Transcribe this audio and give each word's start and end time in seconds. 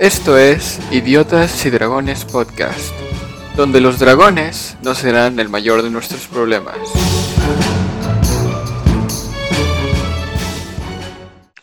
Esto 0.00 0.38
es 0.38 0.78
Idiotas 0.92 1.66
y 1.66 1.70
Dragones 1.70 2.24
Podcast, 2.24 2.94
donde 3.56 3.80
los 3.80 3.98
dragones 3.98 4.76
no 4.80 4.94
serán 4.94 5.40
el 5.40 5.48
mayor 5.48 5.82
de 5.82 5.90
nuestros 5.90 6.28
problemas. 6.28 6.78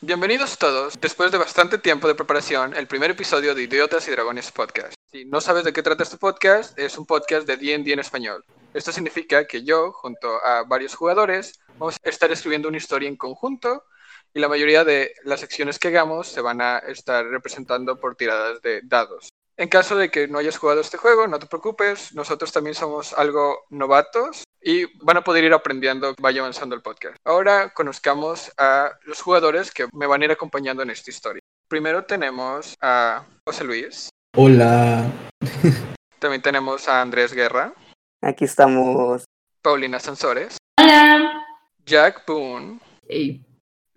Bienvenidos 0.02 0.58
todos, 0.58 1.00
después 1.00 1.32
de 1.32 1.38
bastante 1.38 1.78
tiempo 1.78 2.10
de 2.10 2.16
preparación, 2.16 2.76
el 2.76 2.88
primer 2.88 3.12
episodio 3.12 3.56
de 3.56 3.64
Idiotas 3.64 4.06
y 4.10 4.12
Dragones 4.12 4.52
Podcast. 4.52 4.96
Si 5.14 5.24
no 5.24 5.40
sabes 5.40 5.64
de 5.64 5.72
qué 5.72 5.82
trata 5.82 6.04
este 6.04 6.18
podcast, 6.18 6.78
es 6.78 6.98
un 6.98 7.06
podcast 7.06 7.48
de 7.48 7.56
D&D 7.56 7.94
en 7.94 8.00
español. 8.00 8.44
Esto 8.74 8.92
significa 8.92 9.48
que 9.48 9.64
yo, 9.64 9.94
junto 9.94 10.28
a 10.46 10.66
varios 10.68 10.94
jugadores, 10.94 11.58
vamos 11.80 11.96
a 12.04 12.10
estar 12.10 12.30
escribiendo 12.34 12.68
una 12.68 12.78
historia 12.80 13.08
en 13.08 13.16
conjunto 13.16 13.86
y 14.36 14.40
la 14.42 14.50
mayoría 14.50 14.84
de 14.84 15.16
las 15.24 15.44
acciones 15.44 15.80
que 15.80 15.88
hagamos 15.88 16.28
se 16.28 16.42
van 16.42 16.62
a 16.62 16.80
estar 16.80 17.26
representando 17.26 18.00
por 18.00 18.16
tiradas 18.16 18.62
de 18.62 18.82
dados. 18.84 19.30
En 19.58 19.70
caso 19.70 19.96
de 19.96 20.12
que 20.12 20.28
no 20.28 20.40
hayas 20.40 20.58
jugado 20.58 20.82
este 20.82 20.98
juego, 20.98 21.26
no 21.28 21.40
te 21.40 21.48
preocupes, 21.48 22.14
nosotros 22.14 22.52
también 22.52 22.76
somos 22.76 23.14
algo 23.14 23.60
novatos 23.70 24.44
y 24.62 24.86
van 25.06 25.16
a 25.16 25.24
poder 25.24 25.46
ir 25.46 25.54
aprendiendo 25.54 26.14
vaya 26.20 26.42
avanzando 26.42 26.76
el 26.76 26.82
podcast. 26.82 27.16
Ahora 27.24 27.70
conozcamos 27.74 28.52
a 28.58 28.92
los 29.06 29.22
jugadores 29.22 29.72
que 29.72 29.88
me 29.94 30.06
van 30.06 30.22
a 30.22 30.26
ir 30.26 30.32
acompañando 30.32 30.84
en 30.84 30.90
esta 30.90 31.10
historia. 31.10 31.42
Primero 31.70 32.04
tenemos 32.04 32.76
a 32.82 33.26
José 33.48 33.64
Luis. 33.64 34.10
Hola. 34.36 35.10
También 36.20 36.42
tenemos 36.42 36.90
a 36.90 37.02
Andrés 37.02 37.32
Guerra. 37.32 37.74
Aquí 38.22 38.44
estamos. 38.44 39.24
Paulina 39.62 39.98
Sansores. 40.02 40.58
Hola. 40.78 41.46
Jack 41.86 42.26
Boone. 42.28 42.82
Hey. 43.08 43.45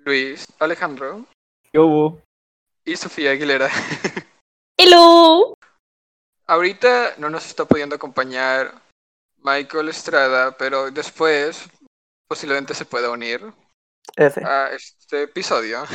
Luis 0.09 0.47
Alejandro. 0.59 1.27
Yo. 1.71 2.19
Y 2.83 2.97
Sofía 2.97 3.33
Aguilera. 3.33 3.69
Hello. 4.79 5.55
Ahorita 6.47 7.13
no 7.19 7.29
nos 7.29 7.45
está 7.45 7.67
pudiendo 7.67 7.97
acompañar 7.97 8.73
Michael 9.43 9.91
Estrada, 9.91 10.57
pero 10.57 10.91
después 10.91 11.69
posiblemente 12.27 12.73
se 12.73 12.87
pueda 12.87 13.11
unir 13.11 13.53
F. 14.17 14.43
a 14.43 14.71
este 14.73 15.25
episodio. 15.25 15.85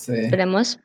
Sí. 0.00 0.12
Esperemos. 0.14 0.78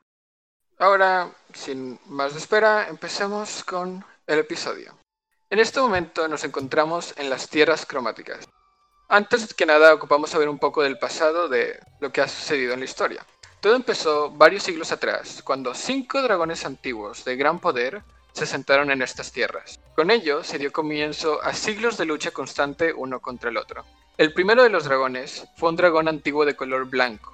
Ahora, 0.79 1.31
sin 1.53 1.99
más 2.07 2.33
de 2.33 2.39
espera, 2.39 2.87
empecemos 2.89 3.63
con 3.63 4.03
el 4.25 4.39
episodio. 4.39 4.97
En 5.51 5.59
este 5.59 5.79
momento 5.79 6.27
nos 6.27 6.43
encontramos 6.43 7.13
en 7.17 7.29
las 7.29 7.47
tierras 7.47 7.85
cromáticas. 7.85 8.49
Antes 9.09 9.53
que 9.53 9.65
nada, 9.65 9.93
ocupamos 9.93 10.29
saber 10.29 10.49
un 10.49 10.57
poco 10.57 10.81
del 10.81 10.97
pasado 10.97 11.47
de 11.47 11.79
lo 11.99 12.11
que 12.11 12.21
ha 12.21 12.27
sucedido 12.27 12.73
en 12.73 12.79
la 12.79 12.85
historia. 12.85 13.25
Todo 13.59 13.75
empezó 13.75 14.31
varios 14.31 14.63
siglos 14.63 14.91
atrás, 14.91 15.41
cuando 15.43 15.73
cinco 15.73 16.21
dragones 16.21 16.65
antiguos 16.65 17.23
de 17.23 17.35
gran 17.35 17.59
poder 17.59 18.01
se 18.33 18.45
sentaron 18.45 18.91
en 18.91 19.01
estas 19.01 19.31
tierras. 19.31 19.79
Con 19.95 20.09
ello 20.09 20.43
se 20.43 20.57
dio 20.57 20.71
comienzo 20.71 21.41
a 21.43 21.53
siglos 21.53 21.97
de 21.97 22.05
lucha 22.05 22.31
constante 22.31 22.91
uno 22.91 23.21
contra 23.21 23.49
el 23.49 23.57
otro. 23.57 23.85
El 24.17 24.33
primero 24.33 24.63
de 24.63 24.69
los 24.69 24.85
dragones 24.85 25.47
fue 25.57 25.69
un 25.69 25.75
dragón 25.75 26.07
antiguo 26.07 26.45
de 26.45 26.55
color 26.55 26.89
blanco. 26.89 27.33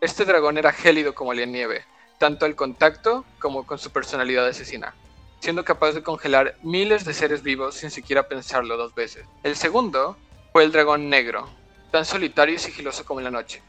Este 0.00 0.24
dragón 0.24 0.58
era 0.58 0.72
gélido 0.72 1.14
como 1.14 1.34
la 1.34 1.44
nieve, 1.44 1.84
tanto 2.18 2.46
al 2.46 2.56
contacto 2.56 3.24
como 3.38 3.66
con 3.66 3.78
su 3.78 3.90
personalidad 3.90 4.46
asesina, 4.46 4.94
siendo 5.38 5.64
capaz 5.64 5.92
de 5.92 6.02
congelar 6.02 6.56
miles 6.62 7.04
de 7.04 7.14
seres 7.14 7.42
vivos 7.42 7.76
sin 7.76 7.90
siquiera 7.90 8.28
pensarlo 8.28 8.76
dos 8.76 8.94
veces. 8.94 9.24
El 9.42 9.56
segundo 9.56 10.16
fue 10.52 10.64
el 10.64 10.72
dragón 10.72 11.08
negro, 11.08 11.48
tan 11.92 12.04
solitario 12.04 12.56
y 12.56 12.58
sigiloso 12.58 13.04
como 13.04 13.20
la 13.20 13.30
noche. 13.30 13.62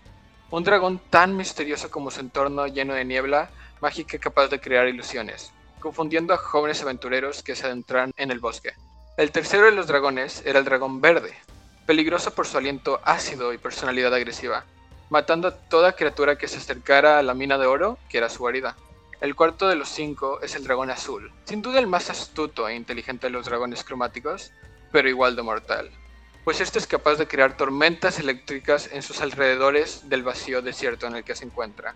Un 0.49 0.63
dragón 0.63 0.99
tan 1.11 1.37
misterioso 1.37 1.91
como 1.91 2.09
su 2.09 2.21
entorno 2.21 2.65
lleno 2.65 2.95
de 2.95 3.05
niebla 3.05 3.51
mágica 3.81 4.17
capaz 4.17 4.47
de 4.47 4.59
crear 4.59 4.87
ilusiones, 4.87 5.51
confundiendo 5.79 6.33
a 6.33 6.37
jóvenes 6.37 6.81
aventureros 6.81 7.43
que 7.43 7.55
se 7.55 7.67
adentran 7.67 8.13
en 8.17 8.31
el 8.31 8.39
bosque. 8.39 8.73
El 9.15 9.31
tercero 9.31 9.65
de 9.65 9.73
los 9.73 9.85
dragones 9.85 10.41
era 10.43 10.57
el 10.57 10.65
dragón 10.65 11.01
verde, 11.01 11.35
peligroso 11.85 12.33
por 12.33 12.47
su 12.47 12.57
aliento 12.57 12.99
ácido 13.03 13.53
y 13.53 13.59
personalidad 13.59 14.13
agresiva, 14.15 14.65
matando 15.11 15.49
a 15.49 15.55
toda 15.55 15.95
criatura 15.95 16.37
que 16.37 16.47
se 16.47 16.57
acercara 16.57 17.19
a 17.19 17.23
la 17.23 17.35
mina 17.35 17.59
de 17.59 17.67
oro, 17.67 17.99
que 18.09 18.17
era 18.17 18.29
su 18.29 18.39
guarida. 18.39 18.75
El 19.19 19.35
cuarto 19.35 19.67
de 19.67 19.75
los 19.75 19.89
cinco 19.89 20.41
es 20.41 20.55
el 20.55 20.63
dragón 20.63 20.89
azul, 20.89 21.31
sin 21.45 21.61
duda 21.61 21.77
el 21.77 21.85
más 21.85 22.09
astuto 22.09 22.67
e 22.67 22.75
inteligente 22.75 23.27
de 23.27 23.33
los 23.33 23.45
dragones 23.45 23.83
cromáticos, 23.83 24.51
pero 24.91 25.07
igual 25.07 25.35
de 25.35 25.43
mortal 25.43 25.91
pues 26.43 26.59
este 26.59 26.79
es 26.79 26.87
capaz 26.87 27.15
de 27.15 27.27
crear 27.27 27.55
tormentas 27.55 28.19
eléctricas 28.19 28.89
en 28.91 29.03
sus 29.03 29.21
alrededores 29.21 30.09
del 30.09 30.23
vacío 30.23 30.61
desierto 30.61 31.05
en 31.07 31.15
el 31.15 31.23
que 31.23 31.35
se 31.35 31.45
encuentra. 31.45 31.95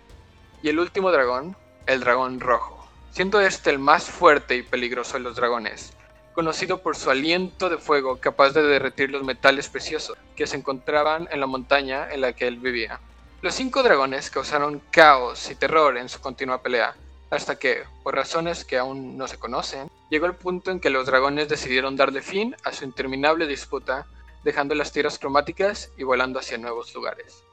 Y 0.62 0.70
el 0.70 0.80
último 0.80 1.12
dragón, 1.12 1.56
el 1.88 2.02
dragón 2.02 2.40
rojo, 2.40 2.88
siendo 3.12 3.42
este 3.42 3.72
el 3.72 3.80
más 3.80 4.06
fuerte 4.06 4.56
y 4.56 4.64
peligroso 4.64 5.14
de 5.14 5.22
los 5.22 5.36
dragones, 5.36 5.94
conocido 6.34 6.80
por 6.80 6.96
su 6.96 7.10
aliento 7.10 7.70
de 7.70 7.78
fuego 7.78 8.18
capaz 8.20 8.52
de 8.52 8.62
derretir 8.62 9.10
los 9.10 9.24
metales 9.24 9.70
preciosos 9.70 10.18
que 10.36 10.46
se 10.46 10.58
encontraban 10.58 11.28
en 11.32 11.40
la 11.40 11.48
montaña 11.48 12.08
en 12.12 12.22
la 12.22 12.34
que 12.34 12.48
él 12.48 12.58
vivía. 12.58 13.00
Los 13.42 13.56
cinco 13.56 13.84
dragones 13.84 14.30
causaron 14.30 14.82
caos 14.92 15.50
y 15.50 15.56
terror 15.56 15.98
en 15.98 16.10
su 16.10 16.20
continua 16.20 16.62
pelea, 16.62 16.96
hasta 17.32 17.58
que, 17.58 17.84
por 18.04 18.16
razones 18.16 18.66
que 18.66 18.78
aún 18.78 19.18
no 19.18 19.28
se 19.28 19.38
conocen, 19.38 19.90
llegó 20.10 20.26
el 20.26 20.36
punto 20.36 20.72
en 20.72 20.80
que 20.80 20.90
los 20.90 21.06
dragones 21.06 21.50
decidieron 21.50 21.96
darle 21.96 22.22
fin 22.22 22.56
a 22.64 22.72
su 22.74 22.86
interminable 22.86 23.48
disputa 23.48 24.06
dejando 24.46 24.76
las 24.76 24.94
tierras 24.94 25.20
cromáticas 25.20 25.92
y 25.98 26.04
volando 26.04 26.40
hacia 26.40 26.58
nuevos 26.58 26.94
lugares. 26.94 27.44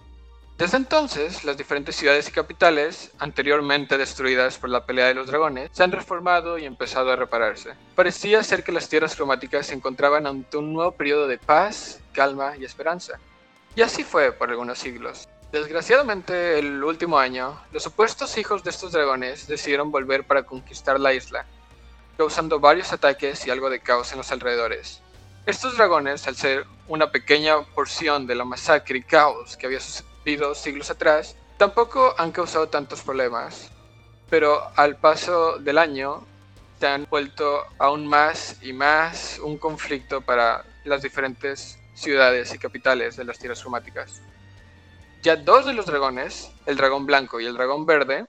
Desde 0.58 0.76
entonces, 0.76 1.42
las 1.42 1.56
diferentes 1.56 1.96
ciudades 1.96 2.28
y 2.28 2.32
capitales, 2.32 3.10
anteriormente 3.18 3.96
destruidas 3.96 4.58
por 4.58 4.68
la 4.68 4.84
pelea 4.84 5.06
de 5.06 5.14
los 5.14 5.26
dragones, 5.26 5.70
se 5.72 5.82
han 5.82 5.90
reformado 5.90 6.58
y 6.58 6.66
empezado 6.66 7.10
a 7.10 7.16
repararse. 7.16 7.72
Parecía 7.96 8.44
ser 8.44 8.62
que 8.62 8.70
las 8.70 8.88
tierras 8.88 9.16
cromáticas 9.16 9.66
se 9.66 9.74
encontraban 9.74 10.26
ante 10.26 10.58
un 10.58 10.72
nuevo 10.74 10.92
periodo 10.92 11.26
de 11.26 11.38
paz, 11.38 12.00
calma 12.12 12.54
y 12.58 12.64
esperanza. 12.64 13.18
Y 13.74 13.80
así 13.80 14.04
fue 14.04 14.30
por 14.30 14.50
algunos 14.50 14.78
siglos. 14.78 15.28
Desgraciadamente, 15.50 16.58
el 16.58 16.84
último 16.84 17.18
año, 17.18 17.58
los 17.72 17.82
supuestos 17.82 18.36
hijos 18.36 18.62
de 18.62 18.70
estos 18.70 18.92
dragones 18.92 19.48
decidieron 19.48 19.90
volver 19.90 20.24
para 20.24 20.44
conquistar 20.44 21.00
la 21.00 21.14
isla, 21.14 21.46
causando 22.18 22.60
varios 22.60 22.92
ataques 22.92 23.46
y 23.46 23.50
algo 23.50 23.70
de 23.70 23.80
caos 23.80 24.12
en 24.12 24.18
los 24.18 24.30
alrededores. 24.30 25.02
Estos 25.44 25.76
dragones, 25.76 26.28
al 26.28 26.36
ser 26.36 26.66
una 26.86 27.10
pequeña 27.10 27.60
porción 27.74 28.28
de 28.28 28.36
la 28.36 28.44
masacre 28.44 28.98
y 28.98 29.02
caos 29.02 29.56
que 29.56 29.66
había 29.66 29.80
sucedido 29.80 30.54
siglos 30.54 30.88
atrás, 30.88 31.36
tampoco 31.56 32.14
han 32.16 32.30
causado 32.30 32.68
tantos 32.68 33.02
problemas. 33.02 33.72
Pero 34.30 34.62
al 34.76 34.98
paso 34.98 35.58
del 35.58 35.78
año 35.78 36.24
se 36.78 36.86
han 36.86 37.08
vuelto 37.10 37.64
aún 37.80 38.06
más 38.06 38.56
y 38.62 38.72
más 38.72 39.40
un 39.42 39.58
conflicto 39.58 40.20
para 40.20 40.64
las 40.84 41.02
diferentes 41.02 41.76
ciudades 41.92 42.54
y 42.54 42.58
capitales 42.58 43.16
de 43.16 43.24
las 43.24 43.40
tierras 43.40 43.62
cromáticas. 43.62 44.22
Ya 45.24 45.34
dos 45.34 45.66
de 45.66 45.74
los 45.74 45.86
dragones, 45.86 46.52
el 46.66 46.76
dragón 46.76 47.04
blanco 47.04 47.40
y 47.40 47.46
el 47.46 47.54
dragón 47.54 47.84
verde, 47.84 48.26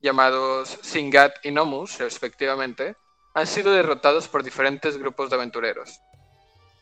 llamados 0.00 0.78
Singat 0.82 1.34
y 1.44 1.50
Nomus 1.50 1.98
respectivamente, 1.98 2.94
han 3.34 3.48
sido 3.48 3.72
derrotados 3.72 4.28
por 4.28 4.44
diferentes 4.44 4.96
grupos 4.98 5.30
de 5.30 5.36
aventureros. 5.36 6.00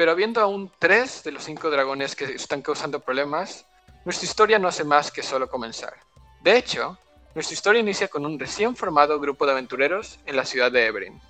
Pero 0.02 0.10
habiendo 0.10 0.40
aún 0.40 0.68
tres 0.80 1.22
de 1.22 1.30
los 1.30 1.44
cinco 1.44 1.70
dragones 1.70 2.16
que 2.16 2.24
están 2.24 2.60
causando 2.60 2.98
problemas, 2.98 3.66
nuestra 4.04 4.26
historia 4.26 4.58
no 4.58 4.66
hace 4.66 4.82
más 4.82 5.12
que 5.12 5.22
solo 5.22 5.48
comenzar. 5.48 5.94
De 6.40 6.56
hecho, 6.56 6.98
nuestra 7.36 7.54
historia 7.54 7.82
inicia 7.82 8.08
con 8.08 8.26
un 8.26 8.36
recién 8.36 8.74
formado 8.74 9.20
grupo 9.20 9.46
de 9.46 9.52
aventureros 9.52 10.18
en 10.26 10.34
la 10.34 10.44
ciudad 10.44 10.72
de 10.72 10.86
Eberin. 10.86 11.22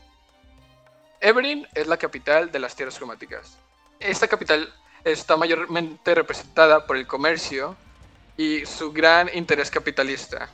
Eberin 1.21 1.69
es 1.75 1.87
la 1.87 1.99
capital 1.99 2.51
de 2.51 2.61
las 2.61 2.75
tierras 2.75 2.97
cromáticas. 2.97 3.59
Esta 4.01 4.27
capital 4.27 4.73
está 5.05 5.37
mayormente 5.37 6.15
representada 6.15 6.87
por 6.87 6.97
el 6.97 7.07
comercio 7.07 7.77
y 8.39 8.65
su 8.65 8.91
gran 8.91 9.29
interés 9.35 9.71
capitalista, 9.71 10.49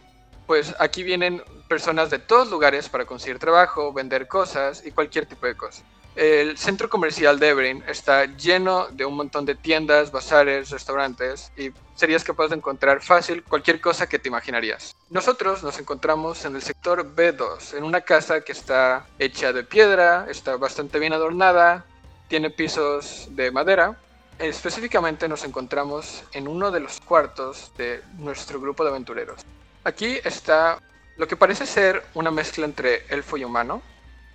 pues 0.48 0.74
aquí 0.80 1.04
vienen 1.04 1.40
personas 1.68 2.10
de 2.10 2.18
todos 2.18 2.50
lugares 2.50 2.88
para 2.88 3.06
conseguir 3.06 3.38
trabajo, 3.38 3.92
vender 3.92 4.26
cosas 4.26 4.84
y 4.84 4.90
cualquier 4.90 5.26
tipo 5.26 5.46
de 5.46 5.56
cosa. 5.56 5.84
El 6.18 6.58
centro 6.58 6.88
comercial 6.88 7.38
de 7.38 7.50
Eberin 7.50 7.84
está 7.86 8.24
lleno 8.24 8.88
de 8.88 9.04
un 9.04 9.14
montón 9.14 9.44
de 9.44 9.54
tiendas, 9.54 10.10
bazares, 10.10 10.70
restaurantes 10.70 11.52
y 11.56 11.70
serías 11.94 12.24
capaz 12.24 12.48
de 12.48 12.56
encontrar 12.56 13.00
fácil 13.00 13.44
cualquier 13.44 13.80
cosa 13.80 14.08
que 14.08 14.18
te 14.18 14.26
imaginarías. 14.26 14.96
Nosotros 15.10 15.62
nos 15.62 15.78
encontramos 15.78 16.44
en 16.44 16.56
el 16.56 16.62
sector 16.62 17.14
B2, 17.14 17.74
en 17.76 17.84
una 17.84 18.00
casa 18.00 18.40
que 18.40 18.50
está 18.50 19.06
hecha 19.20 19.52
de 19.52 19.62
piedra, 19.62 20.26
está 20.28 20.56
bastante 20.56 20.98
bien 20.98 21.12
adornada, 21.12 21.84
tiene 22.26 22.50
pisos 22.50 23.28
de 23.30 23.52
madera. 23.52 23.96
Específicamente 24.40 25.28
nos 25.28 25.44
encontramos 25.44 26.24
en 26.32 26.48
uno 26.48 26.72
de 26.72 26.80
los 26.80 27.00
cuartos 27.00 27.70
de 27.78 28.02
nuestro 28.16 28.60
grupo 28.60 28.82
de 28.82 28.90
aventureros. 28.90 29.42
Aquí 29.84 30.18
está 30.24 30.80
lo 31.16 31.28
que 31.28 31.36
parece 31.36 31.64
ser 31.64 32.02
una 32.14 32.32
mezcla 32.32 32.64
entre 32.64 33.06
elfo 33.06 33.36
y 33.36 33.44
humano, 33.44 33.82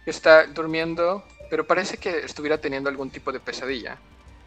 que 0.06 0.12
está 0.12 0.48
durmiendo 0.48 1.26
pero 1.54 1.68
parece 1.68 1.98
que 1.98 2.10
estuviera 2.26 2.58
teniendo 2.58 2.90
algún 2.90 3.12
tipo 3.12 3.32
de 3.32 3.40
pesadilla, 3.40 3.96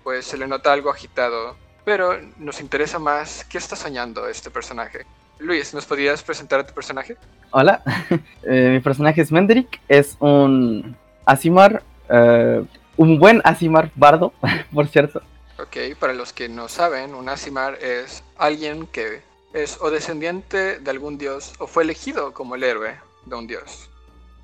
pues 0.02 0.26
se 0.26 0.36
le 0.36 0.48
nota 0.48 0.72
algo 0.72 0.90
agitado. 0.90 1.54
Pero 1.84 2.20
nos 2.36 2.60
interesa 2.60 2.98
más 2.98 3.44
qué 3.44 3.58
está 3.58 3.76
soñando 3.76 4.26
este 4.26 4.50
personaje. 4.50 5.06
Luis, 5.38 5.72
¿nos 5.72 5.86
podrías 5.86 6.24
presentar 6.24 6.58
a 6.58 6.66
tu 6.66 6.74
personaje? 6.74 7.16
Hola, 7.52 7.80
Eh, 8.42 8.70
mi 8.72 8.80
personaje 8.80 9.20
es 9.20 9.30
Mendrick, 9.30 9.80
es 9.86 10.16
un 10.18 10.96
Asimar, 11.24 11.84
eh, 12.08 12.64
un 12.96 13.20
buen 13.20 13.40
Asimar 13.44 13.92
bardo, 13.94 14.32
por 14.74 14.88
cierto. 14.88 15.22
Ok, 15.60 15.96
para 16.00 16.12
los 16.12 16.32
que 16.32 16.48
no 16.48 16.66
saben, 16.66 17.14
un 17.14 17.28
Asimar 17.28 17.74
es 17.76 18.24
alguien 18.36 18.84
que 18.88 19.22
es 19.52 19.78
o 19.80 19.92
descendiente 19.92 20.80
de 20.80 20.90
algún 20.90 21.18
dios 21.18 21.52
o 21.60 21.68
fue 21.68 21.84
elegido 21.84 22.32
como 22.32 22.56
el 22.56 22.64
héroe 22.64 22.96
de 23.26 23.36
un 23.36 23.46
dios. 23.46 23.90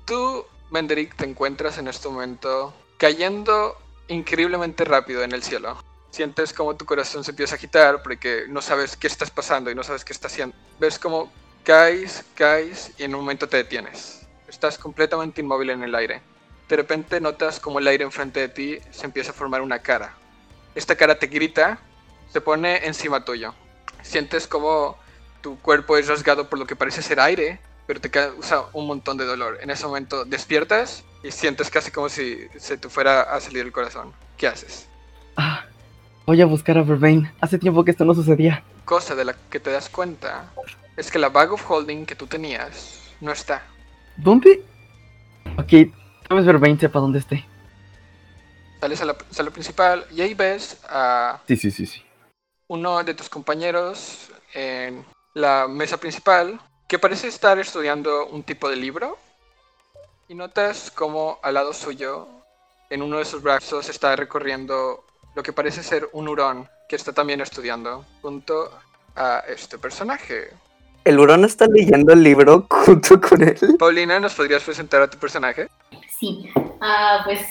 Tú, 0.05 0.45
Menderick, 0.71 1.15
te 1.15 1.25
encuentras 1.25 1.77
en 1.77 1.87
este 1.87 2.09
momento 2.09 2.73
cayendo 2.97 3.77
increíblemente 4.07 4.85
rápido 4.85 5.23
en 5.23 5.31
el 5.31 5.43
cielo. 5.43 5.77
Sientes 6.11 6.53
como 6.53 6.75
tu 6.75 6.85
corazón 6.85 7.23
se 7.23 7.31
empieza 7.31 7.55
a 7.55 7.57
agitar 7.57 8.03
porque 8.03 8.45
no 8.47 8.61
sabes 8.61 8.95
qué 8.95 9.07
estás 9.07 9.31
pasando 9.31 9.71
y 9.71 9.75
no 9.75 9.83
sabes 9.83 10.05
qué 10.05 10.13
está 10.13 10.27
haciendo. 10.27 10.55
Ves 10.79 10.99
como 10.99 11.31
caes, 11.63 12.23
caes 12.35 12.91
y 12.97 13.03
en 13.03 13.15
un 13.15 13.21
momento 13.21 13.49
te 13.49 13.57
detienes. 13.57 14.27
Estás 14.47 14.77
completamente 14.77 15.41
inmóvil 15.41 15.71
en 15.71 15.83
el 15.83 15.95
aire. 15.95 16.21
De 16.69 16.75
repente 16.75 17.19
notas 17.19 17.59
como 17.59 17.79
el 17.79 17.87
aire 17.87 18.03
enfrente 18.03 18.39
de 18.39 18.49
ti 18.49 18.79
se 18.91 19.05
empieza 19.05 19.31
a 19.31 19.33
formar 19.33 19.61
una 19.61 19.79
cara. 19.79 20.15
Esta 20.75 20.95
cara 20.95 21.19
te 21.19 21.27
grita, 21.27 21.79
se 22.31 22.41
pone 22.41 22.85
encima 22.85 23.25
tuyo. 23.25 23.53
Sientes 24.01 24.47
como 24.47 24.97
tu 25.41 25.59
cuerpo 25.59 25.97
es 25.97 26.07
rasgado 26.07 26.49
por 26.49 26.59
lo 26.59 26.65
que 26.65 26.75
parece 26.75 27.01
ser 27.01 27.19
aire, 27.19 27.59
pero 27.87 27.99
te 28.01 28.09
causa 28.09 28.63
un 28.73 28.87
montón 28.87 29.17
de 29.17 29.25
dolor. 29.25 29.57
En 29.61 29.69
ese 29.69 29.85
momento 29.85 30.25
despiertas 30.25 31.03
y 31.23 31.31
sientes 31.31 31.69
casi 31.69 31.91
como 31.91 32.09
si 32.09 32.47
se 32.57 32.77
te 32.77 32.89
fuera 32.89 33.21
a 33.21 33.39
salir 33.39 33.65
el 33.65 33.71
corazón. 33.71 34.13
¿Qué 34.37 34.47
haces? 34.47 34.87
Ah, 35.37 35.65
voy 36.25 36.41
a 36.41 36.45
buscar 36.45 36.77
a 36.77 36.83
Vervain. 36.83 37.31
Hace 37.41 37.57
tiempo 37.57 37.83
que 37.83 37.91
esto 37.91 38.05
no 38.05 38.13
sucedía. 38.13 38.63
Cosa 38.85 39.15
de 39.15 39.25
la 39.25 39.33
que 39.49 39.59
te 39.59 39.71
das 39.71 39.89
cuenta 39.89 40.51
es 40.97 41.09
que 41.11 41.19
la 41.19 41.29
bag 41.29 41.51
of 41.51 41.69
holding 41.69 42.05
que 42.05 42.15
tú 42.15 42.27
tenías 42.27 42.99
no 43.21 43.31
está. 43.31 43.63
¿Dónde? 44.17 44.63
Ok, 45.57 45.91
tal 46.27 46.37
vez 46.37 46.45
Vervain 46.45 46.79
sepa 46.79 46.99
dónde 46.99 47.19
esté. 47.19 47.45
Sales 48.79 49.01
a 49.01 49.05
la 49.05 49.15
sala 49.31 49.49
principal 49.51 50.05
y 50.11 50.21
ahí 50.21 50.33
ves 50.33 50.77
a 50.89 51.39
Sí, 51.47 51.55
sí, 51.55 51.71
sí, 51.71 51.85
sí. 51.85 52.03
uno 52.67 53.01
de 53.03 53.13
tus 53.13 53.29
compañeros 53.29 54.29
en 54.53 55.05
la 55.33 55.67
mesa 55.69 55.97
principal 55.97 56.59
que 56.87 56.99
parece 56.99 57.27
estar 57.27 57.57
estudiando 57.59 58.27
un 58.27 58.43
tipo 58.43 58.69
de 58.69 58.75
libro 58.75 59.17
y 60.27 60.35
notas 60.35 60.91
como 60.91 61.39
al 61.41 61.55
lado 61.55 61.73
suyo 61.73 62.27
en 62.89 63.01
uno 63.01 63.17
de 63.17 63.25
sus 63.25 63.41
brazos 63.41 63.89
está 63.89 64.15
recorriendo 64.15 65.03
lo 65.35 65.43
que 65.43 65.53
parece 65.53 65.81
ser 65.83 66.09
un 66.13 66.27
hurón 66.27 66.67
que 66.87 66.95
está 66.95 67.13
también 67.13 67.41
estudiando 67.41 68.05
junto 68.21 68.71
a 69.15 69.43
este 69.47 69.77
personaje. 69.77 70.49
El 71.03 71.19
hurón 71.19 71.43
está 71.43 71.65
leyendo 71.67 72.13
el 72.13 72.23
libro 72.23 72.65
junto 72.69 73.19
con 73.19 73.41
él. 73.41 73.57
Paulina, 73.77 74.19
¿nos 74.19 74.35
podrías 74.35 74.63
presentar 74.63 75.01
a 75.01 75.09
tu 75.09 75.17
personaje? 75.17 75.67
Sí. 76.19 76.49
Ah, 76.81 77.21
pues 77.25 77.41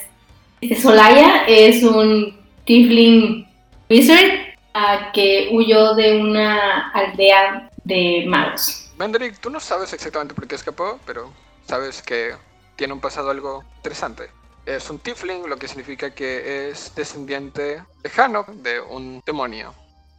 Solaya 0.80 1.44
es 1.46 1.82
un 1.82 2.38
Tiefling 2.64 3.46
Wizard 3.90 4.54
ah, 4.74 5.10
que 5.12 5.48
huyó 5.52 5.94
de 5.94 6.20
una 6.20 6.90
aldea 6.90 7.68
de 7.84 8.24
magos. 8.28 8.81
Menderick, 8.98 9.38
tú 9.38 9.50
no 9.50 9.60
sabes 9.60 9.92
exactamente 9.92 10.34
por 10.34 10.46
qué 10.46 10.54
escapó, 10.54 10.98
pero 11.06 11.32
sabes 11.66 12.02
que 12.02 12.34
tiene 12.76 12.92
un 12.92 13.00
pasado 13.00 13.30
algo 13.30 13.64
interesante. 13.76 14.28
Es 14.66 14.90
un 14.90 14.98
tiefling, 14.98 15.48
lo 15.48 15.56
que 15.56 15.66
significa 15.66 16.14
que 16.14 16.68
es 16.68 16.94
descendiente 16.94 17.82
lejano 18.04 18.44
de 18.48 18.80
un 18.80 19.20
demonio. 19.26 19.74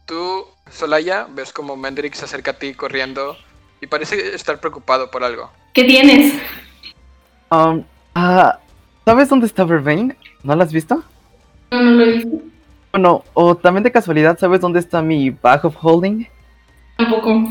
Tú, 0.06 0.46
Solaya, 0.70 1.26
ves 1.30 1.52
como 1.52 1.76
Menderick 1.76 2.14
se 2.14 2.26
acerca 2.26 2.50
a 2.50 2.58
ti 2.58 2.74
corriendo 2.74 3.36
y 3.80 3.86
parece 3.86 4.34
estar 4.34 4.60
preocupado 4.60 5.10
por 5.10 5.24
algo. 5.24 5.50
¿Qué 5.72 5.84
tienes? 5.84 6.34
Um, 7.50 7.84
ah, 8.14 8.58
¿Sabes 9.04 9.28
dónde 9.28 9.46
está 9.46 9.64
Vervain? 9.64 10.16
¿No 10.42 10.54
la 10.54 10.64
has 10.64 10.72
visto? 10.72 11.02
No, 11.70 11.82
no 11.82 11.90
lo 11.90 12.04
he 12.04 12.12
visto. 12.12 12.38
Bueno, 12.92 13.24
o 13.34 13.56
también 13.56 13.82
de 13.82 13.92
casualidad, 13.92 14.38
¿sabes 14.38 14.60
dónde 14.60 14.78
está 14.78 15.02
mi 15.02 15.30
bag 15.30 15.64
of 15.64 15.76
holding? 15.80 16.26
Tampoco. 16.96 17.42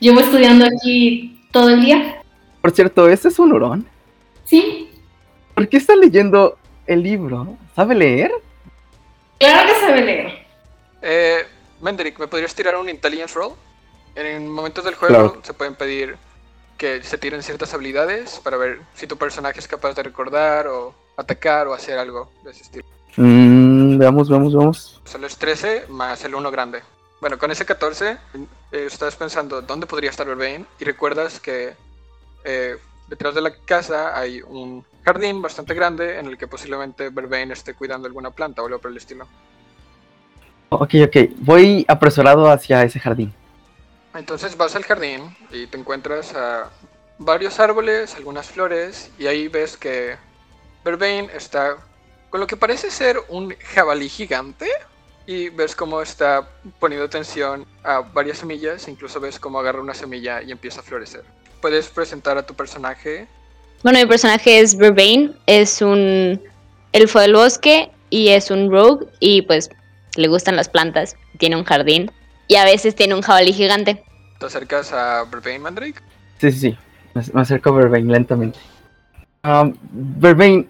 Llevo 0.00 0.20
estudiando 0.20 0.64
aquí 0.66 1.40
todo 1.52 1.68
el 1.70 1.82
día. 1.82 2.22
Por 2.60 2.70
cierto, 2.72 3.08
¿este 3.08 3.28
es 3.28 3.38
un 3.38 3.52
hurón? 3.52 3.86
Sí. 4.44 4.90
¿Por 5.54 5.68
qué 5.68 5.76
está 5.76 5.94
leyendo 5.94 6.58
el 6.86 7.02
libro? 7.02 7.56
¿Sabe 7.76 7.94
leer? 7.94 8.32
Claro 9.38 9.68
que 9.72 9.80
sabe 9.80 10.00
leer. 10.02 10.46
Eh, 11.02 11.38
Menderick, 11.80 12.18
¿me 12.18 12.26
podrías 12.28 12.54
tirar 12.54 12.76
un 12.76 12.88
intelligence 12.88 13.34
roll? 13.34 13.52
En 14.14 14.48
momentos 14.48 14.84
del 14.84 14.94
juego 14.94 15.14
Claro. 15.14 15.40
se 15.42 15.54
pueden 15.54 15.74
pedir 15.76 16.16
que 16.76 17.02
se 17.02 17.18
tiren 17.18 17.42
ciertas 17.42 17.72
habilidades 17.74 18.40
para 18.42 18.56
ver 18.56 18.80
si 18.94 19.06
tu 19.06 19.16
personaje 19.16 19.60
es 19.60 19.68
capaz 19.68 19.94
de 19.94 20.02
recordar 20.02 20.66
o 20.66 20.94
atacar 21.16 21.68
o 21.68 21.74
hacer 21.74 21.98
algo 21.98 22.30
de 22.42 22.50
ese 22.50 22.62
estilo. 22.62 22.84
Mm, 23.16 23.98
veamos, 23.98 24.28
veamos, 24.30 24.54
veamos. 24.54 25.00
Solo 25.04 25.26
es 25.26 25.36
13 25.36 25.84
más 25.88 26.24
el 26.24 26.34
1 26.34 26.50
grande. 26.50 26.80
Bueno, 27.20 27.38
con 27.38 27.50
ese 27.50 27.66
14 27.66 28.12
eh, 28.12 28.16
estás 28.72 29.14
pensando 29.14 29.60
dónde 29.60 29.86
podría 29.86 30.08
estar 30.08 30.26
Vervain 30.26 30.66
y 30.78 30.84
recuerdas 30.84 31.38
que 31.38 31.74
eh, 32.44 32.78
detrás 33.08 33.34
de 33.34 33.42
la 33.42 33.54
casa 33.54 34.18
hay 34.18 34.40
un 34.40 34.84
jardín 35.04 35.42
bastante 35.42 35.74
grande 35.74 36.18
en 36.18 36.26
el 36.26 36.38
que 36.38 36.46
posiblemente 36.46 37.10
Vervain 37.10 37.50
esté 37.50 37.74
cuidando 37.74 38.08
alguna 38.08 38.30
planta 38.30 38.62
o 38.62 38.66
algo 38.66 38.78
por 38.78 38.90
el 38.90 38.96
estilo. 38.96 39.26
Ok, 40.70 40.94
ok. 41.04 41.16
Voy 41.36 41.84
apresurado 41.88 42.50
hacia 42.50 42.84
ese 42.84 42.98
jardín. 42.98 43.34
Entonces 44.14 44.56
vas 44.56 44.74
al 44.74 44.84
jardín 44.84 45.36
y 45.50 45.66
te 45.66 45.76
encuentras 45.76 46.34
a 46.34 46.70
varios 47.18 47.60
árboles, 47.60 48.14
algunas 48.14 48.48
flores 48.48 49.10
y 49.18 49.26
ahí 49.26 49.48
ves 49.48 49.76
que 49.76 50.16
Vervain 50.84 51.28
está 51.34 51.76
con 52.30 52.40
lo 52.40 52.46
que 52.46 52.56
parece 52.56 52.90
ser 52.90 53.18
un 53.28 53.54
jabalí 53.74 54.08
gigante 54.08 54.66
y 55.30 55.48
ves 55.48 55.76
cómo 55.76 56.02
está 56.02 56.48
poniendo 56.80 57.06
atención 57.06 57.64
a 57.84 58.00
varias 58.00 58.38
semillas, 58.38 58.88
incluso 58.88 59.20
ves 59.20 59.38
cómo 59.38 59.60
agarra 59.60 59.80
una 59.80 59.94
semilla 59.94 60.42
y 60.42 60.50
empieza 60.50 60.80
a 60.80 60.82
florecer. 60.82 61.22
Puedes 61.62 61.86
presentar 61.86 62.36
a 62.36 62.44
tu 62.44 62.54
personaje. 62.54 63.28
Bueno, 63.84 64.00
mi 64.00 64.06
personaje 64.06 64.58
es 64.58 64.76
Vervain, 64.76 65.36
es 65.46 65.82
un 65.82 66.42
elfo 66.92 67.20
del 67.20 67.34
bosque 67.34 67.92
y 68.10 68.30
es 68.30 68.50
un 68.50 68.72
rogue 68.72 69.06
y 69.20 69.42
pues 69.42 69.70
le 70.16 70.26
gustan 70.26 70.56
las 70.56 70.68
plantas, 70.68 71.14
tiene 71.38 71.54
un 71.54 71.62
jardín 71.62 72.10
y 72.48 72.56
a 72.56 72.64
veces 72.64 72.96
tiene 72.96 73.14
un 73.14 73.22
jabalí 73.22 73.52
gigante. 73.52 74.02
Te 74.40 74.46
acercas 74.46 74.92
a 74.92 75.22
Vervain 75.30 75.62
Mandrake. 75.62 76.00
Sí, 76.40 76.50
sí, 76.50 76.58
sí. 76.58 76.78
Me, 77.14 77.22
me 77.32 77.42
acerco 77.42 77.70
a 77.70 77.74
Vervain 77.74 78.08
lentamente. 78.08 78.58
Um, 79.44 79.76
Vervain, 79.92 80.68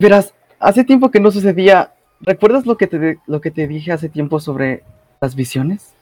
verás, 0.00 0.34
hace 0.58 0.82
tiempo 0.82 1.12
que 1.12 1.20
no 1.20 1.30
sucedía. 1.30 1.92
¿Recuerdas 2.20 2.66
lo 2.66 2.76
que, 2.76 2.86
te, 2.86 2.98
de- 2.98 3.18
lo 3.26 3.40
que 3.40 3.50
te 3.50 3.66
dije 3.66 3.92
hace 3.92 4.08
tiempo 4.08 4.40
sobre 4.40 4.82
las 5.20 5.34
visiones? 5.34 5.94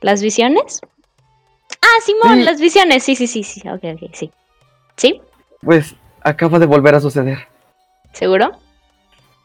¿Las 0.00 0.22
visiones? 0.22 0.80
Ah, 1.82 2.00
Simón, 2.04 2.38
Sí. 2.38 2.42
las 2.44 2.60
visiones, 2.60 3.02
sí, 3.02 3.16
sí, 3.16 3.26
sí, 3.26 3.42
sí, 3.42 3.60
ok, 3.68 3.82
ok, 3.94 4.10
sí. 4.14 4.30
¿Sí? 4.96 5.20
Pues 5.62 5.94
acaba 6.22 6.58
de 6.58 6.66
volver 6.66 6.94
a 6.94 7.00
suceder. 7.00 7.48
¿Seguro? 8.12 8.52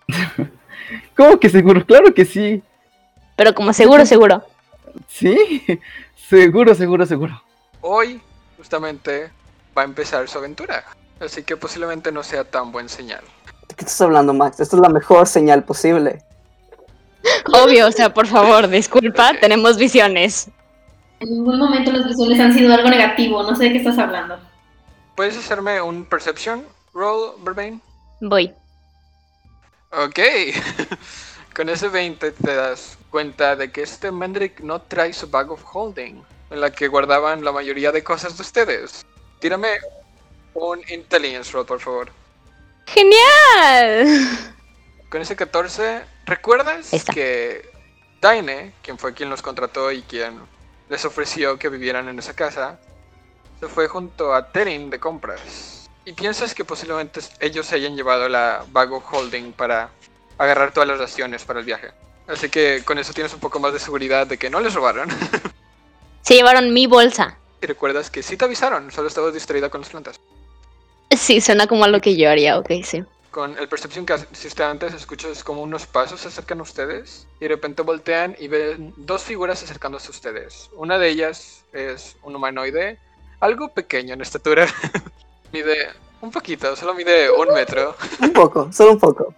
¿Cómo 1.17 1.39
que 1.39 1.49
seguro? 1.49 1.85
Claro 1.85 2.13
que 2.13 2.25
sí. 2.25 2.61
Pero 3.35 3.53
como 3.53 3.73
seguro, 3.73 4.05
seguro. 4.05 4.43
Sí, 5.07 5.63
seguro, 6.15 6.75
seguro, 6.75 7.05
seguro. 7.05 7.41
Hoy, 7.81 8.21
justamente, 8.57 9.29
va 9.77 9.81
a 9.81 9.85
empezar 9.85 10.27
su 10.27 10.37
aventura. 10.37 10.83
Así 11.19 11.43
que 11.43 11.57
posiblemente 11.57 12.11
no 12.11 12.23
sea 12.23 12.43
tan 12.43 12.71
buen 12.71 12.89
señal. 12.89 13.23
¿De 13.67 13.75
qué 13.75 13.85
estás 13.85 14.01
hablando, 14.01 14.33
Max? 14.33 14.59
Esto 14.59 14.75
es 14.77 14.81
la 14.81 14.89
mejor 14.89 15.27
señal 15.27 15.63
posible. 15.63 16.23
Obvio, 17.53 17.87
o 17.87 17.91
sea, 17.91 18.13
por 18.13 18.27
favor, 18.27 18.67
disculpa, 18.67 19.33
tenemos 19.41 19.77
visiones. 19.77 20.49
En 21.19 21.29
ningún 21.29 21.57
momento 21.57 21.91
las 21.91 22.07
visiones 22.07 22.39
han 22.39 22.53
sido 22.53 22.73
algo 22.73 22.89
negativo. 22.89 23.41
No 23.43 23.55
sé 23.55 23.65
de 23.65 23.71
qué 23.71 23.77
estás 23.77 23.97
hablando. 23.97 24.37
¿Puedes 25.15 25.37
hacerme 25.37 25.81
un 25.81 26.05
perception 26.05 26.63
roll, 26.93 27.33
Vervain? 27.43 27.81
Voy. 28.21 28.53
Ok. 29.91 30.19
Con 31.55 31.69
ese 31.69 31.87
20 31.87 32.31
te 32.31 32.55
das 32.55 32.97
cuenta 33.09 33.55
de 33.55 33.71
que 33.71 33.81
este 33.81 34.11
Mendrick 34.11 34.59
no 34.59 34.81
trae 34.81 35.13
su 35.13 35.29
bag 35.29 35.49
of 35.49 35.63
holding, 35.71 36.21
en 36.49 36.61
la 36.61 36.69
que 36.69 36.89
guardaban 36.89 37.45
la 37.45 37.53
mayoría 37.53 37.93
de 37.93 38.03
cosas 38.03 38.35
de 38.35 38.41
ustedes. 38.41 39.05
Tírame 39.39 39.69
un 40.53 40.81
intelligence 40.89 41.51
roll, 41.53 41.65
por 41.65 41.79
favor. 41.79 42.11
¡Genial! 42.85 44.51
Con 45.09 45.21
ese 45.21 45.35
14, 45.35 46.01
¿recuerdas 46.25 46.91
que 47.13 47.69
Daine, 48.21 48.73
quien 48.81 48.97
fue 48.97 49.13
quien 49.13 49.29
los 49.29 49.41
contrató 49.41 49.91
y 49.91 50.01
quien 50.01 50.39
les 50.89 51.05
ofreció 51.05 51.57
que 51.57 51.69
vivieran 51.69 52.07
en 52.09 52.19
esa 52.19 52.35
casa, 52.35 52.79
se 53.59 53.67
fue 53.67 53.87
junto 53.87 54.33
a 54.33 54.51
Terin 54.51 54.89
de 54.89 54.99
compras? 54.99 55.89
Y 56.05 56.13
piensas 56.13 56.53
que 56.53 56.65
posiblemente 56.65 57.21
ellos 57.39 57.65
se 57.65 57.75
hayan 57.75 57.95
llevado 57.95 58.29
la 58.29 58.63
bag 58.69 58.91
of 58.93 59.03
holding 59.11 59.51
para 59.53 59.89
agarrar 60.37 60.71
todas 60.71 60.87
las 60.87 60.99
raciones 60.99 61.43
para 61.43 61.59
el 61.59 61.65
viaje. 61.65 61.91
Así 62.27 62.49
que 62.49 62.83
con 62.83 62.97
eso 62.97 63.13
tienes 63.13 63.33
un 63.33 63.39
poco 63.39 63.59
más 63.59 63.73
de 63.73 63.79
seguridad 63.79 64.27
de 64.27 64.37
que 64.37 64.49
no 64.49 64.59
les 64.59 64.73
robaron. 64.73 65.09
Se 66.21 66.33
llevaron 66.35 66.73
mi 66.73 66.87
bolsa. 66.87 67.37
y 67.61 67.67
recuerdas 67.67 68.09
que 68.09 68.21
sí 68.23 68.35
te 68.35 68.45
avisaron, 68.45 68.91
solo 68.91 69.07
estabas 69.07 69.33
distraída 69.33 69.69
con 69.69 69.81
las 69.81 69.89
plantas. 69.89 70.19
Sí, 71.11 71.41
suena 71.41 71.67
como 71.67 71.85
a 71.85 71.87
lo 71.87 72.01
que 72.01 72.15
yo 72.15 72.29
haría, 72.29 72.57
ok, 72.57 72.71
sí. 72.83 73.03
Con 73.31 73.57
el 73.57 73.67
percepción 73.67 74.05
que 74.05 74.15
hiciste 74.31 74.63
antes, 74.63 74.93
escuchas 74.93 75.43
como 75.43 75.61
unos 75.61 75.85
pasos 75.85 76.21
se 76.21 76.29
acercan 76.29 76.59
a 76.59 76.63
ustedes 76.63 77.27
y 77.39 77.43
de 77.43 77.49
repente 77.49 77.81
voltean 77.81 78.35
y 78.39 78.47
ven 78.47 78.93
dos 78.95 79.23
figuras 79.23 79.61
acercándose 79.61 80.07
a 80.07 80.11
ustedes. 80.11 80.69
Una 80.73 80.97
de 80.97 81.09
ellas 81.09 81.63
es 81.73 82.15
un 82.23 82.35
humanoide, 82.35 82.97
algo 83.41 83.69
pequeño 83.73 84.13
en 84.13 84.21
estatura. 84.21 84.67
mide 85.51 85.89
un 86.21 86.31
poquito, 86.31 86.75
solo 86.75 86.93
mide 86.93 87.29
un 87.29 87.53
metro. 87.53 87.95
Un 88.21 88.31
poco, 88.31 88.71
solo 88.71 88.93
un 88.93 88.99
poco. 88.99 89.33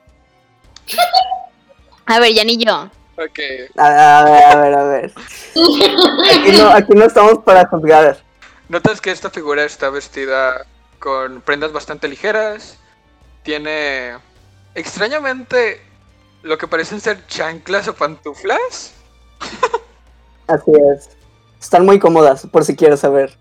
A 2.06 2.20
ver, 2.20 2.34
ya 2.34 2.44
ni 2.44 2.58
yo. 2.58 2.90
Ok, 3.18 3.40
A, 3.78 4.20
a 4.20 4.24
ver, 4.26 4.44
a 4.44 4.56
ver, 4.56 4.74
a 4.76 4.84
ver. 4.84 5.14
Aquí 6.40 6.52
no, 6.52 6.70
aquí 6.70 6.94
no 6.94 7.06
estamos 7.06 7.40
para 7.44 7.66
juzgar. 7.68 8.24
Notas 8.70 9.02
que 9.02 9.10
esta 9.10 9.32
figura 9.32 9.64
está 9.66 9.90
vestida 9.90 10.68
con 11.00 11.42
prendas 11.42 11.72
bastante 11.72 12.08
ligeras. 12.08 12.78
Tiene 13.44 14.18
extrañamente 14.76 15.82
lo 16.44 16.58
que 16.58 16.68
parecen 16.68 17.00
ser 17.02 17.26
chanclas 17.28 17.88
o 17.88 17.96
pantuflas. 17.96 18.94
Así 20.48 20.72
es. 20.94 21.10
Están 21.60 21.86
muy 21.86 22.00
cómodas, 22.00 22.48
por 22.52 22.64
si 22.64 22.76
quieres 22.76 23.00
saber. 23.00 23.38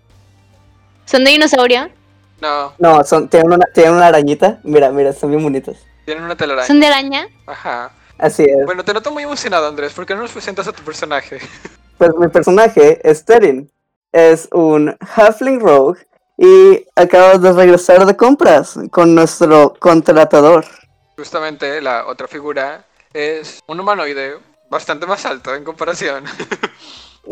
¿Son 1.05 1.23
de 1.23 1.31
dinosaurio? 1.31 1.89
No, 2.41 2.73
No, 2.77 3.03
son, 3.03 3.29
tienen, 3.29 3.51
una, 3.51 3.65
tienen 3.73 3.93
una 3.93 4.07
arañita. 4.07 4.59
Mira, 4.63 4.91
mira, 4.91 5.09
están 5.11 5.29
bien 5.29 5.41
bonitas. 5.41 5.77
tienen 6.05 6.23
una 6.23 6.35
telaraña. 6.35 6.67
¿Son 6.67 6.79
de 6.79 6.87
araña? 6.87 7.27
Ajá. 7.45 7.91
Así 8.17 8.43
es. 8.43 8.65
Bueno, 8.65 8.83
te 8.83 8.93
noto 8.93 9.11
muy 9.11 9.23
emocionado, 9.23 9.67
Andrés. 9.67 9.93
¿Por 9.93 10.05
qué 10.05 10.15
no 10.15 10.21
nos 10.21 10.31
presentas 10.31 10.67
a 10.67 10.73
tu 10.73 10.83
personaje? 10.83 11.39
Pues 11.97 12.11
mi 12.19 12.27
personaje 12.27 12.99
es 13.09 13.23
Terin. 13.25 13.71
Es 14.11 14.47
un 14.51 14.95
Halfling 15.15 15.59
Rogue 15.59 15.99
y 16.37 16.85
acaba 16.95 17.37
de 17.37 17.51
regresar 17.51 18.05
de 18.05 18.15
compras 18.15 18.77
con 18.91 19.15
nuestro 19.15 19.73
contratador. 19.79 20.65
Justamente 21.17 21.81
la 21.81 22.05
otra 22.05 22.27
figura 22.27 22.85
es 23.11 23.59
un 23.67 23.79
humanoide 23.79 24.37
bastante 24.69 25.07
más 25.07 25.25
alto 25.25 25.55
en 25.55 25.63
comparación. 25.63 26.25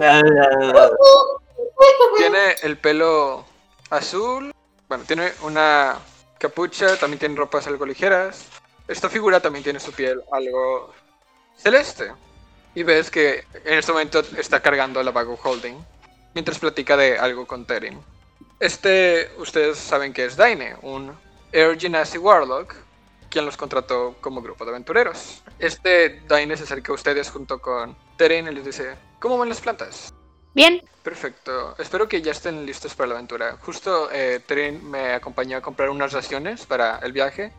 tiene 2.17 2.55
el 2.63 2.77
pelo 2.77 3.45
azul. 3.89 4.51
Bueno, 4.88 5.03
tiene 5.05 5.31
una 5.41 5.97
capucha, 6.39 6.97
también 6.97 7.19
tiene 7.19 7.35
ropas 7.35 7.67
algo 7.67 7.85
ligeras. 7.85 8.45
Esta 8.88 9.09
figura 9.09 9.39
también 9.39 9.63
tiene 9.63 9.79
su 9.79 9.91
piel 9.91 10.21
algo 10.31 10.91
celeste. 11.57 12.12
Y 12.74 12.83
ves 12.83 13.09
que 13.09 13.45
en 13.63 13.79
este 13.79 13.91
momento 13.91 14.21
está 14.38 14.59
cargando 14.62 15.01
la 15.01 15.12
Vago 15.12 15.39
Holding 15.41 15.77
mientras 16.33 16.59
platica 16.59 16.97
de 16.97 17.17
algo 17.17 17.47
con 17.47 17.65
Terin. 17.65 18.00
Este, 18.59 19.31
ustedes 19.38 19.77
saben 19.77 20.13
que 20.13 20.25
es 20.25 20.35
Daine, 20.35 20.75
un 20.81 21.13
Air 21.51 21.79
Genasi 21.79 22.17
Warlock, 22.17 22.75
quien 23.29 23.45
los 23.45 23.57
contrató 23.57 24.15
como 24.21 24.41
grupo 24.41 24.63
de 24.63 24.71
aventureros. 24.71 25.43
Este 25.59 26.21
Daine 26.27 26.55
se 26.55 26.63
acerca 26.63 26.91
a 26.91 26.95
ustedes 26.95 27.29
junto 27.29 27.59
con 27.59 27.97
Terin 28.17 28.47
y 28.47 28.51
les 28.51 28.65
dice: 28.65 28.95
¿Cómo 29.19 29.38
van 29.38 29.50
las 29.50 29.62
plantas? 29.62 30.13
Bien. 30.53 30.81
Perfecto. 31.03 31.75
Espero 31.77 32.07
que 32.07 32.21
ya 32.21 32.31
estén 32.31 32.65
listos 32.65 32.95
para 32.95 33.09
la 33.09 33.15
aventura. 33.15 33.57
Justo 33.62 34.09
eh, 34.12 34.41
me 34.81 35.12
acompañó 35.13 35.57
a 35.57 35.62
comprar 35.62 35.89
unas 35.89 36.13
raciones 36.13 36.65
para 36.65 36.97
el 37.00 37.12
viaje 37.12 37.51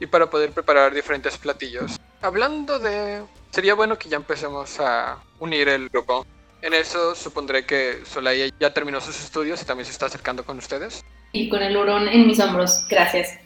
y 0.00 0.06
para 0.06 0.30
poder 0.30 0.52
preparar 0.52 0.94
diferentes 0.94 1.36
platillos. 1.36 2.00
Hablando 2.22 2.78
de... 2.78 3.22
Sería 3.50 3.74
bueno 3.74 3.98
que 3.98 4.08
ya 4.08 4.16
empecemos 4.16 4.80
a 4.80 5.18
unir 5.38 5.68
el 5.68 5.90
grupo. 5.90 6.26
En 6.62 6.74
eso 6.74 7.14
supondré 7.14 7.64
que 7.64 8.02
Solaya 8.04 8.46
ya 8.58 8.72
terminó 8.74 9.00
sus 9.00 9.18
estudios 9.18 9.62
y 9.62 9.64
también 9.64 9.86
se 9.86 9.92
está 9.92 10.06
acercando 10.06 10.44
con 10.44 10.58
ustedes. 10.58 11.04
Y 11.32 11.48
con 11.48 11.62
el 11.62 11.76
hurón 11.76 12.08
en 12.08 12.26
mis 12.26 12.38
hombros. 12.40 12.86
Gracias. 12.88 13.38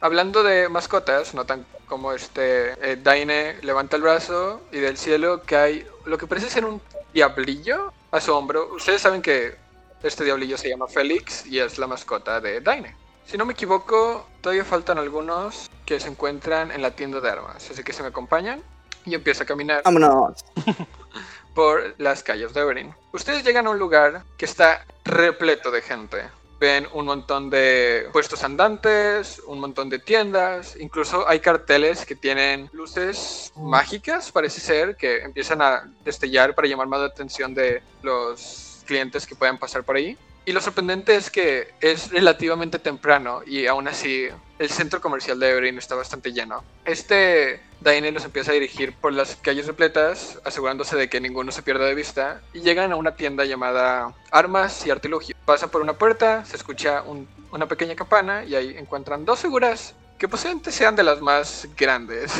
Hablando 0.00 0.42
de 0.42 0.68
mascotas, 0.68 1.34
notan 1.34 1.64
como 1.86 2.12
este 2.12 2.72
eh, 2.82 2.96
Daine 3.02 3.56
levanta 3.62 3.96
el 3.96 4.02
brazo 4.02 4.60
y 4.70 4.78
del 4.78 4.96
cielo 4.96 5.42
cae 5.44 5.86
lo 6.04 6.18
que 6.18 6.26
parece 6.26 6.50
ser 6.50 6.64
un 6.64 6.80
diablillo 7.12 7.92
a 8.10 8.20
su 8.20 8.32
hombro. 8.34 8.74
Ustedes 8.74 9.00
saben 9.00 9.22
que 9.22 9.56
este 10.02 10.24
diablillo 10.24 10.56
se 10.56 10.68
llama 10.68 10.86
Félix 10.86 11.46
y 11.46 11.58
es 11.58 11.78
la 11.78 11.86
mascota 11.86 12.40
de 12.40 12.60
Daine. 12.60 12.94
Si 13.24 13.36
no 13.36 13.44
me 13.44 13.54
equivoco, 13.54 14.26
todavía 14.40 14.64
faltan 14.64 14.98
algunos 14.98 15.68
que 15.84 15.98
se 16.00 16.08
encuentran 16.08 16.70
en 16.70 16.80
la 16.80 16.92
tienda 16.92 17.20
de 17.20 17.30
armas, 17.30 17.68
así 17.70 17.82
que 17.82 17.92
se 17.92 18.02
me 18.02 18.08
acompañan 18.08 18.62
y 19.04 19.14
empiezo 19.14 19.42
a 19.42 19.46
caminar 19.46 19.82
Vámonos. 19.84 20.44
por 21.58 21.96
las 21.98 22.22
calles 22.22 22.54
de 22.54 22.60
Everin. 22.60 22.94
Ustedes 23.10 23.42
llegan 23.42 23.66
a 23.66 23.70
un 23.70 23.80
lugar 23.80 24.22
que 24.36 24.44
está 24.44 24.86
repleto 25.04 25.72
de 25.72 25.82
gente. 25.82 26.22
Ven 26.60 26.86
un 26.92 27.06
montón 27.06 27.50
de 27.50 28.08
puestos 28.12 28.44
andantes, 28.44 29.42
un 29.44 29.58
montón 29.58 29.88
de 29.88 29.98
tiendas, 29.98 30.76
incluso 30.78 31.28
hay 31.28 31.40
carteles 31.40 32.06
que 32.06 32.14
tienen 32.14 32.70
luces 32.72 33.52
mágicas, 33.56 34.30
parece 34.30 34.60
ser, 34.60 34.94
que 34.94 35.22
empiezan 35.22 35.60
a 35.60 35.92
destellar 36.04 36.54
para 36.54 36.68
llamar 36.68 36.86
más 36.86 37.00
la 37.00 37.06
atención 37.06 37.52
de 37.54 37.82
los 38.02 38.84
clientes 38.86 39.26
que 39.26 39.34
puedan 39.34 39.58
pasar 39.58 39.82
por 39.82 39.96
ahí. 39.96 40.16
Y 40.48 40.52
lo 40.52 40.62
sorprendente 40.62 41.14
es 41.14 41.30
que 41.30 41.74
es 41.82 42.10
relativamente 42.10 42.78
temprano 42.78 43.42
y 43.44 43.66
aún 43.66 43.86
así 43.86 44.28
el 44.58 44.70
centro 44.70 44.98
comercial 44.98 45.38
de 45.38 45.50
Everin 45.50 45.76
está 45.76 45.94
bastante 45.94 46.32
lleno. 46.32 46.64
Este 46.86 47.60
Daine 47.82 48.10
los 48.12 48.24
empieza 48.24 48.52
a 48.52 48.54
dirigir 48.54 48.94
por 48.94 49.12
las 49.12 49.36
calles 49.36 49.66
repletas, 49.66 50.38
asegurándose 50.46 50.96
de 50.96 51.10
que 51.10 51.20
ninguno 51.20 51.52
se 51.52 51.60
pierda 51.62 51.84
de 51.84 51.94
vista, 51.94 52.40
y 52.54 52.60
llegan 52.62 52.92
a 52.92 52.96
una 52.96 53.14
tienda 53.14 53.44
llamada 53.44 54.14
Armas 54.30 54.86
y 54.86 54.90
Artilugio. 54.90 55.36
Pasa 55.44 55.70
por 55.70 55.82
una 55.82 55.98
puerta, 55.98 56.42
se 56.46 56.56
escucha 56.56 57.02
un- 57.02 57.28
una 57.52 57.66
pequeña 57.66 57.94
campana 57.94 58.42
y 58.44 58.54
ahí 58.54 58.74
encuentran 58.78 59.26
dos 59.26 59.40
figuras 59.40 59.94
que 60.18 60.28
posiblemente 60.28 60.72
sean 60.72 60.96
de 60.96 61.02
las 61.02 61.20
más 61.20 61.68
grandes, 61.76 62.32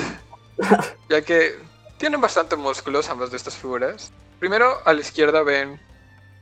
ya 1.10 1.20
que 1.20 1.56
tienen 1.98 2.22
bastante 2.22 2.56
músculos 2.56 3.10
ambas 3.10 3.30
de 3.30 3.36
estas 3.36 3.54
figuras. 3.54 4.10
Primero 4.38 4.78
a 4.86 4.94
la 4.94 5.00
izquierda 5.02 5.42
ven 5.42 5.78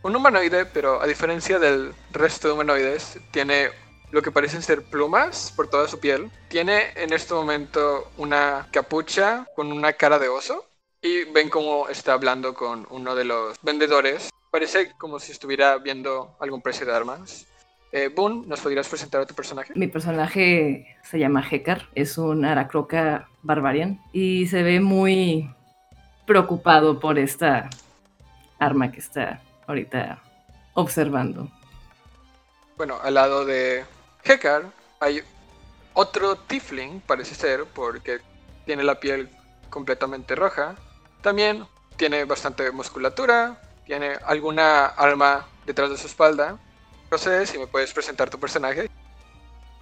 un 0.06 0.14
humanoide, 0.14 0.66
pero 0.66 1.02
a 1.02 1.06
diferencia 1.06 1.58
del 1.58 1.92
resto 2.12 2.46
de 2.46 2.54
humanoides, 2.54 3.18
tiene 3.32 3.70
lo 4.12 4.22
que 4.22 4.30
parecen 4.30 4.62
ser 4.62 4.82
plumas 4.84 5.52
por 5.56 5.68
toda 5.68 5.88
su 5.88 5.98
piel. 5.98 6.30
Tiene 6.48 6.92
en 6.94 7.12
este 7.12 7.34
momento 7.34 8.12
una 8.16 8.68
capucha 8.70 9.46
con 9.56 9.72
una 9.72 9.94
cara 9.94 10.20
de 10.20 10.28
oso. 10.28 10.64
Y 11.02 11.24
ven 11.24 11.50
cómo 11.50 11.88
está 11.88 12.12
hablando 12.12 12.54
con 12.54 12.86
uno 12.90 13.14
de 13.14 13.24
los 13.24 13.56
vendedores. 13.62 14.30
Parece 14.50 14.92
como 14.96 15.18
si 15.18 15.32
estuviera 15.32 15.76
viendo 15.78 16.36
algún 16.40 16.62
precio 16.62 16.86
de 16.86 16.94
armas. 16.94 17.46
Eh, 17.92 18.08
Boone, 18.14 18.46
¿nos 18.46 18.60
podrías 18.60 18.88
presentar 18.88 19.20
a 19.22 19.26
tu 19.26 19.34
personaje? 19.34 19.72
Mi 19.74 19.88
personaje 19.88 20.96
se 21.02 21.18
llama 21.18 21.44
Hekar, 21.48 21.88
es 21.94 22.18
un 22.18 22.44
Aracroca 22.44 23.28
Barbarian 23.42 24.00
y 24.12 24.46
se 24.48 24.62
ve 24.62 24.80
muy 24.80 25.50
preocupado 26.26 26.98
por 26.98 27.18
esta 27.18 27.70
arma 28.58 28.90
que 28.90 28.98
está 28.98 29.40
ahorita 29.66 30.22
observando. 30.74 31.48
Bueno, 32.76 32.98
al 33.02 33.14
lado 33.14 33.44
de 33.44 33.84
Hekar 34.22 34.64
hay 35.00 35.22
otro 35.94 36.36
Tifling, 36.36 37.00
parece 37.00 37.34
ser, 37.34 37.64
porque 37.64 38.18
tiene 38.66 38.84
la 38.84 39.00
piel 39.00 39.30
completamente 39.70 40.34
roja. 40.34 40.74
También 41.22 41.64
tiene 41.96 42.24
bastante 42.24 42.70
musculatura, 42.70 43.60
tiene 43.86 44.12
alguna 44.26 44.86
arma 44.86 45.46
detrás 45.64 45.90
de 45.90 45.96
su 45.96 46.06
espalda. 46.06 46.58
No 47.10 47.18
sé 47.18 47.46
si 47.46 47.58
me 47.58 47.66
puedes 47.66 47.92
presentar 47.92 48.28
tu 48.28 48.38
personaje. 48.38 48.90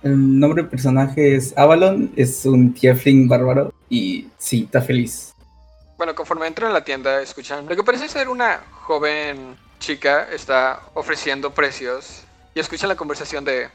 El 0.02 0.38
nombre 0.38 0.62
del 0.62 0.70
personaje 0.70 1.34
es 1.34 1.56
Avalon, 1.56 2.12
es 2.14 2.44
un 2.44 2.74
tiefling 2.74 3.26
bárbaro 3.26 3.72
y 3.88 4.28
sí, 4.36 4.64
está 4.64 4.82
feliz. 4.82 5.34
Bueno, 5.96 6.14
conforme 6.14 6.46
entran 6.46 6.70
a 6.70 6.74
la 6.74 6.84
tienda, 6.84 7.22
escuchan 7.22 7.66
lo 7.68 7.74
que 7.74 7.82
parece 7.82 8.08
ser 8.08 8.28
una 8.28 8.60
joven 8.82 9.56
chica 9.78 10.28
está 10.32 10.80
ofreciendo 10.94 11.52
precios 11.52 12.22
y 12.54 12.60
escuchan 12.60 12.88
la 12.88 12.96
conversación 12.96 13.44
de 13.44 13.68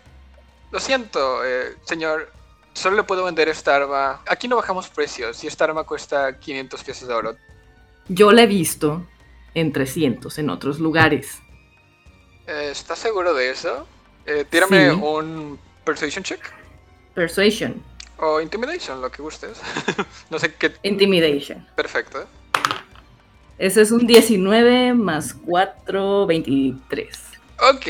Lo 0.71 0.79
siento, 0.79 1.43
eh, 1.45 1.75
señor, 1.83 2.31
solo 2.73 2.95
le 2.95 3.03
puedo 3.03 3.23
vender 3.25 3.49
esta 3.49 3.75
arma. 3.75 4.21
Aquí 4.27 4.47
no 4.47 4.55
bajamos 4.55 4.87
precios 4.89 5.43
y 5.43 5.47
esta 5.47 5.63
arma 5.65 5.83
cuesta 5.83 6.37
500 6.39 6.83
piezas 6.83 7.07
de 7.07 7.13
oro. 7.13 7.35
Yo 8.07 8.31
la 8.31 8.43
he 8.43 8.47
visto 8.47 9.05
en 9.55 9.71
300 9.73 10.37
en 10.37 10.49
otros 10.49 10.79
lugares. 10.79 11.39
Eh, 12.47 12.69
¿Estás 12.71 12.99
seguro 12.99 13.33
de 13.33 13.49
eso? 13.51 13.87
Eh, 14.25 14.45
tírame 14.49 14.91
Sí. 14.91 14.95
un 15.01 15.59
Persuasion 15.83 16.23
check 16.23 16.41
Persuasion, 17.15 17.81
o 18.17 18.39
Intimidation, 18.39 19.01
lo 19.01 19.09
que 19.11 19.21
gustes. 19.23 19.59
no 20.29 20.37
sé 20.39 20.53
qué. 20.53 20.73
Intimidation. 20.83 21.67
Perfecto. 21.75 22.25
Ese 23.59 23.81
es 23.81 23.91
un 23.91 24.07
19 24.07 24.93
más 24.93 25.33
4, 25.45 26.25
23. 26.25 27.19
Ok, 27.73 27.85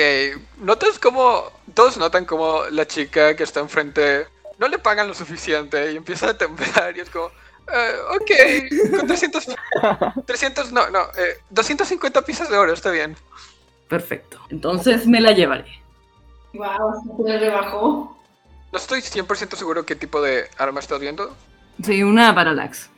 notas 0.62 0.98
como. 0.98 1.44
Todos 1.76 1.98
notan 1.98 2.26
como 2.26 2.64
la 2.72 2.88
chica 2.88 3.36
que 3.36 3.44
está 3.44 3.60
enfrente 3.60 4.26
no 4.58 4.68
le 4.68 4.80
pagan 4.80 5.08
lo 5.08 5.14
suficiente 5.14 5.94
y 5.94 5.96
empieza 5.96 6.32
a 6.32 6.38
temblar 6.38 6.98
y 6.98 7.02
es 7.02 7.10
como. 7.12 7.28
eh, 7.28 7.96
ok, 8.16 8.98
con 8.98 9.08
300. 9.08 9.46
300, 10.26 10.72
no, 10.74 10.90
no, 10.90 11.02
eh, 11.18 11.38
250 11.52 12.24
piezas 12.24 12.50
de 12.50 12.58
oro, 12.58 12.74
está 12.74 12.90
bien. 12.90 13.16
Perfecto. 13.88 14.40
Entonces 14.50 15.06
me 15.08 15.22
la 15.22 15.32
llevaré. 15.32 15.82
Wow, 16.54 17.24
se 17.26 17.38
rebajó. 17.38 18.18
No 18.72 18.78
estoy 18.78 19.02
100% 19.02 19.56
seguro 19.56 19.86
qué 19.86 19.96
tipo 19.96 20.22
de 20.22 20.50
arma 20.58 20.80
estás 20.80 21.00
viendo. 21.00 21.36
Sí, 21.84 22.04
una 22.04 22.34
Parallax. 22.34 22.90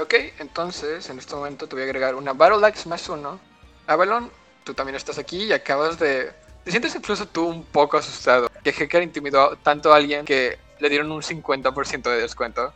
Ok, 0.00 0.14
entonces 0.38 1.08
en 1.10 1.18
este 1.18 1.34
momento 1.34 1.66
te 1.66 1.74
voy 1.74 1.82
a 1.82 1.84
agregar 1.86 2.14
una 2.14 2.32
Battle 2.32 2.66
Axe 2.66 2.88
más 2.88 3.08
uno. 3.08 3.40
Avalon, 3.86 4.30
tú 4.64 4.74
también 4.74 4.96
estás 4.96 5.18
aquí 5.18 5.44
y 5.44 5.52
acabas 5.52 5.98
de... 5.98 6.30
Te 6.64 6.70
sientes 6.70 6.94
incluso 6.94 7.26
tú 7.26 7.46
un 7.46 7.64
poco 7.64 7.96
asustado. 7.96 8.48
Que 8.62 8.70
Hecker 8.70 9.02
intimidó 9.02 9.56
tanto 9.56 9.92
a 9.92 9.96
alguien 9.96 10.24
que 10.24 10.58
le 10.78 10.88
dieron 10.88 11.10
un 11.10 11.22
50% 11.22 12.02
de 12.02 12.20
descuento. 12.20 12.72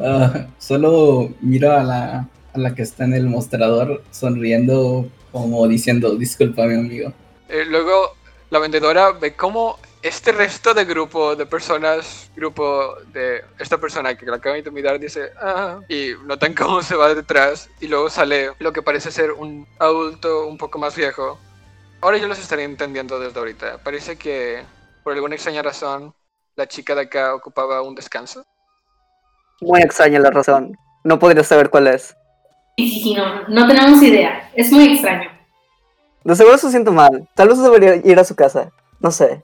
Ah, 0.00 0.46
solo 0.58 1.30
miro 1.40 1.72
a 1.72 1.82
la, 1.82 2.28
a 2.54 2.58
la 2.58 2.74
que 2.74 2.82
está 2.82 3.04
en 3.04 3.14
el 3.14 3.26
mostrador 3.26 4.02
sonriendo 4.10 5.08
como 5.32 5.66
diciendo, 5.66 6.14
disculpa 6.14 6.66
mi 6.66 6.74
amigo. 6.74 7.12
Eh, 7.48 7.64
luego 7.66 8.14
la 8.50 8.58
vendedora 8.58 9.12
ve 9.12 9.34
cómo 9.34 9.78
este 10.02 10.32
resto 10.32 10.74
de 10.74 10.84
grupo 10.84 11.36
de 11.36 11.46
personas, 11.46 12.30
grupo 12.34 12.96
de 13.12 13.44
esta 13.58 13.78
persona 13.78 14.16
que 14.16 14.26
la 14.26 14.36
acaba 14.36 14.54
de 14.54 14.60
intimidar, 14.60 14.98
dice, 14.98 15.30
ah, 15.40 15.78
y 15.88 16.10
notan 16.24 16.54
cómo 16.58 16.82
se 16.82 16.96
va 16.96 17.14
detrás 17.14 17.70
y 17.80 17.86
luego 17.86 18.10
sale 18.10 18.50
lo 18.58 18.72
que 18.72 18.82
parece 18.82 19.12
ser 19.12 19.32
un 19.32 19.66
adulto 19.78 20.46
un 20.46 20.58
poco 20.58 20.78
más 20.78 20.96
viejo. 20.96 21.38
Ahora 22.00 22.18
yo 22.18 22.26
los 22.26 22.40
estaría 22.40 22.64
entendiendo 22.64 23.20
desde 23.20 23.38
ahorita. 23.38 23.78
Parece 23.78 24.16
que 24.16 24.64
por 25.04 25.12
alguna 25.12 25.36
extraña 25.36 25.62
razón 25.62 26.12
la 26.56 26.66
chica 26.66 26.94
de 26.96 27.02
acá 27.02 27.34
ocupaba 27.34 27.80
un 27.82 27.94
descanso. 27.94 28.44
Muy 29.60 29.80
extraña 29.82 30.18
la 30.18 30.30
razón. 30.30 30.76
No 31.04 31.20
podría 31.20 31.44
saber 31.44 31.70
cuál 31.70 31.86
es. 31.86 32.16
Sí, 32.76 32.90
sí, 32.90 33.02
sí, 33.02 33.14
no, 33.14 33.48
no 33.48 33.68
tenemos 33.68 34.02
idea. 34.02 34.50
Es 34.54 34.72
muy 34.72 34.94
extraño. 34.94 35.30
De 36.24 36.34
seguro 36.34 36.58
se 36.58 36.70
siente 36.70 36.90
mal. 36.90 37.28
Tal 37.34 37.48
vez 37.48 37.62
debería 37.62 37.96
ir 37.96 38.18
a 38.18 38.24
su 38.24 38.34
casa. 38.34 38.70
No 38.98 39.10
sé. 39.12 39.42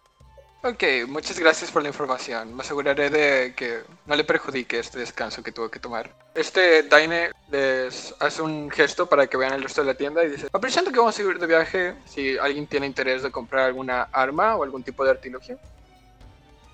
Ok, 0.65 0.83
muchas 1.07 1.38
gracias 1.38 1.71
por 1.71 1.83
la 1.83 1.88
información. 1.88 2.53
Me 2.57 2.62
aseguraré 2.62 3.11
de 3.11 3.55
que 3.55 3.79
no 4.07 4.17
le 4.17 4.25
perjudique 4.25 4.81
este 4.81 4.99
descanso 4.99 5.41
que 5.41 5.53
tuvo 5.53 5.69
que 5.69 5.79
tomar. 5.79 6.11
Este 6.35 6.83
Daine 6.83 7.31
les 7.49 8.12
hace 8.19 8.43
un 8.43 8.69
gesto 8.69 9.07
para 9.07 9.29
que 9.29 9.37
vean 9.37 9.53
el 9.53 9.62
resto 9.62 9.83
de 9.83 9.87
la 9.87 9.95
tienda 9.95 10.25
y 10.25 10.31
dice, 10.31 10.49
apreciando 10.53 10.91
que 10.91 10.99
vamos 10.99 11.17
a 11.17 11.23
ir 11.23 11.38
de 11.38 11.47
viaje, 11.47 11.95
si 12.07 12.37
alguien 12.38 12.67
tiene 12.67 12.87
interés 12.87 13.23
de 13.23 13.31
comprar 13.31 13.67
alguna 13.67 14.09
arma 14.11 14.57
o 14.57 14.65
algún 14.65 14.83
tipo 14.83 15.05
de 15.05 15.12
artilugio. 15.12 15.59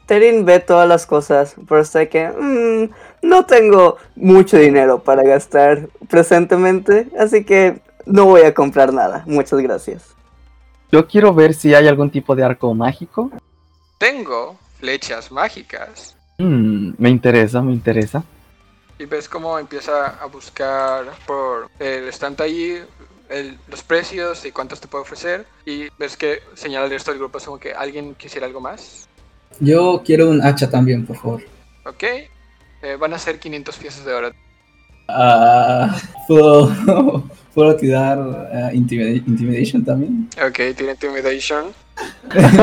Terin 0.07 0.47
ve 0.47 0.61
todas 0.61 0.89
las 0.89 1.05
cosas, 1.05 1.55
pero 1.69 1.85
sé 1.85 2.09
que 2.09 2.29
mm, 2.29 2.91
no 3.21 3.45
tengo 3.45 3.99
mucho 4.17 4.57
dinero 4.57 5.03
para 5.03 5.23
gastar 5.25 5.91
presentemente, 6.09 7.09
así 7.19 7.45
que 7.45 7.83
no 8.07 8.25
voy 8.25 8.43
a 8.43 8.55
comprar 8.55 8.95
nada. 8.95 9.25
Muchas 9.27 9.61
gracias. 9.61 10.15
Yo 10.91 11.07
quiero 11.07 11.35
ver 11.35 11.53
si 11.53 11.75
hay 11.75 11.87
algún 11.87 12.11
tipo 12.11 12.35
de 12.35 12.45
arco 12.45 12.73
mágico. 12.73 13.31
Tengo 14.09 14.59
flechas 14.81 15.33
mágicas. 15.33 16.15
Mm, 16.37 16.91
me 16.99 17.09
interesa, 17.09 17.63
me 17.63 17.73
interesa. 17.73 18.23
Y 18.99 19.07
ves 19.07 19.31
cómo 19.31 19.59
empieza 19.59 20.09
a 20.23 20.27
buscar 20.27 21.07
por 21.27 21.71
el 21.79 22.07
estante 22.09 22.43
allí 22.43 22.75
el- 23.31 23.57
los 23.67 23.83
precios 23.83 24.45
y 24.45 24.53
cuántos 24.53 24.79
te 24.79 24.89
puede 24.89 25.01
ofrecer. 25.05 25.47
Y 25.65 25.89
ves 25.99 26.19
que 26.19 26.41
señala 26.53 26.85
el 26.85 26.91
resto 26.91 27.13
del 27.13 27.19
grupo 27.21 27.39
como 27.43 27.59
que 27.59 27.73
alguien 27.73 28.15
quisiera 28.15 28.47
algo 28.47 28.61
más. 28.61 29.09
Yo 29.59 30.03
quiero 30.05 30.29
un 30.29 30.45
hacha 30.45 30.69
también, 30.69 31.07
por 31.07 31.17
favor. 31.17 31.43
Ok. 31.87 32.03
Eh, 32.03 32.97
van 33.01 33.15
a 33.15 33.19
ser 33.19 33.39
500 33.39 33.79
piezas 33.79 34.05
de 34.05 34.13
oro. 34.13 34.33
Ah, 35.09 35.97
¿puedo, 36.29 37.25
¿Puedo 37.55 37.75
tirar 37.77 38.19
ah, 38.53 38.71
intimida- 38.75 39.09
Intimidation 39.27 39.83
también? 39.83 40.29
Ok, 40.47 40.77
tiene 40.77 40.93
intimidation. 40.93 41.73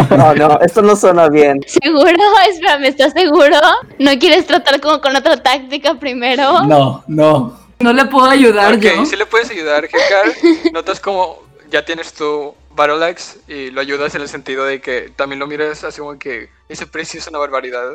No, 0.10 0.34
no, 0.36 0.60
esto 0.62 0.82
no 0.82 0.96
suena 0.96 1.30
bien. 1.30 1.62
¿Seguro? 1.66 2.12
Espérame, 2.50 2.86
¿estás 2.86 3.14
seguro? 3.14 3.58
¿No 4.00 4.12
quieres 4.20 4.46
tratar 4.46 4.82
como 4.82 5.00
con 5.00 5.16
otra 5.16 5.42
táctica 5.42 5.96
primero? 5.96 6.64
No, 6.64 7.04
no. 7.08 7.58
No 7.80 7.94
le 7.94 8.06
puedo 8.06 8.28
ayudar 8.30 8.76
Ok, 8.76 8.82
yo. 8.82 9.06
si 9.06 9.16
le 9.16 9.26
puedes 9.26 9.50
ayudar, 9.50 9.86
Hekar. 9.86 10.34
Notas 10.74 11.00
como 11.00 11.42
ya 11.72 11.84
tienes 11.86 12.14
tu 12.14 12.54
Battle 12.76 13.04
Axe 13.06 13.40
y 13.48 13.72
lo 13.72 13.82
ayudas 13.82 14.14
en 14.16 14.22
el 14.22 14.28
sentido 14.28 14.66
de 14.66 14.82
que 14.82 15.12
también 15.16 15.40
lo 15.40 15.48
miras 15.48 15.84
así 15.84 16.00
como 16.00 16.18
que 16.20 16.50
ese 16.70 16.86
precio 16.86 17.20
es 17.20 17.28
una 17.28 17.40
barbaridad. 17.40 17.94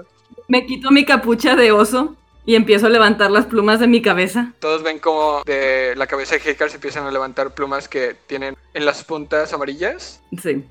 Me 0.48 0.66
quito 0.66 0.90
mi 0.90 1.04
capucha 1.04 1.54
de 1.54 1.72
oso 1.72 2.16
y 2.44 2.54
empiezo 2.54 2.86
a 2.86 2.88
levantar 2.90 3.30
las 3.30 3.46
plumas 3.46 3.78
de 3.80 3.86
mi 3.86 4.02
cabeza. 4.02 4.52
Todos 4.60 4.82
ven 4.82 4.98
como 4.98 5.42
de 5.44 5.94
la 5.96 6.06
cabeza 6.06 6.36
de 6.36 6.50
Hekar 6.50 6.68
se 6.70 6.76
empiezan 6.76 7.06
a 7.06 7.10
levantar 7.10 7.54
plumas 7.54 7.88
que 7.88 8.16
tienen 8.26 8.56
en 8.74 8.84
las 8.86 9.04
puntas 9.04 9.52
amarillas. 9.52 10.20
Sí. 10.42 10.64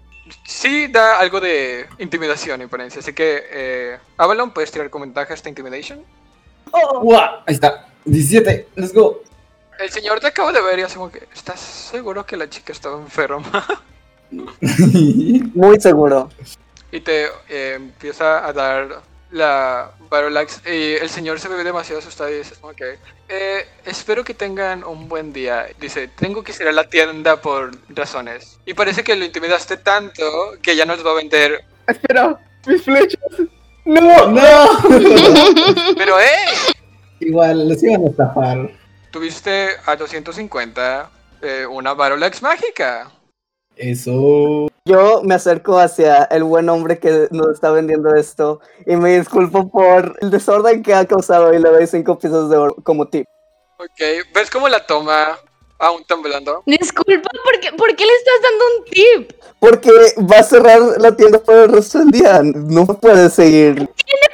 Sí 0.44 0.88
da 0.88 1.20
algo 1.20 1.40
de 1.40 1.88
intimidación 2.00 2.62
y 2.62 2.64
apariencia, 2.64 3.00
así 3.00 3.14
que 3.14 3.44
eh, 3.52 3.98
Avalon, 4.18 4.52
puedes 4.52 4.72
tirar 4.72 4.90
con 4.90 5.02
ventaja 5.02 5.34
esta 5.34 5.50
intimidation. 5.50 6.04
¡Uah! 6.72 7.44
Ahí 7.46 7.54
está. 7.54 7.88
17. 8.06 8.70
Let's 8.76 8.94
go. 8.94 9.22
El 9.80 9.90
señor 9.90 10.20
te 10.20 10.28
acabo 10.28 10.52
de 10.52 10.62
ver 10.62 10.80
y 10.80 10.82
así 10.84 10.96
como 10.96 11.12
que, 11.12 11.28
¿estás 11.34 11.60
seguro 11.60 12.26
que 12.26 12.38
la 12.38 12.50
chica 12.50 12.72
estaba 12.72 13.00
enferma? 13.00 13.66
Muy 15.54 15.80
seguro. 15.80 16.30
y 16.92 17.00
te 17.02 17.26
eh, 17.50 17.74
empieza 17.76 18.48
a 18.48 18.54
dar 18.54 19.02
la 19.36 19.91
Barolax 20.10 20.62
y 20.65 20.93
el 20.93 21.10
señor 21.10 21.39
se 21.39 21.50
ve 21.50 21.62
demasiado 21.63 22.00
asustado 22.00 22.30
y 22.32 22.38
dice, 22.38 22.56
ok, 22.62 22.82
eh, 23.28 23.65
espero 23.86 24.24
que 24.24 24.34
tengan 24.34 24.84
un 24.84 25.10
buen 25.10 25.34
día. 25.34 25.67
Dice, 25.80 26.08
tengo 26.08 26.41
que 26.41 26.54
ir 26.54 26.67
a 26.67 26.71
la 26.71 26.89
tienda 26.89 27.41
por 27.41 27.71
razones. 27.89 28.60
Y 28.65 28.74
parece 28.74 29.04
que 29.04 29.15
lo 29.15 29.26
intimidaste 29.26 29.78
tanto 29.78 30.24
que 30.62 30.76
ya 30.76 30.86
no 30.86 30.95
les 30.95 31.06
va 31.06 31.12
a 31.12 31.15
vender. 31.15 31.65
Espera, 31.86 32.39
mis 32.65 32.82
flechas. 32.82 33.19
¡No! 33.84 34.28
¡No! 34.30 34.80
Pero, 35.98 36.19
¡eh! 36.19 36.74
Igual, 37.19 37.67
los 37.67 37.84
iban 37.84 38.06
a 38.06 38.10
estafar. 38.10 38.71
Tuviste 39.12 39.69
a 39.86 39.95
250 39.98 41.12
eh, 41.41 41.65
una 41.65 41.93
Barolax 41.93 42.41
mágica. 42.41 43.12
Eso. 43.76 44.67
Yo 44.88 45.24
me 45.24 45.34
acerco 45.34 45.80
hacia 45.80 46.26
el 46.26 46.43
buen 46.43 46.69
hombre 46.69 47.00
que 47.00 47.28
nos 47.32 47.56
está 47.56 47.71
vendiendo 47.71 48.13
esto 48.13 48.62
y 48.86 48.95
me 48.95 49.17
disculpo 49.17 49.67
por 49.67 50.15
el 50.21 50.30
desorden 50.30 50.84
que 50.84 50.93
ha 50.93 51.08
causado 51.08 51.52
y 51.56 51.60
le 51.60 51.71
doy 51.71 51.88
cinco 51.88 52.19
piezas 52.19 52.52
de 52.52 52.58
oro 52.58 52.76
como 52.84 53.08
tip. 53.08 53.26
Ok, 53.80 54.30
¿ves 54.32 54.52
cómo 54.52 54.69
la 54.69 54.86
toma 54.86 55.39
aún 55.80 56.06
temblando? 56.06 56.62
Disculpa, 56.67 57.32
¿por 57.43 57.60
qué, 57.60 57.74
¿por 57.74 57.95
qué 57.95 58.06
le 58.06 58.13
estás 58.13 58.41
dando 58.43 58.65
un 58.78 58.86
tip? 58.86 59.32
Porque 59.60 59.89
va 60.32 60.38
a 60.38 60.43
cerrar 60.43 60.80
la 61.00 61.15
tienda 61.15 61.39
para 61.39 61.63
el 61.63 61.71
resto 61.71 61.98
del 61.98 62.12
día. 62.12 62.41
No 62.43 62.86
puede 62.86 63.32
seguir. 63.32 63.89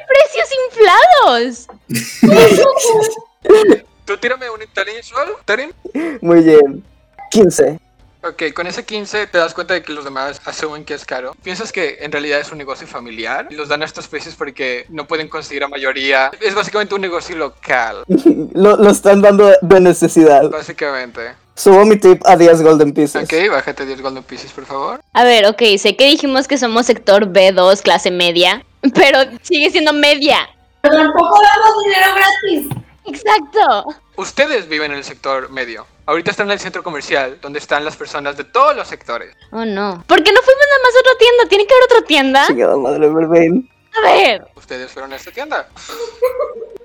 ¡Precios 0.10 0.50
inflados! 0.68 1.68
Tú 4.04 4.18
tírame 4.18 4.50
un 4.50 4.62
intelligence 4.62 5.14
roll, 5.16 5.38
Terin. 5.46 5.74
Muy 6.20 6.42
bien. 6.42 6.84
15. 7.32 7.80
Ok, 8.24 8.54
con 8.54 8.68
ese 8.68 8.86
15 8.86 9.26
te 9.28 9.38
das 9.40 9.54
cuenta 9.56 9.74
de 9.74 9.82
que 9.82 9.94
los 9.94 10.04
demás 10.06 10.40
asumen 10.46 10.86
que 10.86 10.94
es 10.94 11.06
caro. 11.06 11.36
Piensas 11.44 11.72
que 11.72 11.98
en 12.02 12.12
realidad 12.12 12.40
es 12.40 12.52
un 12.52 12.60
negocio 12.60 12.86
familiar 12.86 13.48
y 13.50 13.56
los 13.56 13.68
dan 13.68 13.82
a 13.82 13.86
estos 13.86 14.08
precios 14.08 14.36
porque 14.36 14.86
no 14.90 15.08
pueden 15.08 15.28
conseguir 15.28 15.64
a 15.64 15.68
mayoría. 15.68 16.30
Es 16.40 16.54
básicamente 16.54 16.94
un 16.94 17.02
negocio 17.02 17.36
local, 17.36 18.04
Lo, 18.54 18.78
lo 18.78 18.90
están 18.92 19.22
dando 19.22 19.52
de 19.62 19.80
necesidad. 19.80 20.50
básicamente. 20.52 21.34
Subo 21.56 21.84
mi 21.86 21.98
tip 21.98 22.22
a 22.26 22.36
10 22.38 22.62
golden 22.62 22.94
pieces. 22.94 23.24
Ok, 23.24 23.50
bájate 23.52 23.86
10 23.86 24.02
golden 24.02 24.24
pieces, 24.24 24.52
por 24.52 24.66
favor. 24.66 25.02
A 25.14 25.24
ver, 25.24 25.46
ok, 25.48 25.62
sé 25.78 25.96
que 25.96 26.06
dijimos 26.06 26.48
que 26.48 26.58
somos 26.58 26.86
sector 26.86 27.26
B2, 27.26 27.82
clase 27.82 28.12
media, 28.12 28.64
pero 28.94 29.20
sigue 29.42 29.72
siendo 29.72 29.94
media. 29.94 30.38
Pero 30.82 30.96
tampoco 30.96 31.40
damos 31.42 31.84
dinero 31.84 32.12
gratis. 32.16 32.84
Exacto. 33.06 33.86
Ustedes 34.16 34.68
viven 34.68 34.92
en 34.92 34.98
el 34.98 35.04
sector 35.04 35.50
medio. 35.50 35.86
Ahorita 36.06 36.32
están 36.32 36.48
en 36.48 36.54
el 36.54 36.60
centro 36.60 36.84
comercial, 36.84 37.40
donde 37.42 37.60
están 37.60 37.86
las 37.86 37.96
personas 37.96 38.38
de 38.38 38.44
todos 38.44 38.76
los 38.76 38.88
sectores. 38.88 39.36
Oh 39.52 39.66
no. 39.66 40.04
¿Por 40.08 40.24
qué 40.24 40.32
no 40.32 40.42
fuimos 40.42 40.66
nada 40.70 40.84
más 40.84 40.96
a 40.96 41.00
otra 41.00 41.18
tienda? 41.20 41.46
¿Tiene 41.50 41.68
que 41.68 41.74
haber 41.74 41.84
otra 41.86 42.02
tienda? 42.08 42.48
Chingada 42.48 42.78
madre, 42.78 43.10
Vervain. 43.10 43.70
A 43.98 44.02
ver. 44.02 44.46
Ustedes 44.56 44.92
fueron 44.92 45.14
a 45.14 45.16
esta 45.16 45.32
tienda. 45.32 45.68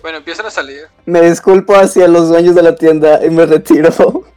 Bueno, 0.03 0.19
empiezan 0.19 0.47
a 0.47 0.53
salir. 0.53 0.87
Me 1.05 1.21
disculpo 1.21 1.75
hacia 1.75 2.07
los 2.07 2.29
dueños 2.29 2.55
de 2.55 2.63
la 2.63 2.77
tienda 2.77 3.25
y 3.25 3.31
me 3.31 3.45
retiro. 3.45 3.91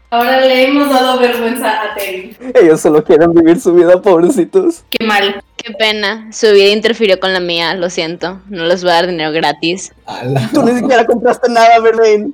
Ahora 0.10 0.40
le 0.42 0.64
hemos 0.64 0.90
dado 0.90 1.20
vergüenza 1.20 1.84
a 1.84 1.94
Terry. 1.94 2.36
Ellos 2.56 2.82
solo 2.82 3.04
quieren 3.04 3.32
vivir 3.34 3.62
su 3.62 3.74
vida, 3.76 4.02
pobrecitos. 4.02 4.84
Qué 4.90 5.06
mal. 5.06 5.44
Qué 5.64 5.74
pena. 5.74 6.30
Su 6.32 6.52
vida 6.54 6.70
interfirió 6.70 7.20
con 7.20 7.34
la 7.34 7.42
mía, 7.42 7.74
lo 7.76 7.90
siento. 7.90 8.40
No 8.48 8.66
les 8.66 8.82
voy 8.82 8.92
a 8.92 8.96
dar 8.96 9.08
dinero 9.08 9.32
gratis. 9.32 9.92
Ala. 10.06 10.50
Tú 10.54 10.64
ni 10.64 10.80
siquiera 10.80 11.06
compraste 11.06 11.52
nada, 11.52 11.80
Vervain. 11.80 12.34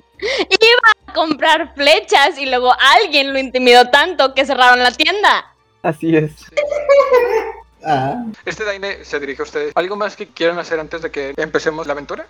A 1.08 1.14
comprar 1.14 1.74
flechas 1.74 2.38
y 2.38 2.46
luego 2.46 2.72
alguien 2.98 3.34
lo 3.34 3.40
intimidó 3.40 3.90
tanto 3.90 4.34
que 4.36 4.46
cerraron 4.46 4.80
la 4.80 4.92
tienda. 4.92 5.46
Así 5.82 6.16
es. 6.16 6.32
Ah. 7.88 8.26
Este 8.48 8.64
Daine 8.64 9.04
se 9.04 9.20
dirige 9.20 9.44
a 9.44 9.46
ustedes. 9.46 9.72
¿Algo 9.76 9.96
más 9.96 10.16
que 10.16 10.26
quieran 10.26 10.58
hacer 10.58 10.80
antes 10.80 11.04
de 11.04 11.12
que 11.12 11.36
empecemos 11.38 11.86
la 11.86 11.94
aventura? 11.94 12.26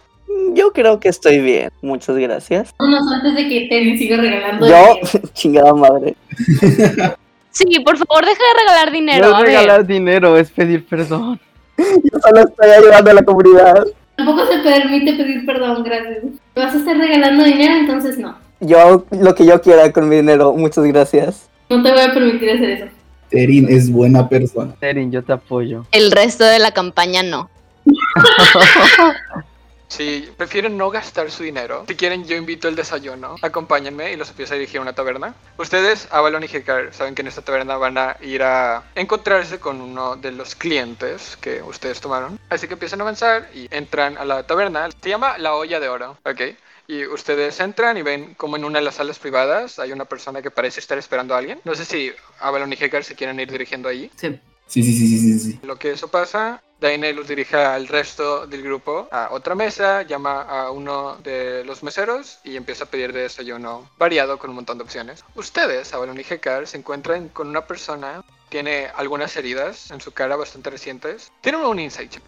Yo 0.54 0.74
creo 0.74 1.00
que 1.00 1.08
estoy 1.08 1.40
bien. 1.40 1.72
Muchas 1.82 2.18
gracias. 2.18 2.74
Vámonos 2.78 3.10
antes 3.10 3.36
de 3.36 3.48
que 3.48 3.68
Terry 3.70 3.98
siga 3.98 4.18
regalando 4.18 4.68
Yo, 4.68 4.98
chingada 5.34 5.74
madre. 5.74 6.16
Sí, 7.56 7.80
por 7.86 7.98
favor, 7.98 8.26
deja 8.26 8.38
de 8.38 8.60
regalar 8.60 8.92
dinero. 8.92 9.30
no 9.30 9.38
ver. 9.38 9.48
regalar 9.48 9.88
dinero, 9.88 10.38
es 10.38 10.52
pedir 10.52 10.86
perdón. 10.86 11.40
Yo 11.78 12.20
solo 12.20 12.42
estoy 12.42 12.70
ayudando 12.70 13.12
a 13.12 13.14
la 13.14 13.24
comunidad. 13.24 13.86
Tampoco 14.18 14.46
se 14.46 14.58
permite 14.60 15.14
pedir 15.14 15.46
perdón, 15.46 15.82
gracias. 15.84 16.26
¿Me 16.26 16.66
vas 16.66 16.76
a 16.76 16.78
estar 16.78 16.98
regalando 16.98 17.46
dinero? 17.46 17.76
Entonces 17.76 18.18
no. 18.18 18.38
Yo 18.60 18.80
hago 18.80 19.06
lo 19.10 19.34
que 19.36 19.46
yo 19.46 19.62
quiera 19.62 19.90
con 19.94 20.10
mi 20.10 20.18
dinero. 20.18 20.52
Muchas 20.52 20.84
gracias. 20.84 21.50
No 21.70 21.82
te 21.82 21.92
voy 21.92 22.02
a 22.02 22.14
permitir 22.14 22.50
hacer 22.50 22.70
eso. 22.72 22.86
Terin 23.30 23.68
es 23.70 23.90
buena 23.90 24.28
persona. 24.28 24.76
Terin, 24.80 25.12
yo 25.12 25.24
te 25.24 25.32
apoyo. 25.32 25.86
El 25.94 26.12
resto 26.12 26.44
de 26.44 26.60
la 26.60 26.72
campaña 26.72 27.24
no. 27.24 27.50
Si 29.96 30.30
prefieren 30.36 30.76
no 30.76 30.90
gastar 30.90 31.32
su 31.32 31.44
dinero, 31.44 31.86
si 31.88 31.96
quieren 31.96 32.26
yo 32.26 32.36
invito 32.36 32.68
el 32.68 32.76
desayuno, 32.76 33.38
acompáñenme 33.42 34.12
y 34.12 34.18
los 34.18 34.30
empiezo 34.30 34.54
a 34.54 34.58
dirigir 34.58 34.80
a 34.80 34.82
una 34.82 34.92
taberna. 34.92 35.34
Ustedes, 35.58 36.10
Avalon 36.12 36.44
y 36.44 36.48
Hekar, 36.48 36.94
saben 36.94 37.16
que 37.16 37.22
en 37.22 37.30
esta 37.30 37.44
taberna 37.44 37.78
van 37.78 37.98
a 37.98 38.18
ir 38.20 38.44
a 38.44 38.84
encontrarse 38.96 39.58
con 39.58 39.80
uno 39.80 40.18
de 40.18 40.34
los 40.34 40.54
clientes 40.54 41.38
que 41.40 41.62
ustedes 41.62 42.02
tomaron. 42.02 42.38
Así 42.50 42.68
que 42.68 42.74
empiezan 42.74 43.00
a 43.00 43.04
avanzar 43.04 43.50
y 43.54 43.70
entran 43.72 44.18
a 44.18 44.26
la 44.26 44.46
taberna. 44.46 44.90
Se 45.02 45.08
llama 45.08 45.38
La 45.38 45.54
Olla 45.54 45.80
de 45.80 45.88
Oro, 45.88 46.18
¿ok? 46.26 46.42
Y 46.88 47.06
ustedes 47.06 47.58
entran 47.62 47.96
y 47.96 48.02
ven 48.02 48.34
como 48.34 48.58
en 48.58 48.66
una 48.66 48.80
de 48.80 48.86
las 48.86 48.96
salas 48.96 49.18
privadas 49.18 49.80
hay 49.80 49.94
una 49.94 50.04
persona 50.04 50.42
que 50.42 50.52
parece 50.52 50.82
estar 50.82 50.98
esperando 50.98 51.36
a 51.36 51.38
alguien. 51.38 51.62
No 51.64 51.74
sé 51.74 51.86
si 51.86 52.12
Avalon 52.42 52.74
y 52.74 52.76
Hekar 52.76 53.06
se 53.06 53.16
quieren 53.16 53.40
ir 53.40 53.50
dirigiendo 53.50 53.88
allí. 53.88 54.12
Sí. 54.18 54.38
Sí, 54.68 54.84
sí, 54.84 54.94
sí, 54.94 55.08
sí, 55.08 55.20
sí, 55.20 55.40
sí. 55.40 55.60
Lo 55.64 55.78
que 55.78 55.92
eso 55.92 56.08
pasa, 56.08 56.62
Daine 56.80 57.14
los 57.14 57.28
dirige 57.28 57.58
al 57.58 57.88
resto 57.88 58.48
del 58.48 58.62
grupo 58.62 59.08
a 59.12 59.30
otra 59.32 59.56
mesa, 59.56 60.04
llama 60.04 60.42
a 60.42 60.72
uno 60.72 61.18
de 61.24 61.64
los 61.64 61.84
meseros 61.84 62.40
y 62.44 62.58
empieza 62.58 62.84
a 62.84 62.88
pedir 62.88 63.14
de 63.14 63.22
desayuno 63.22 63.90
variado 63.98 64.38
con 64.38 64.50
un 64.50 64.58
montón 64.58 64.78
de 64.78 64.84
opciones. 64.84 65.24
Ustedes, 65.36 65.94
Avalon 65.94 66.20
y 66.20 66.24
Hekar, 66.30 66.68
se 66.68 66.78
encuentran 66.78 67.30
con 67.30 67.48
una 67.48 67.66
persona 67.66 68.24
tiene 68.50 68.88
algunas 68.96 69.36
heridas 69.36 69.92
en 69.92 70.00
su 70.00 70.12
cara 70.12 70.36
bastante 70.36 70.70
recientes. 70.70 71.32
Tiene 71.42 71.58
un 71.58 71.80
insight 71.80 72.12
check. 72.12 72.24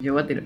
Yo 0.00 0.14
voy 0.14 0.22
a 0.22 0.26
tirar. 0.26 0.44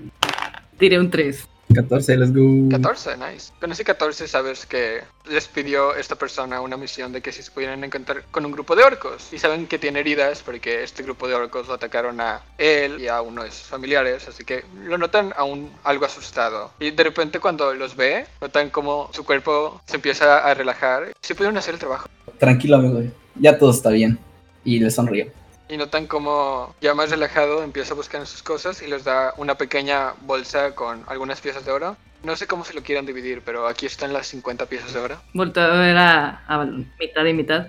Tiré 0.77 0.99
un 0.99 1.09
3. 1.09 1.47
14, 1.73 2.17
let's 2.17 2.33
go. 2.33 2.69
14, 2.69 3.17
nice. 3.17 3.51
Con 3.59 3.71
ese 3.71 3.83
14 3.83 4.27
sabes 4.27 4.65
que 4.65 5.01
les 5.29 5.47
pidió 5.47 5.95
esta 5.95 6.15
persona 6.15 6.61
una 6.61 6.77
misión 6.77 7.11
de 7.11 7.21
que 7.21 7.31
si 7.31 7.41
se 7.41 7.51
pudieran 7.51 7.83
encontrar 7.83 8.23
con 8.31 8.45
un 8.45 8.51
grupo 8.51 8.75
de 8.75 8.83
orcos. 8.83 9.29
Y 9.31 9.37
saben 9.37 9.67
que 9.67 9.79
tiene 9.79 9.99
heridas 9.99 10.41
porque 10.43 10.83
este 10.83 11.03
grupo 11.03 11.27
de 11.27 11.35
orcos 11.35 11.67
lo 11.67 11.73
atacaron 11.73 12.19
a 12.21 12.41
él 12.57 13.01
y 13.01 13.07
a 13.07 13.21
uno 13.21 13.43
de 13.43 13.51
sus 13.51 13.67
familiares. 13.67 14.27
Así 14.27 14.43
que 14.43 14.63
lo 14.85 14.97
notan 14.97 15.33
aún 15.35 15.71
algo 15.83 16.05
asustado. 16.05 16.71
Y 16.79 16.91
de 16.91 17.03
repente 17.03 17.39
cuando 17.39 17.73
los 17.73 17.95
ve, 17.95 18.25
notan 18.41 18.69
como 18.69 19.09
su 19.13 19.25
cuerpo 19.25 19.81
se 19.85 19.95
empieza 19.95 20.39
a 20.39 20.53
relajar. 20.53 21.13
Si 21.21 21.33
pudieron 21.33 21.57
hacer 21.57 21.73
el 21.73 21.79
trabajo. 21.79 22.09
Tranquilo, 22.37 22.77
amigo. 22.77 23.01
Ya 23.35 23.57
todo 23.57 23.71
está 23.71 23.89
bien. 23.89 24.19
Y 24.63 24.79
le 24.79 24.91
sonrío. 24.91 25.27
Y 25.69 25.77
notan 25.77 26.07
como 26.07 26.75
ya 26.81 26.93
más 26.93 27.09
relajado 27.09 27.63
empieza 27.63 27.93
a 27.93 27.95
buscar 27.95 28.21
en 28.21 28.27
sus 28.27 28.43
cosas 28.43 28.81
y 28.81 28.87
les 28.87 29.03
da 29.03 29.33
una 29.37 29.55
pequeña 29.55 30.13
bolsa 30.21 30.75
con 30.75 31.03
algunas 31.07 31.41
piezas 31.41 31.65
de 31.65 31.71
oro. 31.71 31.97
No 32.23 32.35
sé 32.35 32.47
cómo 32.47 32.63
se 32.63 32.73
lo 32.73 32.83
quieran 32.83 33.05
dividir, 33.05 33.41
pero 33.43 33.67
aquí 33.67 33.85
están 33.85 34.13
las 34.13 34.27
50 34.27 34.65
piezas 34.67 34.93
de 34.93 34.99
oro. 34.99 35.21
Volto 35.33 35.61
a 35.61 35.67
ver 35.67 35.97
a, 35.97 36.43
a 36.47 36.57
Balón. 36.57 36.91
Mitad 36.99 37.25
y 37.25 37.33
mitad. 37.33 37.67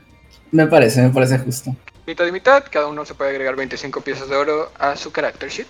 Me 0.50 0.66
parece, 0.66 1.02
me 1.02 1.10
parece 1.10 1.38
justo. 1.38 1.74
Mitad 2.06 2.26
y 2.26 2.32
mitad, 2.32 2.64
cada 2.70 2.86
uno 2.86 3.04
se 3.04 3.14
puede 3.14 3.30
agregar 3.30 3.56
25 3.56 4.00
piezas 4.02 4.28
de 4.28 4.36
oro 4.36 4.70
a 4.78 4.94
su 4.96 5.10
character 5.10 5.48
sheet. 5.48 5.68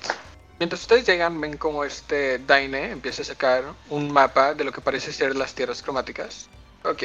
Mientras 0.58 0.82
ustedes 0.82 1.06
llegan, 1.06 1.40
ven 1.40 1.56
como 1.56 1.84
este 1.84 2.38
Daine 2.38 2.90
empieza 2.90 3.22
a 3.22 3.24
sacar 3.24 3.64
un 3.90 4.12
mapa 4.12 4.54
de 4.54 4.64
lo 4.64 4.72
que 4.72 4.80
parece 4.80 5.12
ser 5.12 5.36
las 5.36 5.54
tierras 5.54 5.82
cromáticas. 5.82 6.48
Ok, 6.84 7.04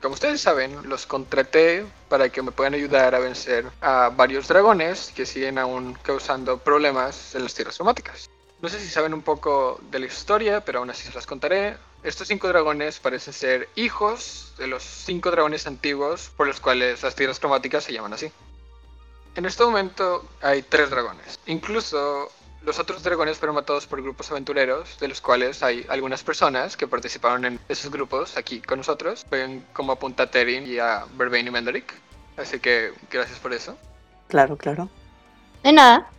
como 0.00 0.14
ustedes 0.14 0.40
saben, 0.40 0.88
los 0.88 1.06
contraté 1.06 1.84
para 2.08 2.28
que 2.28 2.42
me 2.42 2.52
puedan 2.52 2.74
ayudar 2.74 3.14
a 3.14 3.18
vencer 3.18 3.66
a 3.80 4.10
varios 4.10 4.48
dragones 4.48 5.12
que 5.14 5.26
siguen 5.26 5.58
aún 5.58 5.94
causando 6.02 6.58
problemas 6.58 7.34
en 7.34 7.42
las 7.42 7.54
tierras 7.54 7.76
cromáticas. 7.76 8.30
No 8.60 8.68
sé 8.68 8.80
si 8.80 8.88
saben 8.88 9.14
un 9.14 9.22
poco 9.22 9.80
de 9.90 10.00
la 10.00 10.06
historia, 10.06 10.64
pero 10.64 10.80
aún 10.80 10.90
así 10.90 11.06
se 11.06 11.14
las 11.14 11.26
contaré. 11.26 11.76
Estos 12.02 12.28
cinco 12.28 12.48
dragones 12.48 13.00
parecen 13.00 13.32
ser 13.32 13.68
hijos 13.74 14.52
de 14.58 14.68
los 14.68 14.82
cinco 14.82 15.30
dragones 15.30 15.66
antiguos 15.66 16.30
por 16.36 16.46
los 16.46 16.60
cuales 16.60 17.02
las 17.02 17.14
tierras 17.14 17.38
cromáticas 17.38 17.84
se 17.84 17.92
llaman 17.92 18.12
así. 18.12 18.32
En 19.34 19.44
este 19.46 19.64
momento 19.64 20.28
hay 20.42 20.62
tres 20.62 20.90
dragones. 20.90 21.38
Incluso 21.46 22.30
los 22.68 22.78
otros 22.78 23.02
dragones 23.02 23.38
fueron 23.38 23.56
matados 23.56 23.86
por 23.86 24.02
grupos 24.02 24.30
aventureros, 24.30 24.98
de 25.00 25.08
los 25.08 25.22
cuales 25.22 25.62
hay 25.62 25.86
algunas 25.88 26.22
personas 26.22 26.76
que 26.76 26.86
participaron 26.86 27.46
en 27.46 27.58
esos 27.66 27.90
grupos 27.90 28.36
aquí 28.36 28.60
con 28.60 28.80
nosotros. 28.80 29.24
Ven 29.30 29.64
como 29.72 29.92
apunta 29.92 30.24
a 30.24 30.30
Terin 30.30 30.66
y 30.66 30.78
a 30.78 31.06
Vervain 31.14 31.46
y 31.46 31.50
Menderick. 31.50 31.94
Así 32.36 32.60
que 32.60 32.92
gracias 33.10 33.38
por 33.38 33.54
eso. 33.54 33.74
Claro, 34.28 34.58
claro. 34.58 34.90
De 35.62 35.72
nada. 35.72 36.10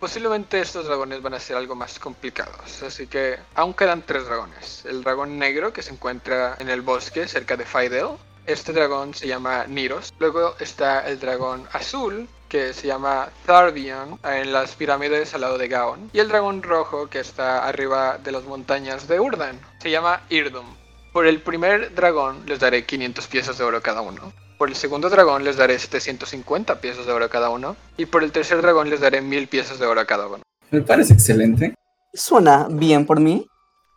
Posiblemente 0.00 0.58
estos 0.58 0.86
dragones 0.86 1.20
van 1.20 1.34
a 1.34 1.40
ser 1.40 1.56
algo 1.56 1.74
más 1.74 1.98
complicados, 1.98 2.82
así 2.82 3.06
que 3.06 3.38
aún 3.54 3.74
quedan 3.74 4.00
tres 4.00 4.24
dragones. 4.24 4.86
El 4.86 5.04
dragón 5.04 5.38
negro 5.38 5.74
que 5.74 5.82
se 5.82 5.92
encuentra 5.92 6.56
en 6.58 6.70
el 6.70 6.80
bosque 6.80 7.28
cerca 7.28 7.54
de 7.58 7.66
Faidel. 7.66 8.16
Este 8.46 8.72
dragón 8.72 9.12
se 9.12 9.28
llama 9.28 9.66
Niros. 9.66 10.14
Luego 10.18 10.54
está 10.58 11.06
el 11.06 11.20
dragón 11.20 11.68
azul 11.72 12.26
que 12.48 12.72
se 12.72 12.86
llama 12.86 13.28
Tharbion 13.46 14.18
en 14.24 14.52
las 14.52 14.74
pirámides 14.74 15.34
al 15.34 15.42
lado 15.42 15.58
de 15.58 15.68
Gaon. 15.68 16.10
Y 16.12 16.18
el 16.18 16.28
dragón 16.28 16.62
rojo 16.62 17.08
que 17.08 17.20
está 17.20 17.66
arriba 17.66 18.18
de 18.18 18.32
las 18.32 18.44
montañas 18.44 19.06
de 19.06 19.20
Urdan. 19.20 19.60
Se 19.80 19.90
llama 19.90 20.22
Irdum. 20.30 20.66
Por 21.12 21.26
el 21.26 21.40
primer 21.40 21.94
dragón 21.94 22.44
les 22.46 22.60
daré 22.60 22.84
500 22.84 23.26
piezas 23.26 23.58
de 23.58 23.64
oro 23.64 23.82
cada 23.82 24.00
uno. 24.00 24.32
Por 24.58 24.68
el 24.68 24.74
segundo 24.74 25.08
dragón 25.08 25.44
les 25.44 25.56
daré 25.56 25.78
750 25.78 26.80
piezas 26.80 27.06
de 27.06 27.12
oro 27.12 27.26
a 27.26 27.28
cada 27.28 27.50
uno. 27.50 27.76
Y 27.96 28.06
por 28.06 28.24
el 28.24 28.32
tercer 28.32 28.60
dragón 28.62 28.90
les 28.90 29.00
daré 29.00 29.20
1000 29.20 29.48
piezas 29.48 29.78
de 29.78 29.86
oro 29.86 30.00
a 30.00 30.04
cada 30.04 30.26
uno. 30.26 30.42
Me 30.70 30.82
parece 30.82 31.14
excelente. 31.14 31.74
Suena 32.12 32.66
bien 32.70 33.06
por 33.06 33.20
mí. 33.20 33.46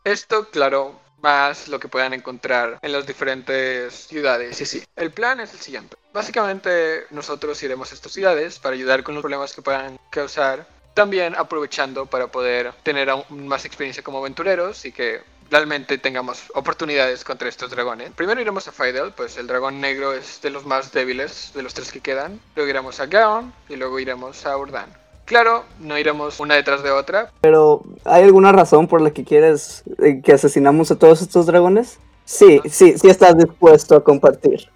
Esto, 0.04 0.50
claro, 0.50 1.00
más 1.22 1.68
lo 1.68 1.80
que 1.80 1.88
puedan 1.88 2.14
encontrar 2.14 2.80
en 2.82 2.92
las 2.92 3.06
diferentes 3.06 3.94
ciudades. 3.94 4.60
Y 4.62 4.66
sí, 4.66 4.84
el 4.96 5.12
plan 5.12 5.40
es 5.40 5.54
el 5.54 5.60
siguiente. 5.60 5.98
Básicamente 6.13 7.06
nosotros 7.10 7.62
iremos 7.63 7.91
a 7.91 7.95
estas 7.95 8.12
ciudades 8.12 8.60
para 8.60 8.76
ayudar 8.76 9.04
con 9.04 9.15
los 9.15 9.21
problemas 9.21 9.54
que 9.54 9.62
puedan 9.62 9.97
causar. 10.10 10.67
También 10.93 11.36
aprovechando 11.38 12.06
para 12.06 12.28
poder 12.28 12.74
tener 12.84 13.10
aún 13.10 13.47
más 13.47 13.63
experiencia 13.63 14.04
como 14.04 14.17
aventureros 14.17 14.84
y 14.84 14.91
que 14.91 15.21
realmente 15.50 15.97
tengamos 15.97 16.43
oportunidades 16.54 17.24
contra 17.24 17.47
estos 17.47 17.71
dragones. 17.71 18.12
Primero 18.12 18.41
iremos 18.41 18.67
a 18.67 18.71
Faidel, 18.71 19.13
pues 19.15 19.38
el 19.38 19.47
dragón 19.47 19.80
negro 19.80 20.13
es 20.13 20.41
de 20.41 20.50
los 20.50 20.65
más 20.65 20.91
débiles 20.91 21.52
de 21.54 21.62
los 21.62 21.74
tres 21.74 21.91
que 21.91 22.02
quedan. 22.02 22.39
Luego 22.56 22.69
iremos 22.69 23.00
a 23.00 23.06
Gaon 23.06 23.54
y 23.69 23.76
luego 23.76 24.00
iremos 24.00 24.45
a 24.45 24.58
Urdan. 24.58 24.89
Claro, 25.26 25.63
no 25.80 25.97
iremos 25.97 26.39
una 26.39 26.56
detrás 26.56 26.84
de 26.84 26.91
otra. 26.91 27.32
Pero, 27.39 27.84
¿hay 28.04 28.24
alguna 28.24 28.52
razón 28.52 28.88
por 28.88 29.02
la 29.02 29.12
que 29.12 29.24
quieres 29.24 29.84
eh, 30.00 30.21
que 30.21 30.34
asesinamos 30.34 30.91
a 30.91 30.97
todos 30.97 31.21
estos 31.21 31.45
dragones? 31.45 32.00
Sí, 32.26 32.62
sí, 32.69 32.97
sí 32.97 33.08
estás 33.08 33.38
dispuesto 33.38 33.95
a 33.95 34.04
compartir. 34.04 34.69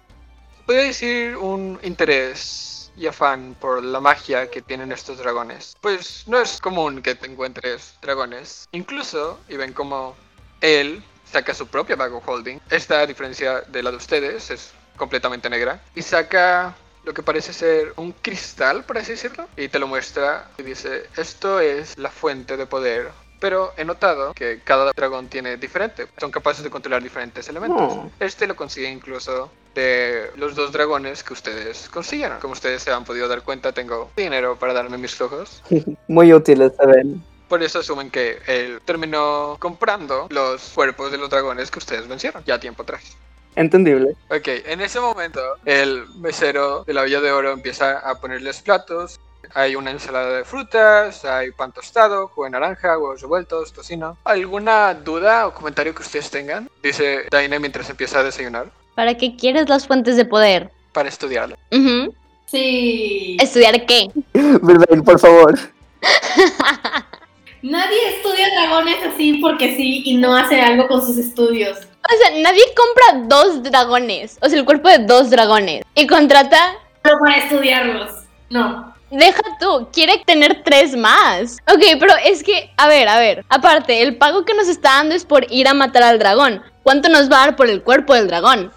Podría 0.66 0.86
decir 0.86 1.36
un 1.36 1.78
interés 1.84 2.90
y 2.96 3.06
afán 3.06 3.56
por 3.60 3.84
la 3.84 4.00
magia 4.00 4.50
que 4.50 4.62
tienen 4.62 4.90
estos 4.90 5.18
dragones. 5.18 5.76
Pues 5.80 6.24
no 6.26 6.40
es 6.40 6.60
común 6.60 7.02
que 7.02 7.14
te 7.14 7.28
encuentres 7.28 7.94
dragones. 8.02 8.68
Incluso, 8.72 9.38
y 9.48 9.56
ven 9.56 9.72
como 9.72 10.16
él 10.60 11.04
saca 11.30 11.54
su 11.54 11.68
propia 11.68 11.94
bag 11.94 12.12
of 12.14 12.28
holding. 12.28 12.58
Esta, 12.68 13.02
a 13.02 13.06
diferencia 13.06 13.60
de 13.60 13.80
la 13.80 13.92
de 13.92 13.98
ustedes, 13.98 14.50
es 14.50 14.72
completamente 14.96 15.48
negra. 15.48 15.80
Y 15.94 16.02
saca 16.02 16.74
lo 17.04 17.14
que 17.14 17.22
parece 17.22 17.52
ser 17.52 17.92
un 17.94 18.10
cristal, 18.10 18.82
por 18.84 18.98
así 18.98 19.12
decirlo. 19.12 19.48
Y 19.56 19.68
te 19.68 19.78
lo 19.78 19.86
muestra 19.86 20.50
y 20.58 20.64
dice, 20.64 21.08
esto 21.16 21.60
es 21.60 21.96
la 21.96 22.10
fuente 22.10 22.56
de 22.56 22.66
poder. 22.66 23.12
Pero 23.40 23.72
he 23.76 23.84
notado 23.84 24.32
que 24.34 24.60
cada 24.64 24.92
dragón 24.92 25.28
tiene 25.28 25.56
diferente. 25.56 26.06
Son 26.18 26.30
capaces 26.30 26.64
de 26.64 26.70
controlar 26.70 27.02
diferentes 27.02 27.48
elementos. 27.48 27.92
Oh. 27.92 28.10
Este 28.18 28.46
lo 28.46 28.56
consigue 28.56 28.90
incluso 28.90 29.50
de 29.74 30.30
los 30.36 30.54
dos 30.54 30.72
dragones 30.72 31.22
que 31.22 31.34
ustedes 31.34 31.88
consiguieron. 31.90 32.40
Como 32.40 32.54
ustedes 32.54 32.82
se 32.82 32.90
han 32.90 33.04
podido 33.04 33.28
dar 33.28 33.42
cuenta, 33.42 33.72
tengo 33.72 34.10
dinero 34.16 34.56
para 34.56 34.72
darme 34.72 34.98
mis 34.98 35.14
flujos. 35.14 35.62
Muy 36.08 36.32
útiles, 36.32 36.72
saben. 36.76 37.22
Por 37.48 37.62
eso 37.62 37.78
asumen 37.78 38.10
que 38.10 38.38
él 38.46 38.80
terminó 38.84 39.56
comprando 39.60 40.26
los 40.30 40.70
cuerpos 40.70 41.12
de 41.12 41.18
los 41.18 41.30
dragones 41.30 41.70
que 41.70 41.78
ustedes 41.78 42.08
vencieron 42.08 42.42
ya 42.44 42.58
tiempo 42.58 42.82
atrás. 42.82 43.16
Entendible. 43.54 44.16
Ok, 44.28 44.48
en 44.66 44.80
ese 44.80 45.00
momento 45.00 45.40
el 45.64 46.06
mesero 46.16 46.84
de 46.84 46.92
la 46.92 47.04
Villa 47.04 47.20
de 47.20 47.32
Oro 47.32 47.52
empieza 47.52 47.98
a 47.98 48.20
ponerles 48.20 48.60
platos. 48.60 49.18
Hay 49.54 49.74
una 49.76 49.90
ensalada 49.90 50.36
de 50.38 50.44
frutas, 50.44 51.24
hay 51.24 51.50
pan 51.52 51.72
tostado, 51.72 52.28
jugo 52.28 52.44
de 52.44 52.50
naranja, 52.50 52.98
huevos 52.98 53.20
revueltos, 53.20 53.72
tocino. 53.72 54.16
¿Alguna 54.24 54.94
duda 54.94 55.46
o 55.46 55.54
comentario 55.54 55.94
que 55.94 56.02
ustedes 56.02 56.30
tengan? 56.30 56.68
Dice 56.82 57.26
Daine 57.30 57.58
mientras 57.58 57.88
empieza 57.90 58.20
a 58.20 58.22
desayunar 58.22 58.70
¿Para 58.94 59.14
qué 59.16 59.36
quieres 59.36 59.68
las 59.68 59.86
fuentes 59.86 60.16
de 60.16 60.24
poder? 60.24 60.70
para 60.92 61.08
estudiarlo. 61.10 61.56
Ujú. 61.72 62.14
Sí. 62.46 63.36
¿Estudiar 63.38 63.84
qué? 63.84 64.08
Vervain, 64.32 65.02
por 65.04 65.18
favor. 65.18 65.58
Nadie 67.62 68.16
estudia 68.16 68.48
dragones 68.50 68.96
así 69.04 69.34
porque 69.42 69.76
sí 69.76 70.02
y 70.04 70.16
no 70.16 70.34
hace 70.34 70.60
algo 70.60 70.86
con 70.88 71.04
sus 71.04 71.18
estudios. 71.18 71.78
O 71.78 72.16
sea, 72.16 72.40
nadie 72.40 72.62
compra 72.76 73.26
dos 73.28 73.62
dragones. 73.64 74.38
O 74.40 74.48
sea, 74.48 74.58
el 74.58 74.64
cuerpo 74.64 74.88
de 74.88 74.98
dos 74.98 75.28
dragones. 75.30 75.84
Y 75.94 76.06
contrata 76.06 76.76
Solo 77.04 77.18
para 77.20 77.36
estudiarlos. 77.38 78.12
No. 78.50 78.94
Deja 79.10 79.42
tú, 79.60 79.88
quiere 79.92 80.22
tener 80.26 80.62
tres 80.64 80.96
más. 80.96 81.58
Ok, 81.72 81.82
pero 82.00 82.12
es 82.24 82.42
que, 82.42 82.70
a 82.76 82.88
ver, 82.88 83.08
a 83.08 83.18
ver. 83.18 83.44
Aparte, 83.48 84.02
el 84.02 84.16
pago 84.16 84.44
que 84.44 84.54
nos 84.54 84.68
está 84.68 84.94
dando 84.94 85.14
es 85.14 85.24
por 85.24 85.50
ir 85.50 85.68
a 85.68 85.74
matar 85.74 86.02
al 86.02 86.18
dragón. 86.18 86.62
¿Cuánto 86.82 87.08
nos 87.08 87.30
va 87.30 87.36
a 87.36 87.46
dar 87.46 87.56
por 87.56 87.68
el 87.68 87.82
cuerpo 87.82 88.14
del 88.14 88.26
dragón? 88.26 88.72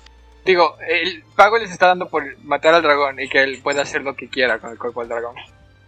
Digo, 0.45 0.75
el 0.87 1.23
pago 1.35 1.57
les 1.57 1.71
está 1.71 1.87
dando 1.87 2.07
por 2.07 2.37
matar 2.43 2.75
al 2.75 2.83
dragón 2.83 3.19
y 3.19 3.27
que 3.27 3.43
él 3.43 3.59
pueda 3.63 3.81
hacer 3.81 4.03
lo 4.03 4.15
que 4.15 4.29
quiera 4.29 4.59
con 4.59 4.71
el 4.71 4.77
cuerpo 4.77 5.01
del 5.01 5.09
dragón. 5.09 5.35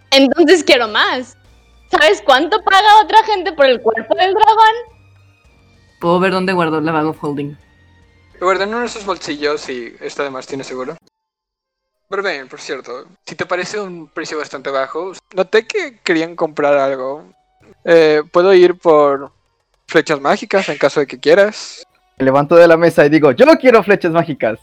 Entonces 0.09 0.63
quiero 0.63 0.87
más. 0.87 1.37
¿Sabes 1.89 2.21
cuánto 2.25 2.63
paga 2.63 3.01
otra 3.03 3.23
gente 3.25 3.51
por 3.53 3.65
el 3.65 3.81
cuerpo 3.81 4.15
del 4.15 4.33
dragón? 4.33 4.75
Puedo 5.99 6.19
ver 6.19 6.31
dónde 6.31 6.53
guardó 6.53 6.81
la 6.81 6.91
bag 6.91 7.05
of 7.05 7.23
holding. 7.23 7.55
Guarda 8.39 8.63
en 8.63 8.69
uno 8.69 8.81
de 8.81 8.89
sus 8.89 9.05
bolsillos 9.05 9.69
y 9.69 9.95
está 9.99 10.23
de 10.23 10.31
más, 10.31 10.47
tiene 10.47 10.63
seguro. 10.63 10.97
Pero 12.11 12.23
bien, 12.23 12.49
por 12.49 12.59
cierto, 12.59 13.05
si 13.25 13.35
te 13.35 13.45
parece 13.45 13.79
un 13.79 14.05
precio 14.09 14.37
bastante 14.37 14.69
bajo, 14.69 15.13
noté 15.33 15.65
que 15.65 15.97
querían 16.03 16.35
comprar 16.35 16.77
algo. 16.77 17.23
Eh, 17.85 18.21
Puedo 18.33 18.53
ir 18.53 18.75
por 18.77 19.31
flechas 19.87 20.19
mágicas 20.19 20.67
en 20.67 20.77
caso 20.77 20.99
de 20.99 21.07
que 21.07 21.17
quieras. 21.17 21.87
Me 22.17 22.25
levanto 22.25 22.55
de 22.57 22.67
la 22.67 22.75
mesa 22.75 23.05
y 23.05 23.09
digo, 23.09 23.31
yo 23.31 23.45
no 23.45 23.55
quiero 23.55 23.81
flechas 23.81 24.11
mágicas. 24.11 24.59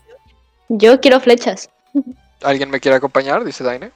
Yo 0.68 1.00
quiero 1.00 1.20
flechas. 1.20 1.70
¿Alguien 2.42 2.68
me 2.68 2.80
quiere 2.80 2.98
acompañar? 2.98 3.42
Dice 3.42 3.64
Daine. 3.64 3.92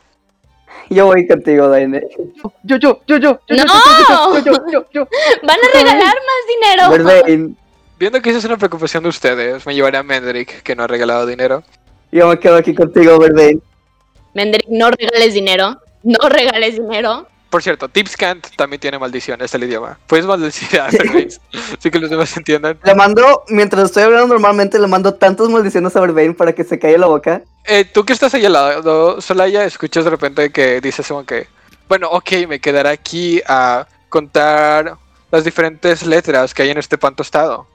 Yo 0.89 1.05
voy 1.05 1.29
contigo, 1.29 1.69
Daine. 1.69 2.09
Yo, 2.63 2.77
yo, 2.77 3.03
yo, 3.07 3.19
yo, 3.19 3.19
yo, 3.19 3.41
¡No! 3.51 4.39
yo, 4.39 4.39
yo, 4.39 4.53
yo, 4.53 4.71
yo, 4.73 4.87
yo. 4.93 5.09
Van 5.43 5.59
a 5.59 5.79
regalar 5.79 6.17
más 6.17 6.89
dinero. 6.89 6.91
Vervain, 6.91 7.57
Viendo 7.99 8.21
que 8.21 8.31
esa 8.31 8.39
es 8.41 8.45
una 8.47 8.57
preocupación 8.57 9.03
de 9.05 9.11
ustedes, 9.11 9.65
me 9.65 9.75
llevaré 9.75 9.99
a 9.99 10.03
Mendrick, 10.03 10.63
que 10.63 10.75
no 10.75 10.83
ha 10.83 10.87
regalado 10.89 11.25
dinero. 11.25 11.63
Yo 12.13 12.29
me 12.29 12.39
quedo 12.39 12.57
aquí 12.57 12.75
contigo, 12.75 13.19
Vervain. 13.19 13.61
Mendrick, 14.35 14.69
no 14.69 14.91
regales 14.91 15.35
dinero. 15.35 15.81
No 16.03 16.29
regales 16.29 16.77
dinero. 16.77 17.27
Por 17.49 17.63
cierto, 17.63 17.87
Tipscant 17.89 18.49
también 18.57 18.81
tiene 18.81 18.99
maldición, 18.99 19.43
es 19.43 19.55
el 19.55 19.65
idioma. 19.65 19.99
Puedes 20.07 20.25
maldecir 20.25 20.81
a 20.81 20.87
Vervain, 20.91 21.29
así 21.79 21.91
que 21.91 21.99
los 21.99 22.09
demás 22.09 22.35
entiendan. 22.37 22.79
Le 22.83 22.95
mando, 22.95 23.45
mientras 23.49 23.85
estoy 23.85 24.05
hablando 24.05 24.29
normalmente, 24.29 24.79
le 24.79 24.87
mando 24.87 25.15
tantas 25.15 25.49
maldiciones 25.51 25.95
a 25.95 26.01
Vervain 26.01 26.35
para 26.35 26.55
que 26.55 26.65
se 26.65 26.79
calle 26.79 26.97
la 26.97 27.07
boca. 27.07 27.43
Eh, 27.67 27.85
tú 27.85 28.05
que 28.05 28.15
estás 28.15 28.33
ahí 28.35 28.47
al 28.47 28.55
lado, 28.55 29.21
Solaya, 29.21 29.65
escuchas 29.65 30.05
de 30.05 30.11
repente 30.11 30.51
que 30.51 30.81
dices 30.81 31.07
como 31.07 31.27
que, 31.27 31.47
bueno, 31.89 32.09
ok, 32.11 32.47
me 32.49 32.59
quedaré 32.59 32.89
aquí 32.89 33.43
a 33.47 33.87
contar 34.09 34.97
las 35.31 35.45
diferentes 35.45 36.07
letras 36.07 36.55
que 36.55 36.63
hay 36.63 36.71
en 36.71 36.79
este 36.79 36.97
pan 36.97 37.15
tostado. 37.15 37.67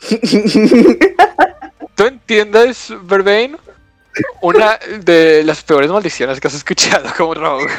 ¿Tú 1.94 2.04
entiendes, 2.04 2.92
Vervain? 3.02 3.56
Una 4.40 4.78
de 5.00 5.42
las 5.44 5.62
peores 5.62 5.90
maldiciones 5.90 6.40
que 6.40 6.48
has 6.48 6.54
escuchado 6.54 7.08
como 7.16 7.34
Rogue. 7.34 7.66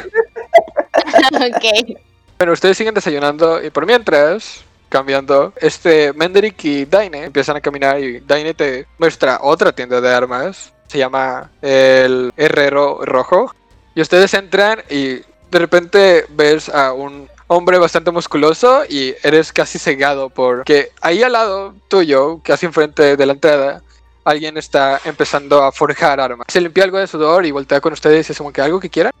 ok. 1.32 1.98
Bueno, 2.38 2.52
ustedes 2.52 2.76
siguen 2.76 2.94
desayunando 2.94 3.62
y 3.62 3.70
por 3.70 3.86
mientras, 3.86 4.62
cambiando, 4.88 5.52
este 5.56 6.12
Menderick 6.12 6.64
y 6.64 6.84
Daine 6.84 7.24
empiezan 7.24 7.56
a 7.56 7.60
caminar 7.60 7.98
y 8.00 8.20
Daine 8.20 8.54
te 8.54 8.86
muestra 8.98 9.38
otra 9.42 9.72
tienda 9.72 10.00
de 10.00 10.12
armas. 10.12 10.72
Se 10.86 10.98
llama 10.98 11.50
el 11.62 12.32
Herrero 12.36 13.00
Rojo. 13.04 13.54
Y 13.94 14.02
ustedes 14.02 14.34
entran 14.34 14.82
y 14.90 15.14
de 15.50 15.58
repente 15.58 16.26
ves 16.30 16.68
a 16.68 16.92
un 16.92 17.28
hombre 17.48 17.78
bastante 17.78 18.10
musculoso 18.10 18.84
y 18.88 19.14
eres 19.22 19.52
casi 19.52 19.78
cegado 19.78 20.30
porque 20.30 20.90
ahí 21.00 21.22
al 21.22 21.32
lado 21.32 21.74
tuyo, 21.88 22.40
casi 22.42 22.66
enfrente 22.66 23.16
de 23.16 23.26
la 23.26 23.32
entrada, 23.32 23.82
alguien 24.26 24.58
está 24.58 25.00
empezando 25.04 25.62
a 25.62 25.70
forjar 25.70 26.20
armas. 26.20 26.46
Se 26.50 26.60
limpia 26.60 26.82
algo 26.84 26.98
de 26.98 27.06
sudor 27.06 27.46
y 27.46 27.52
voltea 27.52 27.80
con 27.80 27.92
ustedes 27.92 28.28
y 28.28 28.32
es 28.32 28.38
como 28.38 28.52
que 28.52 28.60
algo 28.60 28.80
que 28.80 28.90
quieran, 28.90 29.12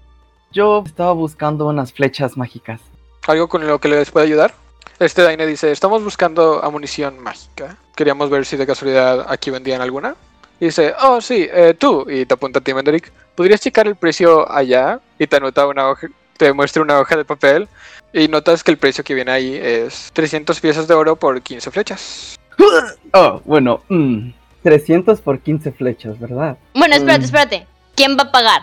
Yo 0.52 0.82
estaba 0.84 1.12
buscando 1.12 1.66
unas 1.66 1.92
flechas 1.92 2.36
mágicas. 2.36 2.80
algo 3.28 3.48
con 3.48 3.66
lo 3.66 3.78
que 3.80 3.88
les 3.88 4.10
pueda 4.10 4.26
ayudar. 4.26 4.54
Este 4.98 5.22
Daine 5.22 5.46
dice, 5.46 5.70
estamos 5.70 6.02
buscando 6.02 6.62
amunición 6.64 7.18
mágica. 7.22 7.76
Queríamos 7.94 8.30
ver 8.30 8.44
si 8.44 8.56
de 8.56 8.66
casualidad 8.66 9.26
aquí 9.28 9.50
vendían 9.50 9.80
alguna. 9.80 10.16
Y 10.58 10.66
dice, 10.66 10.94
oh 11.02 11.20
sí, 11.20 11.46
eh, 11.52 11.74
tú, 11.78 12.06
y 12.10 12.24
te 12.26 12.34
apunta 12.34 12.58
a 12.58 12.62
ti, 12.62 12.72
Menderick, 12.74 13.12
¿podrías 13.34 13.60
checar 13.60 13.86
el 13.86 13.94
precio 13.96 14.50
allá? 14.50 15.00
Y 15.18 15.26
te 15.26 15.36
anota 15.36 15.66
una 15.66 15.88
hoja, 15.90 16.08
te 16.36 16.52
muestra 16.52 16.82
una 16.82 16.98
hoja 16.98 17.16
de 17.16 17.24
papel 17.24 17.68
y 18.12 18.26
notas 18.28 18.64
que 18.64 18.70
el 18.70 18.78
precio 18.78 19.04
que 19.04 19.14
viene 19.14 19.30
ahí 19.32 19.54
es 19.60 20.10
300 20.14 20.58
piezas 20.60 20.88
de 20.88 20.94
oro 20.94 21.14
por 21.16 21.40
15 21.40 21.70
flechas. 21.70 22.36
Oh, 23.12 23.40
bueno, 23.44 23.82
mm, 23.88 24.30
300 24.70 25.20
por 25.20 25.38
15 25.38 25.70
flechas, 25.70 26.18
¿verdad? 26.18 26.58
Bueno, 26.74 26.96
espérate, 26.96 27.20
Mm. 27.20 27.24
espérate. 27.24 27.66
¿Quién 27.94 28.16
va 28.18 28.24
a 28.24 28.32
pagar? 28.32 28.62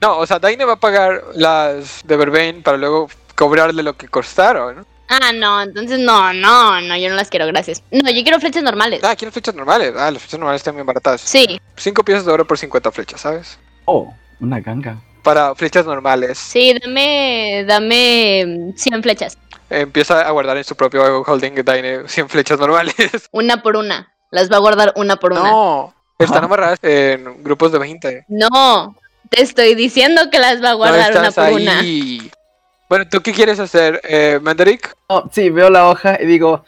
No, 0.00 0.18
o 0.18 0.24
sea, 0.26 0.38
Daine 0.38 0.64
va 0.64 0.74
a 0.74 0.78
pagar 0.80 1.20
las 1.34 2.06
de 2.06 2.16
Vervain 2.16 2.62
para 2.62 2.76
luego 2.78 3.08
cobrarle 3.34 3.82
lo 3.82 3.96
que 3.96 4.06
costaron. 4.06 4.86
Ah, 5.08 5.32
no, 5.34 5.62
entonces 5.62 5.98
no, 5.98 6.32
no, 6.32 6.80
no, 6.80 6.96
yo 6.96 7.08
no 7.08 7.16
las 7.16 7.28
quiero, 7.28 7.46
gracias. 7.48 7.82
No, 7.90 8.08
yo 8.08 8.22
quiero 8.22 8.38
flechas 8.38 8.62
normales. 8.62 9.00
Ah, 9.02 9.16
¿quieren 9.16 9.32
flechas 9.32 9.56
normales? 9.56 9.94
Ah, 9.96 10.12
las 10.12 10.22
flechas 10.22 10.38
normales 10.38 10.60
están 10.60 10.76
bien 10.76 10.86
baratas. 10.86 11.22
Sí, 11.22 11.60
5 11.76 12.04
piezas 12.04 12.24
de 12.24 12.30
oro 12.30 12.46
por 12.46 12.56
50 12.56 12.92
flechas, 12.92 13.20
¿sabes? 13.22 13.58
Oh, 13.84 14.14
una 14.38 14.60
ganga. 14.60 14.96
Para 15.24 15.56
flechas 15.56 15.84
normales. 15.86 16.38
sí, 16.38 16.72
dame, 16.80 17.64
dame 17.66 18.44
mm, 18.46 18.76
100 18.76 19.02
flechas. 19.02 19.36
Empieza 19.70 20.20
a 20.20 20.30
guardar 20.30 20.56
en 20.56 20.62
su 20.62 20.76
propio 20.76 21.22
holding 21.22 21.64
Daine 21.64 22.06
100 22.06 22.28
flechas 22.28 22.60
normales. 22.60 22.94
Una 23.32 23.60
por 23.60 23.74
una. 23.76 24.12
Las 24.36 24.52
va 24.52 24.56
a 24.56 24.60
guardar 24.60 24.92
una 24.96 25.16
por 25.16 25.32
una. 25.32 25.50
No, 25.50 25.94
están 26.18 26.44
amarradas 26.44 26.78
en 26.82 27.42
grupos 27.42 27.72
de 27.72 27.78
20. 27.78 28.26
No, 28.28 28.94
te 29.30 29.40
estoy 29.40 29.74
diciendo 29.74 30.28
que 30.30 30.38
las 30.38 30.62
va 30.62 30.68
a 30.68 30.72
No 30.72 30.76
guardar 30.76 31.16
una 31.16 31.30
por 31.30 31.52
una. 31.52 31.78
ahí. 31.78 32.30
Bueno, 32.86 33.08
¿tú 33.08 33.22
qué 33.22 33.32
quieres 33.32 33.58
hacer, 33.60 33.98
eh, 34.04 34.38
Mandaric? 34.42 34.94
Oh, 35.06 35.24
sí, 35.32 35.48
veo 35.48 35.70
la 35.70 35.88
hoja 35.88 36.18
y 36.20 36.26
digo, 36.26 36.66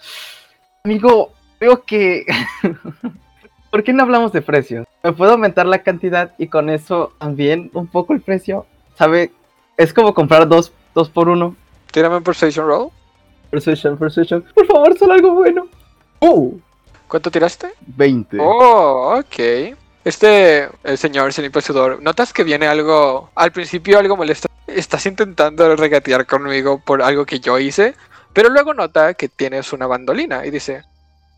amigo, 0.83 1.35
veo 1.61 1.85
que... 1.85 2.25
¿Por 3.71 3.85
qué 3.85 3.93
no 3.93 4.03
hablamos 4.05 4.33
de 4.33 4.41
precios? 4.41 4.87
¿Me 5.03 5.13
puedo 5.13 5.33
aumentar 5.33 5.67
la 5.67 5.83
cantidad 5.83 6.33
y 6.39 6.47
con 6.47 6.71
eso 6.71 7.13
también 7.19 7.71
un 7.75 7.87
poco 7.87 8.15
el 8.15 8.23
precio? 8.23 8.65
¿Sabe? 8.97 9.31
Es 9.77 9.93
como 9.93 10.15
comprar 10.15 10.49
dos, 10.49 10.73
dos 10.95 11.11
por 11.11 11.29
uno. 11.29 11.55
Tírame 11.93 12.17
un 12.17 12.23
Persuasion 12.25 12.67
Roll. 12.67 12.89
Persuasion, 13.51 13.99
persuasion. 13.99 14.43
Por 14.55 14.67
favor, 14.67 14.99
solo 14.99 15.13
algo 15.13 15.35
bueno. 15.35 15.69
Oh, 16.21 16.55
¿Cuánto 17.09 17.31
tiraste? 17.31 17.73
20. 17.87 18.37
Oh, 18.41 19.19
ok. 19.19 19.75
Este 20.05 20.69
el 20.85 20.99
señor 20.99 21.33
el 21.37 21.63
sudor. 21.63 22.03
Notas 22.03 22.33
que 22.33 22.45
viene 22.45 22.67
algo. 22.67 23.31
Al 23.35 23.51
principio 23.51 23.99
algo 23.99 24.17
molesto. 24.17 24.49
Estás 24.67 25.07
intentando 25.07 25.75
regatear 25.75 26.27
conmigo 26.27 26.81
por 26.85 27.03
algo 27.03 27.25
que 27.25 27.41
yo 27.41 27.59
hice. 27.59 27.95
Pero 28.35 28.51
luego 28.51 28.75
nota 28.75 29.15
que 29.15 29.29
tienes 29.29 29.73
una 29.73 29.87
bandolina 29.87 30.45
y 30.47 30.51
dice: 30.51 30.85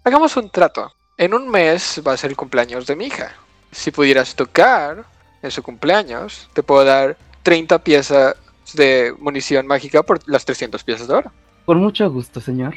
Hagamos 0.05 0.37
un 0.37 0.51
trato. 0.51 0.93
En 1.17 1.35
un 1.35 1.49
mes 1.49 2.03
va 2.07 2.13
a 2.13 2.17
ser 2.17 2.31
el 2.31 2.37
cumpleaños 2.37 2.87
de 2.87 2.97
mi 2.97 3.07
hija. 3.07 3.33
Si 3.71 3.91
pudieras 3.91 4.35
tocar 4.35 5.05
en 5.43 5.51
su 5.51 5.63
cumpleaños, 5.63 6.49
te 6.53 6.63
puedo 6.63 6.85
dar 6.85 7.17
30 7.43 7.79
piezas 7.79 8.35
de 8.75 9.15
munición 9.19 9.67
mágica 9.67 10.03
por 10.03 10.21
las 10.29 10.45
300 10.45 10.83
piezas 10.83 11.07
de 11.09 11.15
oro. 11.15 11.33
Con 11.65 11.79
mucho 11.79 12.11
gusto, 12.11 12.41
señor. 12.41 12.75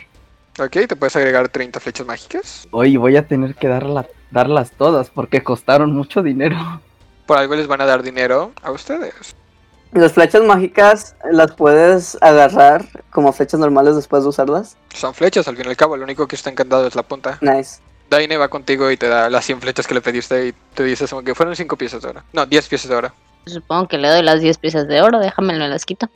Ok, 0.59 0.71
te 0.87 0.95
puedes 0.95 1.15
agregar 1.15 1.49
30 1.49 1.79
flechas 1.79 2.05
mágicas. 2.05 2.67
Hoy 2.71 2.97
voy 2.97 3.17
a 3.17 3.27
tener 3.27 3.55
que 3.55 3.67
darla- 3.67 4.07
darlas 4.31 4.71
todas 4.71 5.09
porque 5.09 5.43
costaron 5.43 5.91
mucho 5.93 6.21
dinero. 6.21 6.57
Por 7.25 7.37
algo 7.37 7.55
les 7.55 7.67
van 7.67 7.81
a 7.81 7.85
dar 7.85 8.03
dinero 8.03 8.51
a 8.61 8.71
ustedes. 8.71 9.35
Las 9.93 10.13
flechas 10.13 10.43
mágicas 10.43 11.15
las 11.31 11.53
puedes 11.53 12.17
agarrar 12.21 12.85
como 13.11 13.31
flechas 13.31 13.59
normales 13.59 13.95
después 13.95 14.23
de 14.23 14.29
usarlas. 14.29 14.75
Son 14.93 15.13
flechas, 15.13 15.47
al 15.47 15.55
fin 15.55 15.65
y 15.67 15.69
al 15.69 15.77
cabo, 15.77 15.95
lo 15.97 16.03
único 16.03 16.27
que 16.27 16.35
está 16.35 16.49
encantado 16.49 16.85
es 16.87 16.95
la 16.95 17.03
punta. 17.03 17.37
Nice. 17.41 17.79
Daine 18.09 18.37
va 18.37 18.47
contigo 18.49 18.91
y 18.91 18.97
te 18.97 19.07
da 19.07 19.29
las 19.29 19.45
100 19.45 19.61
flechas 19.61 19.87
que 19.87 19.93
le 19.93 20.01
pediste 20.01 20.47
y 20.47 20.53
te 20.73 20.83
dices 20.83 21.09
como 21.09 21.23
que 21.23 21.33
fueron 21.35 21.55
5 21.55 21.77
piezas 21.77 22.01
de 22.01 22.09
oro. 22.09 22.23
No, 22.33 22.45
10 22.45 22.67
piezas 22.67 22.89
de 22.89 22.95
oro. 22.95 23.11
Supongo 23.45 23.87
que 23.87 23.97
le 23.97 24.09
doy 24.09 24.21
las 24.23 24.41
10 24.41 24.57
piezas 24.57 24.87
de 24.87 25.01
oro, 25.01 25.19
déjamelo, 25.19 25.67
las 25.67 25.85
quito. 25.85 26.09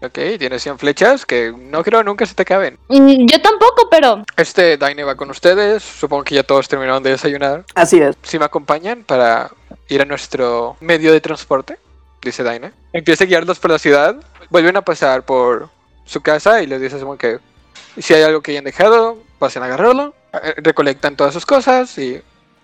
Ok, 0.00 0.18
tienes 0.38 0.62
100 0.62 0.78
flechas 0.78 1.26
que 1.26 1.52
no 1.56 1.82
creo 1.82 2.04
nunca 2.04 2.24
se 2.24 2.34
te 2.34 2.44
caben. 2.44 2.78
Mm, 2.88 3.26
Yo 3.26 3.40
tampoco, 3.42 3.88
pero 3.90 4.24
Este 4.36 4.76
Daine 4.76 5.02
va 5.02 5.16
con 5.16 5.30
ustedes, 5.30 5.82
supongo 5.82 6.22
que 6.24 6.36
ya 6.36 6.44
todos 6.44 6.68
terminaron 6.68 7.02
de 7.02 7.10
desayunar. 7.10 7.64
Así 7.74 8.00
es. 8.00 8.16
Si 8.22 8.38
me 8.38 8.44
acompañan 8.44 9.02
para 9.02 9.50
ir 9.88 10.00
a 10.00 10.04
nuestro 10.04 10.76
medio 10.80 11.12
de 11.12 11.20
transporte, 11.20 11.78
dice 12.22 12.44
Daine. 12.44 12.72
Empieza 12.92 13.24
a 13.24 13.26
guiarlos 13.26 13.58
por 13.58 13.72
la 13.72 13.78
ciudad, 13.78 14.16
vuelven 14.50 14.76
a 14.76 14.82
pasar 14.82 15.24
por 15.24 15.68
su 16.04 16.20
casa 16.20 16.62
y 16.62 16.66
les 16.68 16.80
dices 16.80 17.00
como 17.02 17.18
que 17.18 17.38
si 17.98 18.14
hay 18.14 18.22
algo 18.22 18.40
que 18.40 18.52
hayan 18.52 18.64
dejado, 18.64 19.18
pasen 19.40 19.62
a 19.64 19.66
agarrarlo, 19.66 20.14
eh, 20.32 20.54
recolectan 20.58 21.16
todas 21.16 21.34
sus 21.34 21.44
cosas 21.44 21.98
y 21.98 22.22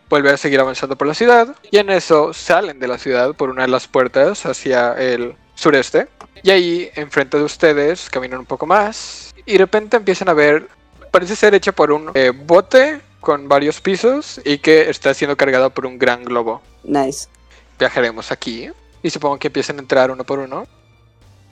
vuelven 0.08 0.34
a 0.34 0.36
seguir 0.36 0.60
avanzando 0.60 0.96
por 0.96 1.08
la 1.08 1.14
ciudad. 1.14 1.56
Y 1.70 1.78
en 1.78 1.90
eso 1.90 2.32
salen 2.32 2.78
de 2.78 2.86
la 2.86 2.98
ciudad 2.98 3.34
por 3.34 3.50
una 3.50 3.62
de 3.62 3.68
las 3.68 3.88
puertas 3.88 4.46
hacia 4.46 4.92
el 4.92 5.34
sureste. 5.56 6.06
Y 6.42 6.50
ahí, 6.50 6.90
enfrente 6.94 7.36
de 7.38 7.44
ustedes, 7.44 8.10
caminan 8.10 8.40
un 8.40 8.46
poco 8.46 8.66
más 8.66 9.34
y 9.46 9.52
de 9.52 9.58
repente 9.58 9.96
empiezan 9.96 10.28
a 10.28 10.32
ver, 10.34 10.68
parece 11.10 11.36
ser 11.36 11.54
hecha 11.54 11.72
por 11.72 11.92
un 11.92 12.10
eh, 12.14 12.32
bote 12.34 13.00
con 13.20 13.48
varios 13.48 13.80
pisos 13.80 14.40
y 14.44 14.58
que 14.58 14.90
está 14.90 15.14
siendo 15.14 15.36
cargado 15.36 15.70
por 15.70 15.86
un 15.86 15.98
gran 15.98 16.24
globo. 16.24 16.60
Nice. 16.82 17.28
viajaremos 17.78 18.30
aquí. 18.30 18.68
Y 19.02 19.10
supongo 19.10 19.38
que 19.38 19.48
empiecen 19.48 19.76
a 19.76 19.80
entrar 19.80 20.10
uno 20.10 20.24
por 20.24 20.38
uno. 20.38 20.66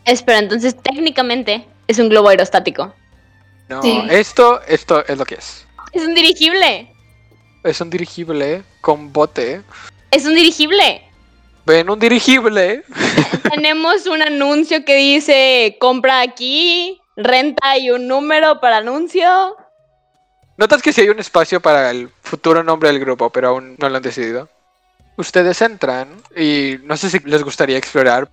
Espera, 0.04 0.38
entonces 0.38 0.74
técnicamente 0.82 1.66
es 1.86 1.98
un 1.98 2.08
globo 2.08 2.28
aerostático. 2.28 2.92
No, 3.68 3.82
Sí. 3.82 4.02
esto, 4.10 4.60
esto 4.66 5.04
es 5.06 5.18
lo 5.18 5.24
que 5.24 5.34
es. 5.36 5.66
Es 5.92 6.02
un 6.02 6.14
dirigible. 6.14 6.92
Es 7.64 7.80
un 7.80 7.90
dirigible 7.90 8.62
con 8.80 9.12
bote. 9.12 9.62
Es 10.10 10.24
un 10.24 10.34
dirigible. 10.34 11.02
Ven 11.64 11.88
un 11.90 11.98
dirigible. 11.98 12.84
Tenemos 13.54 14.06
un 14.06 14.22
anuncio 14.22 14.84
que 14.84 14.96
dice 14.96 15.76
compra 15.80 16.20
aquí, 16.20 17.00
renta 17.16 17.76
y 17.78 17.90
un 17.90 18.08
número 18.08 18.60
para 18.60 18.78
anuncio. 18.78 19.56
Notas 20.56 20.82
que 20.82 20.92
sí 20.92 21.00
hay 21.02 21.08
un 21.08 21.18
espacio 21.20 21.60
para 21.60 21.90
el 21.90 22.08
futuro 22.22 22.62
nombre 22.62 22.90
del 22.90 23.00
grupo, 23.00 23.30
pero 23.30 23.48
aún 23.50 23.76
no 23.78 23.88
lo 23.88 23.96
han 23.96 24.02
decidido. 24.02 24.48
Ustedes 25.16 25.60
entran 25.62 26.08
y 26.36 26.76
no 26.84 26.96
sé 26.96 27.10
si 27.10 27.18
les 27.20 27.42
gustaría 27.42 27.78
explorar. 27.78 28.28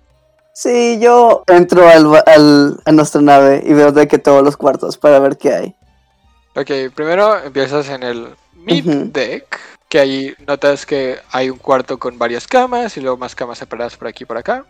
Sí, 0.52 0.98
yo 1.00 1.44
entro 1.46 1.88
al, 1.88 2.06
ba- 2.06 2.24
al- 2.26 2.80
a 2.84 2.92
nuestra 2.92 3.20
nave 3.20 3.62
y 3.64 3.72
veo 3.72 3.92
de 3.92 4.08
que 4.08 4.18
todos 4.18 4.42
los 4.42 4.56
cuartos 4.56 4.98
para 4.98 5.18
ver 5.20 5.36
qué 5.38 5.54
hay. 5.54 5.74
Ok, 6.56 6.92
primero 6.94 7.38
empiezas 7.38 7.88
en 7.88 8.02
el 8.02 8.28
mid 8.54 8.84
Ujú. 8.86 9.10
deck, 9.12 9.58
que 9.90 9.98
ahí 9.98 10.34
notas 10.46 10.86
que 10.86 11.18
hay 11.32 11.50
un 11.50 11.58
cuarto 11.58 11.98
con 11.98 12.16
varias 12.16 12.46
camas 12.46 12.96
y 12.96 13.00
luego 13.00 13.16
más 13.16 13.34
camas 13.34 13.58
separadas 13.58 13.96
por 13.96 14.06
aquí 14.06 14.22
y 14.22 14.26
por 14.26 14.38
acá. 14.38 14.64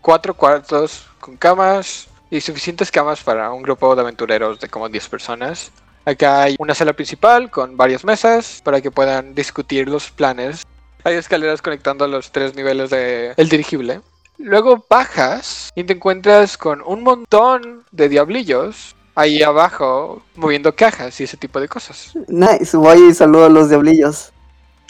Cuatro 0.00 0.34
cuartos 0.34 1.06
con 1.20 1.36
camas 1.36 2.08
y 2.30 2.40
suficientes 2.40 2.90
camas 2.90 3.22
para 3.22 3.52
un 3.52 3.62
grupo 3.62 3.94
de 3.94 4.00
aventureros 4.00 4.58
de 4.58 4.68
como 4.68 4.88
10 4.88 5.08
personas. 5.10 5.70
Acá 6.06 6.44
hay 6.44 6.56
una 6.58 6.74
sala 6.74 6.94
principal 6.94 7.50
con 7.50 7.76
varias 7.76 8.02
mesas 8.02 8.62
para 8.64 8.80
que 8.80 8.90
puedan 8.90 9.34
discutir 9.34 9.88
los 9.88 10.10
planes. 10.10 10.66
Hay 11.04 11.16
escaleras 11.16 11.60
conectando 11.60 12.08
los 12.08 12.32
tres 12.32 12.54
niveles 12.54 12.88
del 12.88 13.34
el 13.36 13.48
dirigible. 13.50 14.00
Luego 14.38 14.86
bajas 14.88 15.70
y 15.74 15.84
te 15.84 15.92
encuentras 15.92 16.56
con 16.56 16.82
un 16.86 17.02
montón 17.02 17.84
de 17.92 18.08
diablillos 18.08 18.96
ahí 19.14 19.42
abajo 19.42 20.22
moviendo 20.34 20.74
cajas 20.74 21.20
y 21.20 21.24
ese 21.24 21.36
tipo 21.36 21.60
de 21.60 21.68
cosas. 21.68 22.12
Nice, 22.28 22.74
voy 22.74 23.10
y 23.10 23.14
saludo 23.14 23.44
a 23.44 23.50
los 23.50 23.68
diablillos. 23.68 24.31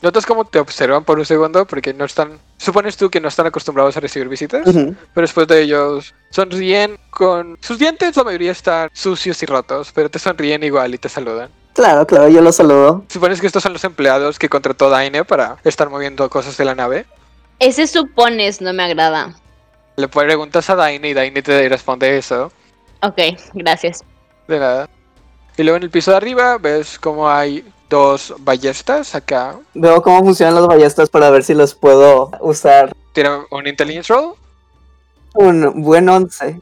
Notas 0.02 0.26
cómo 0.26 0.44
te 0.44 0.58
observan 0.58 1.04
por 1.04 1.20
un 1.20 1.24
segundo 1.24 1.64
porque 1.64 1.94
no 1.94 2.04
están, 2.04 2.40
supones 2.58 2.96
tú 2.96 3.08
que 3.08 3.20
no 3.20 3.28
están 3.28 3.46
acostumbrados 3.46 3.96
a 3.96 4.00
recibir 4.00 4.28
visitas, 4.28 4.62
pero 4.64 4.96
después 5.14 5.46
de 5.46 5.62
ellos 5.62 6.12
sonríen 6.30 6.98
con 7.10 7.56
sus 7.60 7.78
dientes, 7.78 8.16
la 8.16 8.24
mayoría 8.24 8.50
están 8.50 8.90
sucios 8.92 9.40
y 9.44 9.46
rotos, 9.46 9.92
pero 9.94 10.10
te 10.10 10.18
sonríen 10.18 10.64
igual 10.64 10.92
y 10.92 10.98
te 10.98 11.08
saludan. 11.08 11.50
Claro, 11.72 12.04
claro, 12.04 12.28
yo 12.28 12.40
los 12.40 12.56
saludo. 12.56 13.04
Supones 13.08 13.40
que 13.40 13.46
estos 13.46 13.62
son 13.62 13.72
los 13.72 13.84
empleados 13.84 14.40
que 14.40 14.48
contrató 14.48 14.90
Daine 14.90 15.24
para 15.24 15.58
estar 15.62 15.88
moviendo 15.88 16.28
cosas 16.28 16.56
de 16.56 16.64
la 16.64 16.74
nave. 16.74 17.06
Ese 17.60 17.86
supones 17.86 18.60
no 18.60 18.72
me 18.72 18.82
agrada. 18.82 19.36
Le 19.94 20.08
preguntas 20.08 20.68
a 20.68 20.74
Daine 20.74 21.10
y 21.10 21.14
Daine 21.14 21.42
te 21.42 21.68
responde 21.68 22.18
eso. 22.18 22.50
Ok, 23.02 23.18
gracias. 23.54 24.02
De 24.48 24.58
nada. 24.58 24.90
Y 25.56 25.62
luego 25.62 25.76
en 25.76 25.84
el 25.84 25.90
piso 25.90 26.10
de 26.10 26.16
arriba 26.16 26.58
ves 26.58 26.98
como 26.98 27.30
hay 27.30 27.64
dos 27.92 28.34
ballestas 28.38 29.14
acá. 29.14 29.58
Veo 29.74 30.00
cómo 30.00 30.24
funcionan 30.24 30.54
las 30.54 30.66
ballestas 30.66 31.10
para 31.10 31.28
ver 31.28 31.44
si 31.44 31.52
los 31.52 31.74
puedo 31.74 32.30
usar. 32.40 32.90
Tienen 33.12 33.42
un 33.50 33.66
intelligence 33.66 34.10
roll. 34.10 34.32
Un 35.34 35.82
buen 35.82 36.08
once. 36.08 36.58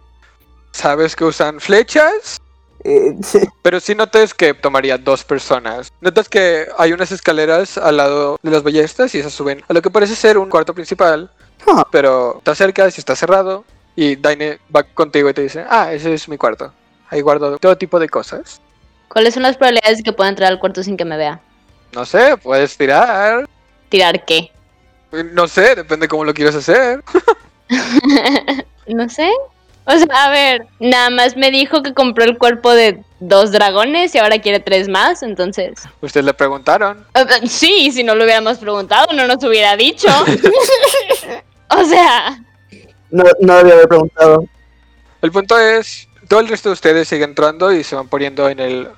Sabes 0.72 1.14
que 1.14 1.24
usan 1.24 1.60
flechas. 1.60 2.40
Eh, 2.82 3.14
Pero 3.62 3.78
sí 3.78 3.94
notas 3.94 4.34
que 4.34 4.54
tomaría 4.54 4.98
dos 4.98 5.22
personas. 5.22 5.92
Notas 6.00 6.28
que 6.28 6.66
hay 6.76 6.92
unas 6.92 7.12
escaleras 7.12 7.78
al 7.78 7.98
lado 7.98 8.36
de 8.42 8.50
las 8.50 8.64
ballestas 8.64 9.14
y 9.14 9.20
esas 9.20 9.32
suben 9.32 9.62
a 9.68 9.72
lo 9.72 9.80
que 9.80 9.90
parece 9.90 10.16
ser 10.16 10.36
un 10.36 10.50
cuarto 10.50 10.74
principal. 10.74 11.30
Ah. 11.64 11.86
Pero 11.92 12.40
te 12.42 12.50
acercas 12.50 12.98
y 12.98 13.00
está 13.00 13.14
cerrado. 13.14 13.64
Y 13.94 14.16
Daine 14.16 14.58
va 14.74 14.82
contigo 14.82 15.30
y 15.30 15.34
te 15.34 15.42
dice, 15.42 15.64
ah, 15.68 15.92
ese 15.92 16.12
es 16.12 16.28
mi 16.28 16.36
cuarto. 16.36 16.72
Ahí 17.08 17.20
guardo 17.20 17.56
todo 17.58 17.78
tipo 17.78 18.00
de 18.00 18.08
cosas. 18.08 18.60
¿Cuáles 19.10 19.34
son 19.34 19.42
las 19.42 19.56
probabilidades 19.56 19.98
de 19.98 20.04
que 20.04 20.12
pueda 20.12 20.30
entrar 20.30 20.52
al 20.52 20.60
cuarto 20.60 20.84
sin 20.84 20.96
que 20.96 21.04
me 21.04 21.16
vea? 21.16 21.40
No 21.92 22.04
sé, 22.04 22.36
puedes 22.36 22.76
tirar. 22.76 23.48
¿Tirar 23.88 24.24
qué? 24.24 24.52
No 25.32 25.48
sé, 25.48 25.74
depende 25.74 26.06
cómo 26.06 26.24
lo 26.24 26.32
quieras 26.32 26.54
hacer. 26.54 27.02
no 28.86 29.08
sé. 29.08 29.28
O 29.84 29.92
sea, 29.92 30.06
a 30.24 30.30
ver, 30.30 30.66
nada 30.78 31.10
más 31.10 31.36
me 31.36 31.50
dijo 31.50 31.82
que 31.82 31.92
compró 31.92 32.22
el 32.22 32.38
cuerpo 32.38 32.70
de 32.70 33.02
dos 33.18 33.50
dragones 33.50 34.14
y 34.14 34.18
ahora 34.18 34.40
quiere 34.40 34.60
tres 34.60 34.88
más, 34.88 35.24
entonces... 35.24 35.80
Ustedes 36.00 36.24
le 36.24 36.34
preguntaron. 36.34 37.04
Sí, 37.48 37.90
si 37.90 38.04
no 38.04 38.14
lo 38.14 38.22
hubiéramos 38.22 38.58
preguntado, 38.58 39.12
no 39.12 39.26
nos 39.26 39.42
hubiera 39.42 39.76
dicho. 39.76 40.06
o 41.68 41.84
sea, 41.84 42.40
no, 43.10 43.24
no 43.40 43.52
haber 43.54 43.88
preguntado. 43.88 44.44
El 45.20 45.32
punto 45.32 45.58
es, 45.58 46.08
todo 46.28 46.38
el 46.38 46.46
resto 46.46 46.68
de 46.68 46.74
ustedes 46.74 47.08
sigue 47.08 47.24
entrando 47.24 47.72
y 47.72 47.82
se 47.82 47.96
van 47.96 48.06
poniendo 48.06 48.48
en 48.48 48.60
el, 48.60 48.88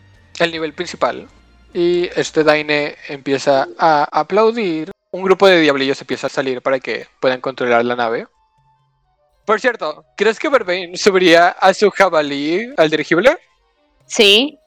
el 0.45 0.53
nivel 0.53 0.73
principal. 0.75 1.29
Y 1.75 2.09
este 2.17 2.45
Daine 2.45 2.97
empieza 3.09 3.67
a 3.79 4.05
aplaudir. 4.11 4.91
Un 5.11 5.23
grupo 5.23 5.47
de 5.47 5.61
diablillos 5.61 6.01
empieza 6.01 6.27
a 6.27 6.31
salir 6.31 6.63
para 6.63 6.81
que 6.81 7.07
puedan 7.21 7.41
controlar 7.41 7.85
la 7.85 7.97
nave. 7.97 8.27
Por 9.45 9.61
cierto, 9.61 10.05
¿crees 10.17 10.39
que 10.39 10.49
Verbain 10.49 10.97
subiría 10.97 11.49
a 11.49 11.75
su 11.75 11.91
jabalí 11.91 12.73
al 12.77 12.91
dirigible? 12.91 13.37
sí, 14.07 14.59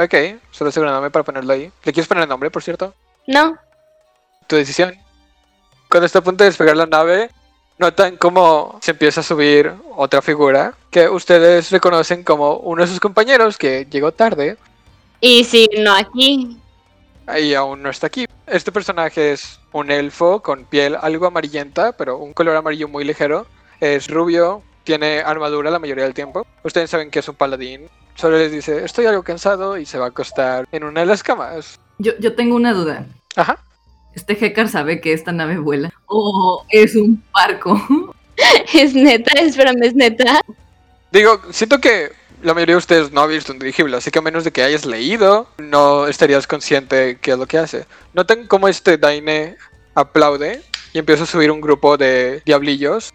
Ok, 0.00 0.14
solo 0.52 0.68
asegurándome 0.68 1.10
para 1.10 1.24
ponerlo 1.24 1.52
ahí. 1.52 1.72
¿Le 1.82 1.92
quieres 1.92 2.06
poner 2.06 2.22
el 2.22 2.28
nombre, 2.28 2.50
por 2.52 2.62
cierto? 2.62 2.94
no. 3.26 3.58
Tu 4.46 4.54
decisión. 4.56 4.94
Cuando 5.90 6.06
está 6.06 6.20
a 6.20 6.22
punto 6.22 6.44
de 6.44 6.50
despegar 6.50 6.76
la 6.76 6.86
nave, 6.86 7.30
notan 7.78 8.16
cómo 8.16 8.78
se 8.80 8.92
empieza 8.92 9.20
a 9.20 9.24
subir 9.24 9.72
otra 9.96 10.22
figura 10.22 10.74
que 10.90 11.08
ustedes 11.08 11.70
reconocen 11.72 12.22
como 12.22 12.58
uno 12.58 12.82
de 12.82 12.88
sus 12.88 13.00
compañeros 13.00 13.58
que 13.58 13.86
llegó 13.90 14.12
tarde 14.12 14.56
Y 15.20 15.44
si 15.44 15.68
no 15.78 15.94
aquí, 15.94 16.58
y 17.36 17.54
aún 17.54 17.82
no 17.82 17.90
está 17.90 18.06
aquí. 18.06 18.26
Este 18.46 18.72
personaje 18.72 19.32
es 19.32 19.60
un 19.72 19.90
elfo 19.90 20.40
con 20.40 20.64
piel 20.64 20.96
algo 21.00 21.26
amarillenta, 21.26 21.92
pero 21.92 22.16
un 22.18 22.32
color 22.32 22.56
amarillo 22.56 22.88
muy 22.88 23.04
ligero. 23.04 23.46
Es 23.80 24.08
rubio, 24.08 24.62
tiene 24.84 25.20
armadura 25.20 25.70
la 25.70 25.78
mayoría 25.78 26.04
del 26.04 26.14
tiempo. 26.14 26.46
Ustedes 26.64 26.90
saben 26.90 27.10
que 27.10 27.18
es 27.18 27.28
un 27.28 27.34
paladín. 27.34 27.88
Solo 28.14 28.38
les 28.38 28.50
dice, 28.50 28.84
estoy 28.84 29.06
algo 29.06 29.22
cansado 29.22 29.76
y 29.76 29.84
se 29.84 29.98
va 29.98 30.06
a 30.06 30.08
acostar 30.08 30.66
en 30.72 30.84
una 30.84 31.00
de 31.00 31.06
las 31.06 31.22
camas. 31.22 31.78
Yo, 31.98 32.12
yo 32.18 32.34
tengo 32.34 32.56
una 32.56 32.72
duda. 32.72 33.06
Ajá. 33.36 33.58
¿Este 34.14 34.32
Hekar 34.32 34.68
sabe 34.68 35.00
que 35.00 35.12
esta 35.12 35.30
nave 35.30 35.58
vuela? 35.58 35.92
¿O 36.06 36.64
es 36.70 36.96
un 36.96 37.22
barco? 37.32 37.80
es 38.74 38.94
neta, 38.94 39.38
espérame, 39.40 39.82
es 39.82 39.94
neta. 39.94 40.40
Digo, 41.12 41.40
siento 41.50 41.80
que 41.80 42.10
la 42.42 42.54
mayoría 42.54 42.74
de 42.74 42.78
ustedes 42.78 43.12
no 43.12 43.20
ha 43.20 43.26
visto 43.26 43.52
un 43.52 43.58
dirigible, 43.58 43.96
así 43.96 44.10
que 44.10 44.18
a 44.18 44.22
menos 44.22 44.44
de 44.44 44.52
que 44.52 44.62
hayas 44.62 44.86
leído, 44.86 45.48
no 45.58 46.06
estarías 46.06 46.46
consciente 46.46 46.96
de 46.96 47.16
qué 47.18 47.32
es 47.32 47.38
lo 47.38 47.46
que 47.46 47.58
hace. 47.58 47.86
Noten 48.14 48.46
cómo 48.46 48.68
este 48.68 48.96
Daine 48.96 49.56
aplaude 49.94 50.62
y 50.92 50.98
empieza 50.98 51.24
a 51.24 51.26
subir 51.26 51.50
un 51.50 51.60
grupo 51.60 51.96
de 51.96 52.42
diablillos. 52.44 53.12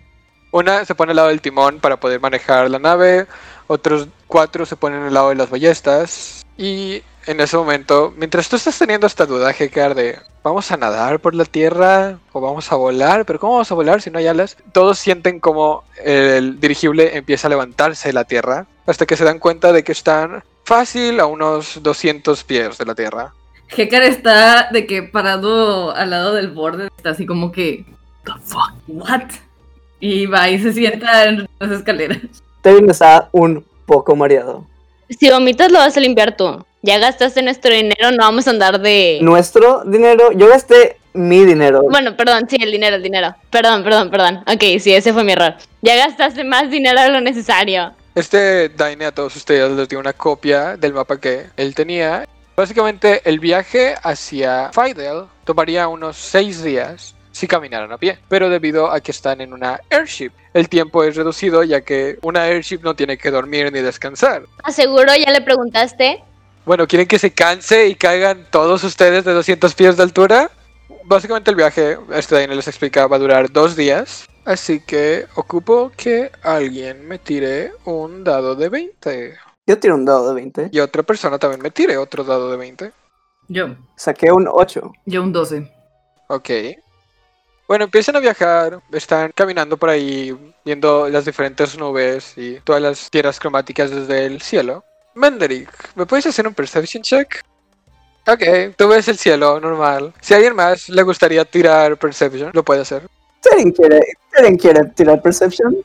Una 0.51 0.85
se 0.85 0.95
pone 0.95 1.11
al 1.11 1.15
lado 1.15 1.29
del 1.29 1.41
timón 1.41 1.79
para 1.79 1.97
poder 1.99 2.19
manejar 2.19 2.69
la 2.69 2.79
nave, 2.79 3.25
otros 3.67 4.07
cuatro 4.27 4.65
se 4.65 4.75
ponen 4.75 5.03
al 5.03 5.13
lado 5.13 5.29
de 5.29 5.35
las 5.35 5.49
ballestas. 5.49 6.45
Y 6.57 7.01
en 7.25 7.39
ese 7.39 7.57
momento, 7.57 8.13
mientras 8.17 8.49
tú 8.49 8.57
estás 8.57 8.77
teniendo 8.77 9.07
esta 9.07 9.25
duda, 9.25 9.51
Hekar, 9.57 9.95
de 9.95 10.19
¿vamos 10.43 10.69
a 10.71 10.77
nadar 10.77 11.19
por 11.19 11.33
la 11.33 11.45
tierra 11.45 12.19
o 12.33 12.41
vamos 12.41 12.71
a 12.71 12.75
volar? 12.75 13.25
¿Pero 13.25 13.39
cómo 13.39 13.53
vamos 13.53 13.71
a 13.71 13.75
volar 13.75 14.01
si 14.01 14.11
no 14.11 14.19
hay 14.19 14.27
alas? 14.27 14.57
Todos 14.73 14.99
sienten 14.99 15.39
como 15.39 15.83
el 16.03 16.59
dirigible 16.59 17.17
empieza 17.17 17.47
a 17.47 17.49
levantarse 17.49 18.09
de 18.09 18.13
la 18.13 18.25
tierra 18.25 18.67
hasta 18.85 19.05
que 19.05 19.17
se 19.17 19.23
dan 19.23 19.39
cuenta 19.39 19.71
de 19.71 19.83
que 19.83 19.91
están 19.91 20.43
fácil 20.63 21.19
a 21.19 21.25
unos 21.25 21.81
200 21.81 22.43
pies 22.43 22.77
de 22.77 22.85
la 22.85 22.95
tierra. 22.95 23.33
Hekar 23.75 24.03
está 24.03 24.69
de 24.71 24.85
que 24.85 25.03
parado 25.03 25.95
al 25.95 26.11
lado 26.11 26.33
del 26.33 26.51
borde, 26.51 26.89
está 26.95 27.11
así 27.11 27.25
como 27.25 27.51
que. 27.51 27.85
¿The 28.25 28.31
fuck? 28.43 28.73
¿What? 28.87 29.31
Y 29.99 30.25
va 30.25 30.49
y 30.49 30.59
se 30.59 30.73
sienta 30.73 31.25
en 31.25 31.47
las 31.59 31.71
escaleras. 31.71 32.19
Tevin 32.61 32.89
está 32.89 33.29
un 33.31 33.65
poco 33.85 34.15
mareado. 34.15 34.65
Si 35.09 35.29
vomitas 35.29 35.71
lo 35.71 35.79
vas 35.79 35.95
a 35.97 35.99
limpiar 35.99 36.35
tú. 36.35 36.65
Ya 36.81 36.97
gastaste 36.97 37.41
nuestro 37.41 37.73
dinero, 37.73 38.11
no 38.11 38.17
vamos 38.17 38.45
a 38.47 38.49
andar 38.49 38.81
de... 38.81 39.19
Nuestro 39.21 39.83
dinero, 39.85 40.33
yo 40.33 40.49
gasté 40.49 40.97
mi 41.13 41.45
dinero. 41.45 41.83
Bueno, 41.89 42.17
perdón, 42.17 42.47
sí, 42.49 42.57
el 42.59 42.71
dinero, 42.71 42.97
el 42.97 43.03
dinero. 43.03 43.35
Perdón, 43.49 43.83
perdón, 43.83 44.09
perdón. 44.09 44.43
Ok, 44.47 44.79
sí, 44.79 44.93
ese 44.93 45.13
fue 45.13 45.23
mi 45.23 45.31
error. 45.31 45.55
Ya 45.81 45.95
gastaste 45.95 46.43
más 46.43 46.69
dinero 46.69 47.01
de 47.01 47.09
lo 47.09 47.21
necesario. 47.21 47.93
Este 48.15 48.69
Daine 48.69 49.05
a 49.05 49.11
todos 49.11 49.35
ustedes 49.35 49.71
les 49.71 49.89
dio 49.89 49.99
una 49.99 50.13
copia 50.13 50.77
del 50.77 50.93
mapa 50.93 51.19
que 51.19 51.47
él 51.57 51.73
tenía. 51.73 52.27
Básicamente 52.55 53.23
el 53.25 53.39
viaje 53.39 53.95
hacia 54.03 54.71
Fidel 54.71 55.25
tomaría 55.45 55.87
unos 55.87 56.17
6 56.17 56.63
días 56.63 57.15
si 57.31 57.47
caminaran 57.47 57.91
a 57.91 57.97
pie, 57.97 58.19
pero 58.29 58.49
debido 58.49 58.91
a 58.91 58.99
que 58.99 59.09
están 59.09 59.41
en 59.41 59.51
una 59.51 59.81
airship, 59.89 60.29
el 60.53 60.69
tiempo 60.69 61.03
es 61.03 61.15
reducido 61.15 61.63
ya 61.63 61.81
que 61.81 62.19
una 62.21 62.43
airship 62.43 62.81
no 62.83 62.95
tiene 62.95 63.17
que 63.17 63.31
dormir 63.31 63.73
ni 63.73 63.79
descansar. 63.79 64.43
¿Aseguro 64.63 65.15
ya 65.15 65.31
le 65.31 65.41
preguntaste? 65.41 66.23
Bueno, 66.65 66.87
¿quieren 66.87 67.07
que 67.07 67.17
se 67.17 67.33
canse 67.33 67.87
y 67.87 67.95
caigan 67.95 68.45
todos 68.51 68.83
ustedes 68.83 69.25
de 69.25 69.33
200 69.33 69.73
pies 69.73 69.97
de 69.97 70.03
altura? 70.03 70.51
Básicamente 71.05 71.49
el 71.49 71.57
viaje, 71.57 71.97
este 72.13 72.35
Daniel 72.35 72.57
les 72.57 72.67
explica, 72.67 73.07
va 73.07 73.15
a 73.15 73.19
durar 73.19 73.51
dos 73.51 73.75
días. 73.75 74.27
Así 74.45 74.81
que 74.81 75.25
ocupo 75.35 75.91
que 75.95 76.31
alguien 76.41 77.07
me 77.07 77.17
tire 77.17 77.73
un 77.85 78.23
dado 78.23 78.55
de 78.55 78.69
20. 78.69 79.37
Yo 79.65 79.79
tiro 79.79 79.95
un 79.95 80.05
dado 80.05 80.29
de 80.29 80.35
20. 80.35 80.69
Y 80.71 80.79
otra 80.79 81.03
persona 81.03 81.39
también 81.39 81.61
me 81.61 81.71
tire 81.71 81.97
otro 81.97 82.23
dado 82.23 82.51
de 82.51 82.57
20. 82.57 82.91
Yo, 83.47 83.75
Saqué 83.95 84.31
un 84.31 84.47
8. 84.51 84.91
yo 85.05 85.23
un 85.23 85.31
12. 85.31 85.71
Ok. 86.27 86.49
Bueno, 87.67 87.85
empiezan 87.85 88.17
a 88.17 88.19
viajar, 88.19 88.81
están 88.91 89.31
caminando 89.33 89.77
por 89.77 89.89
ahí, 89.89 90.37
viendo 90.65 91.07
las 91.07 91.25
diferentes 91.25 91.77
nubes 91.77 92.37
y 92.37 92.59
todas 92.59 92.81
las 92.81 93.09
tierras 93.09 93.39
cromáticas 93.39 93.89
desde 93.89 94.25
el 94.25 94.41
cielo. 94.41 94.83
Menderick, 95.15 95.69
¿me 95.95 96.05
puedes 96.05 96.25
hacer 96.25 96.45
un 96.47 96.53
perception 96.53 97.01
check? 97.01 97.41
Ok, 98.27 98.75
tú 98.77 98.87
ves 98.89 99.07
el 99.07 99.17
cielo, 99.17 99.59
normal. 99.59 100.13
Si 100.21 100.33
a 100.33 100.37
alguien 100.37 100.55
más 100.55 100.89
le 100.89 101.03
gustaría 101.03 101.45
tirar 101.45 101.97
perception, 101.97 102.51
lo 102.53 102.63
puede 102.63 102.81
hacer. 102.81 103.07
Terin 103.43 103.71
quiere, 103.71 104.01
Terin 104.31 104.57
quiere 104.57 104.85
tirar 104.95 105.21
Perception. 105.21 105.77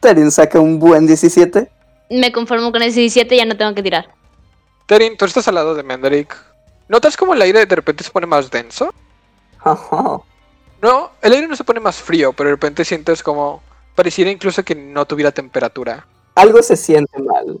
Terin 0.00 0.30
saca 0.30 0.58
un 0.58 0.78
buen 0.78 1.06
17. 1.06 1.70
Me 2.10 2.32
conformo 2.32 2.72
con 2.72 2.82
el 2.82 2.92
17 2.92 3.36
ya 3.36 3.44
no 3.44 3.56
tengo 3.56 3.74
que 3.74 3.82
tirar. 3.82 4.08
Terin, 4.86 5.16
tú 5.16 5.26
estás 5.26 5.46
al 5.46 5.54
lado 5.54 5.74
de 5.74 5.82
Menderick. 5.82 6.36
¿Notas 6.88 7.16
cómo 7.16 7.34
el 7.34 7.42
aire 7.42 7.66
de 7.66 7.76
repente 7.76 8.02
se 8.02 8.10
pone 8.10 8.26
más 8.26 8.50
denso? 8.50 8.92
Ajá. 9.60 10.18
No, 10.82 11.10
el 11.22 11.32
aire 11.32 11.46
no 11.46 11.54
se 11.54 11.62
pone 11.62 11.78
más 11.78 11.96
frío, 11.96 12.32
pero 12.32 12.48
de 12.48 12.56
repente 12.56 12.84
sientes 12.84 13.22
como... 13.22 13.62
Pareciera 13.94 14.30
incluso 14.30 14.64
que 14.64 14.74
no 14.74 15.04
tuviera 15.04 15.30
temperatura. 15.30 16.06
Algo 16.34 16.62
se 16.62 16.76
siente 16.76 17.20
mal. 17.20 17.60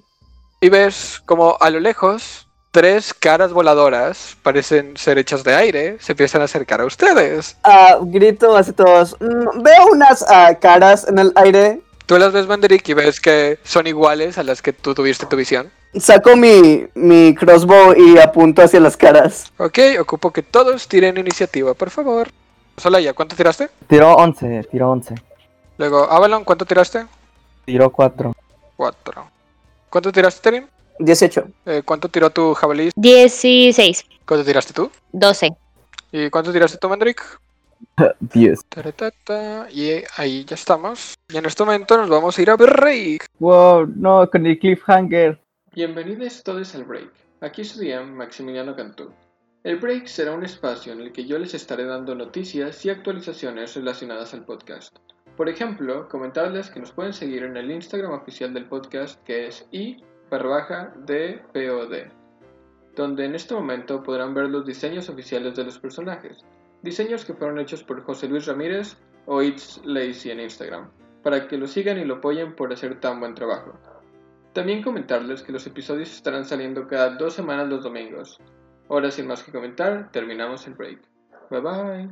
Y 0.60 0.68
ves 0.68 1.22
como 1.26 1.56
a 1.60 1.70
lo 1.70 1.80
lejos, 1.80 2.48
tres 2.70 3.12
caras 3.14 3.52
voladoras, 3.52 4.36
parecen 4.42 4.96
ser 4.96 5.18
hechas 5.18 5.42
de 5.44 5.54
aire, 5.54 5.96
se 6.00 6.12
empiezan 6.12 6.42
a 6.42 6.44
acercar 6.44 6.80
a 6.80 6.84
ustedes. 6.86 7.56
Ah, 7.64 7.98
grito 8.02 8.56
así 8.56 8.72
todos. 8.72 9.16
"Mm, 9.20 9.62
veo 9.62 9.86
unas 9.92 10.24
ah, 10.28 10.54
caras 10.60 11.06
en 11.08 11.18
el 11.18 11.32
aire. 11.36 11.80
Tú 12.06 12.18
las 12.18 12.32
ves, 12.32 12.46
Manderick, 12.46 12.88
y 12.88 12.94
ves 12.94 13.20
que 13.20 13.58
son 13.62 13.86
iguales 13.86 14.36
a 14.38 14.42
las 14.42 14.62
que 14.62 14.72
tú 14.72 14.94
tuviste 14.94 15.24
en 15.24 15.28
tu 15.28 15.36
visión. 15.36 15.70
Saco 15.94 16.36
mi, 16.36 16.86
mi 16.94 17.34
crossbow 17.34 17.94
y 17.96 18.18
apunto 18.18 18.62
hacia 18.62 18.80
las 18.80 18.96
caras. 18.96 19.52
Ok, 19.58 19.78
ocupo 20.00 20.32
que 20.32 20.42
todos 20.42 20.86
tiren 20.88 21.16
iniciativa, 21.18 21.74
por 21.74 21.90
favor. 21.90 22.28
Solaya, 22.76 23.12
¿cuánto 23.12 23.36
tiraste? 23.36 23.68
Tiró 23.88 24.14
11, 24.14 24.64
tiró 24.70 24.90
11. 24.90 25.14
Luego, 25.78 26.10
Avalon, 26.10 26.44
¿cuánto 26.44 26.64
tiraste? 26.64 27.06
Tiró 27.64 27.90
4. 27.90 28.34
Cuatro. 28.76 29.28
¿Cuánto 29.88 30.10
tiraste, 30.12 30.40
Terin? 30.40 30.66
18. 31.00 31.48
Eh, 31.66 31.82
¿Cuánto 31.84 32.08
tiró 32.08 32.30
tu 32.30 32.54
jabalí? 32.54 32.90
16, 32.94 34.06
¿Cuánto 34.26 34.44
tiraste 34.44 34.72
tú? 34.72 34.90
12. 35.12 35.50
¿Y 36.12 36.30
cuánto 36.30 36.52
tiraste 36.52 36.78
tú, 36.78 36.88
Manderick? 36.88 37.40
10. 38.20 38.64
Taratata, 38.68 39.66
Y 39.70 40.02
ahí 40.16 40.44
ya 40.44 40.54
estamos. 40.54 41.14
Y 41.28 41.36
en 41.36 41.46
este 41.46 41.64
momento 41.64 41.96
nos 41.96 42.08
vamos 42.08 42.38
a 42.38 42.42
ir 42.42 42.50
a 42.50 42.56
break. 42.56 43.26
Wow, 43.38 43.86
no, 43.96 44.28
con 44.30 44.46
el 44.46 44.58
cliffhanger. 44.58 45.40
Bienvenidos 45.74 46.42
todos 46.42 46.74
al 46.74 46.84
break. 46.84 47.10
Aquí 47.40 47.64
su 47.64 47.80
DM 47.80 48.12
Maximiliano 48.12 48.76
Cantú. 48.76 49.10
El 49.64 49.78
break 49.78 50.06
será 50.06 50.32
un 50.32 50.44
espacio 50.44 50.92
en 50.92 51.00
el 51.00 51.12
que 51.12 51.26
yo 51.26 51.38
les 51.38 51.54
estaré 51.54 51.84
dando 51.84 52.14
noticias 52.14 52.84
y 52.84 52.90
actualizaciones 52.90 53.74
relacionadas 53.74 54.32
al 54.34 54.44
podcast. 54.44 54.96
Por 55.36 55.48
ejemplo, 55.48 56.08
comentarles 56.08 56.70
que 56.70 56.80
nos 56.80 56.92
pueden 56.92 57.12
seguir 57.12 57.44
en 57.44 57.56
el 57.56 57.70
Instagram 57.70 58.12
oficial 58.12 58.52
del 58.52 58.66
podcast 58.66 59.22
que 59.24 59.46
es 59.46 59.66
i 59.70 60.02
barra 60.30 60.48
baja 60.48 60.94
dpod, 60.96 61.92
donde 62.94 63.24
en 63.24 63.34
este 63.34 63.54
momento 63.54 64.02
podrán 64.02 64.32
ver 64.32 64.48
los 64.48 64.64
diseños 64.64 65.08
oficiales 65.08 65.56
de 65.56 65.64
los 65.64 65.78
personajes, 65.78 66.44
diseños 66.82 67.24
que 67.24 67.34
fueron 67.34 67.58
hechos 67.58 67.82
por 67.82 68.02
José 68.02 68.28
Luis 68.28 68.46
Ramírez 68.46 68.96
o 69.26 69.42
It's 69.42 69.80
Lazy 69.84 70.30
en 70.30 70.40
Instagram, 70.40 70.90
para 71.22 71.48
que 71.48 71.58
lo 71.58 71.66
sigan 71.66 71.98
y 71.98 72.04
lo 72.04 72.16
apoyen 72.16 72.54
por 72.54 72.72
hacer 72.72 73.00
tan 73.00 73.20
buen 73.20 73.34
trabajo. 73.34 73.72
También 74.52 74.82
comentarles 74.82 75.42
que 75.42 75.52
los 75.52 75.66
episodios 75.66 76.10
estarán 76.10 76.44
saliendo 76.44 76.86
cada 76.88 77.10
dos 77.16 77.34
semanas 77.34 77.68
los 77.68 77.84
domingos. 77.84 78.38
Ahora 78.88 79.10
sin 79.10 79.26
más 79.26 79.42
que 79.42 79.52
comentar, 79.52 80.10
terminamos 80.10 80.66
el 80.66 80.74
break. 80.74 81.00
Bye 81.50 81.60
bye. 81.60 82.10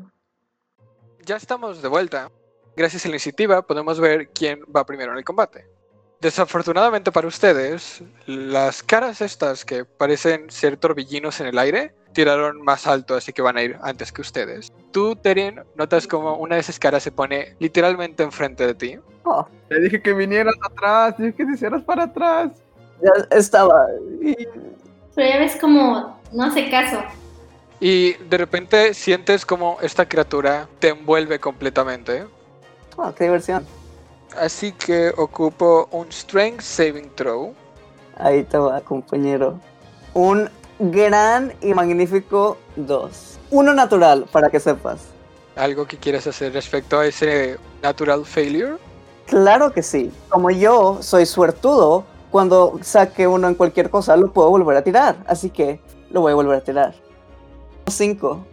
Ya 1.24 1.36
estamos 1.36 1.82
de 1.82 1.88
vuelta. 1.88 2.30
Gracias 2.76 3.04
a 3.04 3.08
la 3.08 3.14
iniciativa 3.14 3.62
podemos 3.62 3.98
ver 3.98 4.28
quién 4.28 4.60
va 4.74 4.86
primero 4.86 5.10
en 5.12 5.18
el 5.18 5.24
combate. 5.24 5.77
Desafortunadamente 6.20 7.12
para 7.12 7.28
ustedes, 7.28 8.02
las 8.26 8.82
caras 8.82 9.20
estas 9.20 9.64
que 9.64 9.84
parecen 9.84 10.50
ser 10.50 10.76
torbellinos 10.76 11.40
en 11.40 11.46
el 11.46 11.58
aire 11.58 11.94
tiraron 12.12 12.60
más 12.62 12.88
alto, 12.88 13.14
así 13.14 13.32
que 13.32 13.40
van 13.40 13.56
a 13.56 13.62
ir 13.62 13.78
antes 13.82 14.10
que 14.10 14.22
ustedes. 14.22 14.72
Tú, 14.90 15.14
Terin, 15.14 15.60
notas 15.76 16.08
como 16.08 16.34
una 16.34 16.56
de 16.56 16.62
esas 16.62 16.78
caras 16.80 17.04
se 17.04 17.12
pone 17.12 17.54
literalmente 17.60 18.24
enfrente 18.24 18.66
de 18.66 18.74
ti. 18.74 18.98
Oh, 19.22 19.46
Le 19.68 19.80
dije 19.80 20.02
que 20.02 20.12
vinieras 20.12 20.54
atrás, 20.68 21.14
dije 21.18 21.34
que 21.34 21.44
te 21.44 21.52
hicieras 21.52 21.82
para 21.82 22.04
atrás. 22.04 22.50
ya 23.00 23.36
estaba. 23.36 23.86
Pero 25.14 25.28
ya 25.28 25.38
ves 25.38 25.56
como 25.60 26.20
no 26.32 26.44
hace 26.44 26.68
caso. 26.68 27.00
Y 27.78 28.14
de 28.14 28.38
repente 28.38 28.92
sientes 28.92 29.46
como 29.46 29.78
esta 29.82 30.08
criatura 30.08 30.68
te 30.80 30.88
envuelve 30.88 31.38
completamente. 31.38 32.26
Oh, 32.96 33.14
qué 33.14 33.24
diversión. 33.24 33.64
Así 34.36 34.72
que 34.72 35.12
ocupo 35.16 35.88
un 35.90 36.10
Strength 36.12 36.60
Saving 36.60 37.10
Throw. 37.14 37.54
Ahí 38.16 38.44
te 38.44 38.58
va, 38.58 38.80
compañero. 38.80 39.58
Un 40.14 40.50
gran 40.78 41.52
y 41.60 41.74
magnífico 41.74 42.58
2. 42.76 43.38
Uno 43.50 43.74
natural, 43.74 44.26
para 44.30 44.50
que 44.50 44.60
sepas. 44.60 45.00
¿Algo 45.56 45.86
que 45.86 45.96
quieras 45.96 46.26
hacer 46.26 46.52
respecto 46.52 46.98
a 46.98 47.06
ese 47.06 47.58
Natural 47.82 48.24
Failure? 48.24 48.76
Claro 49.26 49.72
que 49.72 49.82
sí. 49.82 50.12
Como 50.28 50.50
yo 50.50 50.98
soy 51.02 51.26
suertudo, 51.26 52.04
cuando 52.30 52.78
saque 52.82 53.26
uno 53.26 53.48
en 53.48 53.54
cualquier 53.54 53.90
cosa 53.90 54.16
lo 54.16 54.32
puedo 54.32 54.50
volver 54.50 54.76
a 54.76 54.82
tirar. 54.82 55.16
Así 55.26 55.50
que 55.50 55.80
lo 56.10 56.20
voy 56.20 56.32
a 56.32 56.34
volver 56.34 56.58
a 56.58 56.60
tirar. 56.60 56.94
5. 57.88 58.46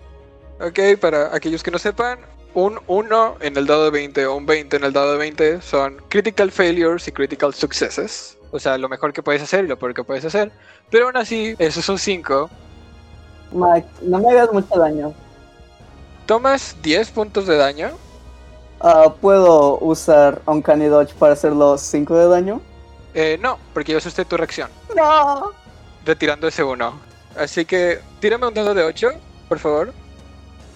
Ok, 0.61 0.79
para 0.99 1.35
aquellos 1.35 1.61
que 1.61 1.71
no 1.71 1.77
sepan, 1.77 2.19
un 2.55 2.79
1 2.87 3.35
en 3.41 3.57
el 3.57 3.67
dado 3.67 3.85
de 3.85 3.91
20 3.91 4.25
o 4.25 4.35
un 4.35 4.45
20 4.45 4.77
en 4.77 4.83
el 4.83 4.93
dado 4.93 5.11
de 5.11 5.17
20 5.19 5.61
son 5.61 6.01
Critical 6.09 6.51
Failures 6.51 7.07
y 7.07 7.11
Critical 7.11 7.53
Successes. 7.53 8.37
O 8.51 8.59
sea, 8.59 8.77
lo 8.77 8.89
mejor 8.89 9.13
que 9.13 9.21
puedes 9.21 9.43
hacer 9.43 9.65
y 9.65 9.67
lo 9.67 9.77
peor 9.77 9.93
que 9.93 10.03
puedes 10.03 10.25
hacer. 10.25 10.51
Pero 10.89 11.05
aún 11.05 11.17
así, 11.17 11.55
eso 11.59 11.79
es 11.79 11.89
un 11.89 11.99
5. 11.99 12.49
Max, 13.53 13.85
no 14.01 14.19
me 14.19 14.31
hagas 14.31 14.51
mucho 14.51 14.79
daño. 14.79 15.13
Tomas 16.25 16.75
10 16.81 17.11
puntos 17.11 17.45
de 17.45 17.57
daño. 17.57 17.91
Ah, 18.79 19.13
¿Puedo 19.21 19.77
usar 19.79 20.41
Uncanny 20.45 20.85
Dodge 20.85 21.13
para 21.13 21.33
hacer 21.33 21.51
los 21.53 21.81
5 21.81 22.17
de 22.17 22.27
daño? 22.27 22.61
Eh, 23.13 23.37
no, 23.39 23.59
porque 23.73 23.91
yo 23.91 23.99
asusté 23.99 24.25
tu 24.25 24.35
reacción. 24.35 24.69
¡No! 24.95 25.53
retirando 26.05 26.47
ese 26.47 26.63
1. 26.63 26.93
Así 27.37 27.65
que 27.65 27.99
tírame 28.19 28.47
un 28.47 28.53
dado 28.53 28.73
de 28.73 28.83
8, 28.83 29.09
por 29.49 29.59
favor. 29.59 29.93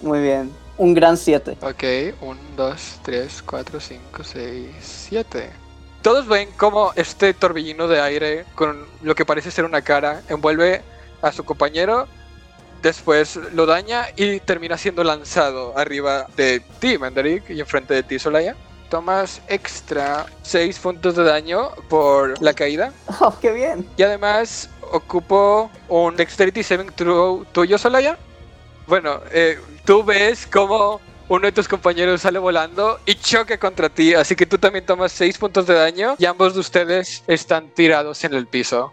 Muy 0.02 0.20
bien. 0.20 0.50
Un 0.80 0.94
gran 0.94 1.18
7. 1.18 1.58
Ok, 1.60 1.84
1, 2.22 2.40
2, 2.56 3.00
3, 3.02 3.42
4, 3.44 3.80
5, 3.80 4.24
6, 4.24 4.66
7. 4.80 5.50
Todos 6.00 6.26
ven 6.26 6.48
cómo 6.56 6.92
este 6.96 7.34
torbellino 7.34 7.86
de 7.86 8.00
aire 8.00 8.46
con 8.54 8.86
lo 9.02 9.14
que 9.14 9.26
parece 9.26 9.50
ser 9.50 9.66
una 9.66 9.82
cara 9.82 10.22
envuelve 10.30 10.80
a 11.20 11.32
su 11.32 11.44
compañero, 11.44 12.08
después 12.80 13.36
lo 13.52 13.66
daña 13.66 14.06
y 14.16 14.40
termina 14.40 14.78
siendo 14.78 15.04
lanzado 15.04 15.76
arriba 15.76 16.28
de 16.34 16.60
ti, 16.78 16.96
Mandaric, 16.96 17.50
y 17.50 17.60
enfrente 17.60 17.92
de 17.92 18.02
ti, 18.02 18.18
Solaya. 18.18 18.56
Tomas 18.88 19.42
extra 19.48 20.24
6 20.40 20.78
puntos 20.78 21.14
de 21.14 21.24
daño 21.24 21.72
por 21.90 22.40
la 22.40 22.54
caída. 22.54 22.90
¡Oh, 23.20 23.34
qué 23.38 23.52
bien! 23.52 23.86
Y 23.98 24.02
además 24.02 24.70
ocupo 24.92 25.70
un 25.90 26.16
Dexterity 26.16 26.62
Saving 26.62 26.92
Throw 26.96 27.44
tuyo, 27.52 27.76
Solaya. 27.76 28.16
Bueno, 28.90 29.20
eh, 29.30 29.56
tú 29.84 30.02
ves 30.02 30.48
cómo 30.48 31.00
uno 31.28 31.46
de 31.46 31.52
tus 31.52 31.68
compañeros 31.68 32.22
sale 32.22 32.40
volando 32.40 32.98
y 33.06 33.14
choca 33.14 33.56
contra 33.56 33.88
ti, 33.88 34.14
así 34.14 34.34
que 34.34 34.46
tú 34.46 34.58
también 34.58 34.84
tomas 34.84 35.12
6 35.12 35.38
puntos 35.38 35.64
de 35.68 35.74
daño 35.74 36.16
y 36.18 36.24
ambos 36.24 36.54
de 36.54 36.60
ustedes 36.60 37.22
están 37.28 37.68
tirados 37.72 38.24
en 38.24 38.34
el 38.34 38.48
piso. 38.48 38.92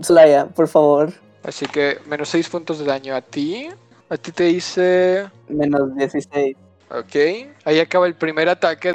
Slaya, 0.00 0.46
por 0.46 0.68
favor. 0.68 1.12
Así 1.42 1.66
que 1.66 1.98
menos 2.06 2.28
6 2.28 2.48
puntos 2.50 2.78
de 2.78 2.84
daño 2.84 3.16
a 3.16 3.20
ti. 3.20 3.68
A 4.08 4.16
ti 4.16 4.30
te 4.30 4.48
hice... 4.48 5.28
Menos 5.48 5.96
16. 5.96 6.56
Ok. 6.90 7.16
Ahí 7.64 7.80
acaba 7.80 8.06
el 8.06 8.14
primer 8.14 8.48
ataque. 8.48 8.92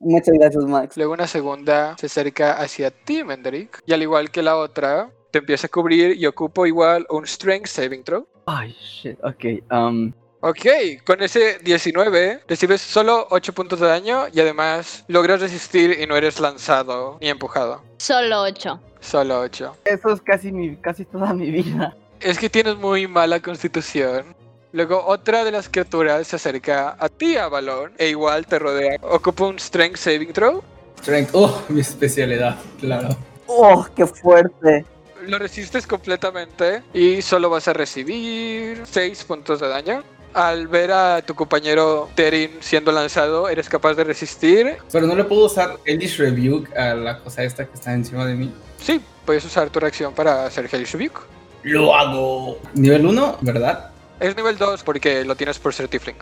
Muchas 0.00 0.34
gracias, 0.34 0.62
Max. 0.66 0.94
Luego 0.98 1.14
una 1.14 1.26
segunda 1.26 1.96
se 1.96 2.04
acerca 2.04 2.52
hacia 2.60 2.90
ti, 2.90 3.24
Menderick. 3.24 3.82
Y 3.86 3.94
al 3.94 4.02
igual 4.02 4.30
que 4.30 4.42
la 4.42 4.58
otra, 4.58 5.08
te 5.32 5.38
empieza 5.38 5.66
a 5.66 5.70
cubrir 5.70 6.16
y 6.16 6.26
ocupo 6.26 6.66
igual 6.66 7.06
un 7.10 7.26
Strength 7.26 7.66
Saving 7.66 8.04
Throw. 8.04 8.28
Ay, 8.46 8.76
shit, 8.80 9.18
ok. 9.24 9.72
Um, 9.72 10.12
Ok, 10.44 10.66
con 11.06 11.22
ese 11.22 11.60
19 11.60 12.40
recibes 12.48 12.80
solo 12.80 13.28
8 13.30 13.52
puntos 13.52 13.78
de 13.78 13.86
daño 13.86 14.24
y 14.32 14.40
además 14.40 15.04
logras 15.06 15.40
resistir 15.40 15.96
y 16.00 16.04
no 16.04 16.16
eres 16.16 16.40
lanzado 16.40 17.16
ni 17.20 17.28
empujado. 17.28 17.80
Solo 17.98 18.42
8. 18.42 18.80
Solo 18.98 19.38
8. 19.38 19.76
eso 19.84 20.08
es 20.10 20.20
casi 20.20 20.50
mi, 20.50 20.74
casi 20.78 21.04
toda 21.04 21.32
mi 21.32 21.48
vida. 21.48 21.96
Es 22.18 22.40
que 22.40 22.50
tienes 22.50 22.76
muy 22.76 23.06
mala 23.06 23.38
constitución. 23.38 24.34
Luego 24.72 25.04
otra 25.06 25.44
de 25.44 25.52
las 25.52 25.68
criaturas 25.68 26.26
se 26.26 26.34
acerca 26.34 26.96
a 26.98 27.08
ti, 27.08 27.36
Avalon, 27.36 27.92
e 27.96 28.08
igual 28.08 28.44
te 28.44 28.58
rodea. 28.58 28.96
Ocupa 29.02 29.44
un 29.46 29.60
Strength 29.60 29.96
Saving 29.96 30.32
Throw. 30.32 30.60
Strength. 30.98 31.30
Oh, 31.34 31.62
mi 31.68 31.82
especialidad, 31.82 32.58
claro. 32.80 33.10
¡Oh, 33.46 33.86
qué 33.94 34.06
fuerte! 34.06 34.84
Lo 35.26 35.38
resistes 35.38 35.86
completamente 35.86 36.82
y 36.92 37.22
solo 37.22 37.48
vas 37.50 37.68
a 37.68 37.72
recibir 37.72 38.82
6 38.84 39.24
puntos 39.24 39.60
de 39.60 39.68
daño. 39.68 40.02
Al 40.34 40.66
ver 40.66 40.90
a 40.92 41.22
tu 41.22 41.34
compañero 41.34 42.08
Terin 42.14 42.58
siendo 42.60 42.90
lanzado, 42.90 43.48
eres 43.48 43.68
capaz 43.68 43.94
de 43.94 44.04
resistir. 44.04 44.78
Pero 44.90 45.06
no 45.06 45.14
le 45.14 45.24
puedo 45.24 45.44
usar 45.44 45.78
Eldish 45.84 46.18
Rebuke 46.18 46.74
a 46.76 46.94
la 46.94 47.18
cosa 47.18 47.44
esta 47.44 47.66
que 47.66 47.74
está 47.74 47.92
encima 47.92 48.24
de 48.24 48.34
mí. 48.34 48.52
Sí, 48.78 49.00
puedes 49.26 49.44
usar 49.44 49.70
tu 49.70 49.78
reacción 49.78 50.14
para 50.14 50.46
hacer 50.46 50.68
Hellish 50.72 50.92
Rebuke. 50.92 51.20
Lo 51.62 51.94
hago. 51.94 52.58
Nivel 52.74 53.06
1, 53.06 53.38
¿verdad? 53.42 53.90
Es 54.20 54.36
nivel 54.36 54.56
2 54.56 54.82
porque 54.82 55.24
lo 55.24 55.36
tienes 55.36 55.58
por 55.58 55.74
ser 55.74 55.88
Tiefling. 55.88 56.16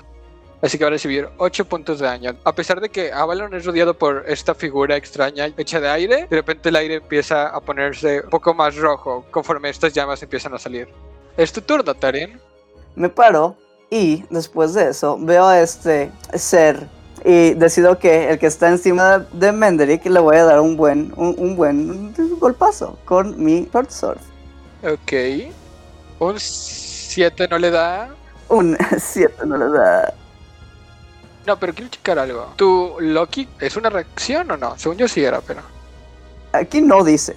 Así 0.62 0.76
que 0.76 0.84
va 0.84 0.88
a 0.88 0.90
recibir 0.90 1.28
8 1.38 1.64
puntos 1.64 1.98
de 1.98 2.06
daño. 2.06 2.36
A 2.44 2.54
pesar 2.54 2.80
de 2.80 2.90
que 2.90 3.12
Avalon 3.12 3.54
es 3.54 3.64
rodeado 3.64 3.94
por 3.94 4.24
esta 4.26 4.54
figura 4.54 4.96
extraña 4.96 5.46
hecha 5.56 5.80
de 5.80 5.88
aire, 5.88 6.26
de 6.28 6.36
repente 6.36 6.68
el 6.68 6.76
aire 6.76 6.96
empieza 6.96 7.48
a 7.48 7.60
ponerse 7.60 8.20
un 8.22 8.30
poco 8.30 8.52
más 8.52 8.76
rojo 8.76 9.24
conforme 9.30 9.70
estas 9.70 9.94
llamas 9.94 10.22
empiezan 10.22 10.52
a 10.54 10.58
salir. 10.58 10.88
Es 11.36 11.52
tu 11.52 11.62
turno, 11.62 11.94
Tarin. 11.94 12.38
Me 12.94 13.08
paro 13.08 13.56
y 13.88 14.24
después 14.28 14.74
de 14.74 14.90
eso 14.90 15.16
veo 15.18 15.46
a 15.46 15.60
este 15.60 16.10
ser 16.34 16.86
y 17.24 17.54
decido 17.54 17.98
que 17.98 18.30
el 18.30 18.38
que 18.38 18.46
está 18.46 18.68
encima 18.68 19.26
de 19.32 19.52
Menderick 19.52 20.04
le 20.06 20.20
voy 20.20 20.36
a 20.36 20.44
dar 20.44 20.60
un 20.60 20.76
buen, 20.76 21.12
un, 21.16 21.34
un 21.38 21.56
buen 21.56 22.14
golpazo 22.38 22.98
con 23.04 23.42
mi 23.42 23.68
short 23.72 23.90
sword. 23.90 24.20
Ok. 24.82 25.52
Un 26.18 26.38
7 26.38 27.48
no 27.48 27.58
le 27.58 27.70
da. 27.70 28.10
Un 28.48 28.76
7 28.98 29.46
no 29.46 29.56
le 29.56 29.66
da. 29.66 30.14
No, 31.46 31.58
pero 31.58 31.74
quiero 31.74 31.90
checar 31.90 32.18
algo. 32.18 32.52
¿Tu 32.56 32.96
Loki 33.00 33.48
es 33.58 33.76
una 33.76 33.90
reacción 33.90 34.50
o 34.50 34.56
no? 34.56 34.78
Según 34.78 34.98
yo 34.98 35.08
sí 35.08 35.24
era, 35.24 35.40
pero. 35.40 35.62
Aquí 36.52 36.80
no 36.80 37.02
dice. 37.02 37.36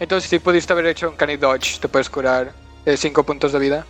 Entonces, 0.00 0.30
si 0.30 0.38
pudiste 0.38 0.72
haber 0.72 0.86
hecho 0.86 1.10
un 1.10 1.16
Canny 1.16 1.36
Dodge, 1.36 1.78
te 1.80 1.88
puedes 1.88 2.08
curar 2.08 2.52
5 2.86 3.22
puntos 3.24 3.52
de 3.52 3.58
vida. 3.58 3.86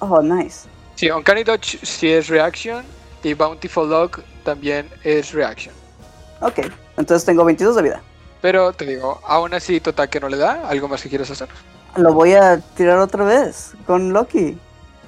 Oh, 0.00 0.22
nice. 0.22 0.68
Sí, 0.94 1.10
Uncanny 1.10 1.44
Dodge 1.44 1.78
sí 1.82 2.10
es 2.10 2.28
reaction 2.28 2.84
y 3.22 3.34
Bountiful 3.34 3.88
Lock 3.88 4.20
también 4.44 4.88
es 5.02 5.32
reaction. 5.32 5.74
Ok, 6.40 6.60
entonces 6.96 7.24
tengo 7.24 7.44
22 7.44 7.76
de 7.76 7.82
vida. 7.82 8.02
Pero 8.40 8.72
te 8.72 8.86
digo, 8.86 9.20
aún 9.26 9.52
así 9.54 9.80
tu 9.80 9.90
ataque 9.90 10.20
no 10.20 10.28
le 10.28 10.36
da. 10.38 10.68
¿Algo 10.68 10.88
más 10.88 11.02
que 11.02 11.08
quieras 11.08 11.30
hacer? 11.30 11.48
Lo 11.96 12.12
voy 12.14 12.32
a 12.32 12.58
tirar 12.76 12.98
otra 12.98 13.24
vez 13.24 13.72
con 13.86 14.12
Loki. 14.12 14.58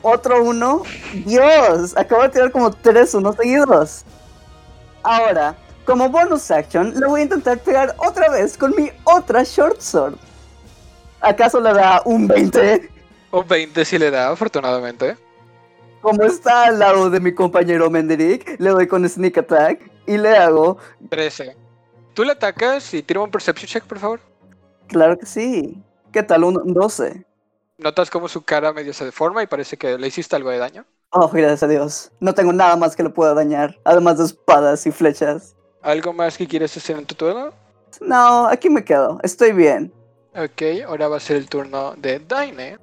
Otro 0.03 0.43
uno. 0.43 0.83
Dios, 1.25 1.97
acabo 1.97 2.23
de 2.23 2.29
tirar 2.31 2.51
como 2.51 2.71
tres 2.71 3.15
unos 3.15 3.37
seguidos. 3.37 4.05
Ahora, 5.03 5.57
como 5.85 6.09
bonus 6.09 6.51
action, 6.51 6.93
le 6.99 7.07
voy 7.07 7.21
a 7.21 7.25
intentar 7.25 7.59
pegar 7.59 7.95
otra 7.99 8.31
vez 8.31 8.57
con 8.57 8.75
mi 8.77 8.91
otra 9.05 9.43
short 9.45 9.81
sword. 9.81 10.15
¿Acaso 11.21 11.61
le 11.61 11.73
da 11.73 12.03
un 12.05 12.27
20? 12.27 12.91
Un 13.31 13.47
20 13.47 13.85
sí 13.85 13.99
le 13.99 14.11
da, 14.11 14.31
afortunadamente. 14.31 15.17
Como 16.01 16.23
está 16.25 16.65
al 16.65 16.81
lado 16.81 17.11
de 17.11 17.21
mi 17.21 17.33
compañero 17.33 17.89
Menderick, 17.89 18.59
le 18.59 18.71
doy 18.71 18.87
con 18.89 19.09
sneak 19.09 19.39
attack 19.39 19.81
y 20.07 20.19
le 20.19 20.37
hago. 20.37 20.79
13. 21.09 21.57
Tú 22.13 22.25
le 22.25 22.33
atacas 22.33 22.93
y 22.93 23.03
tira 23.03 23.21
un 23.21 23.31
perception 23.31 23.69
check, 23.69 23.85
por 23.85 23.99
favor. 23.99 24.21
Claro 24.89 25.17
que 25.17 25.27
sí. 25.27 25.81
¿Qué 26.13 26.23
tal? 26.23 26.45
Un 26.45 26.75
12. 26.75 27.25
Notas 27.83 28.11
como 28.11 28.29
su 28.29 28.43
cara 28.43 28.73
medio 28.73 28.93
se 28.93 29.05
deforma 29.05 29.43
y 29.43 29.47
parece 29.47 29.77
que 29.77 29.99
le 29.99 30.07
hiciste 30.07 30.37
algo 30.37 30.51
de 30.51 30.59
daño. 30.59 30.85
Oh, 31.11 31.29
gracias 31.29 31.63
a 31.65 31.69
Dios. 31.69 32.13
No 32.21 32.33
tengo 32.35 32.53
nada 32.53 32.77
más 32.77 32.95
que 32.97 33.03
le 33.03 33.11
pueda 33.11 33.35
dañar, 33.35 33.79
además 33.85 34.19
de 34.19 34.25
espadas 34.25 34.87
y 34.87 34.93
flechas. 34.93 35.57
¿Algo 35.83 36.13
más 36.13 36.39
que 36.39 36.47
quieres 36.47 36.77
hacer 36.77 36.97
en 36.97 37.05
tu 37.05 37.15
turno? 37.15 37.53
No, 38.01 38.47
aquí 38.47 38.71
me 38.71 38.85
quedo. 38.85 39.19
Estoy 39.23 39.53
bien. 39.53 39.93
Ok, 40.35 40.87
ahora 40.87 41.09
va 41.09 41.17
a 41.17 41.21
ser 41.21 41.37
el 41.37 41.49
turno 41.49 41.95
de 41.97 42.21
Daine. 42.21 42.79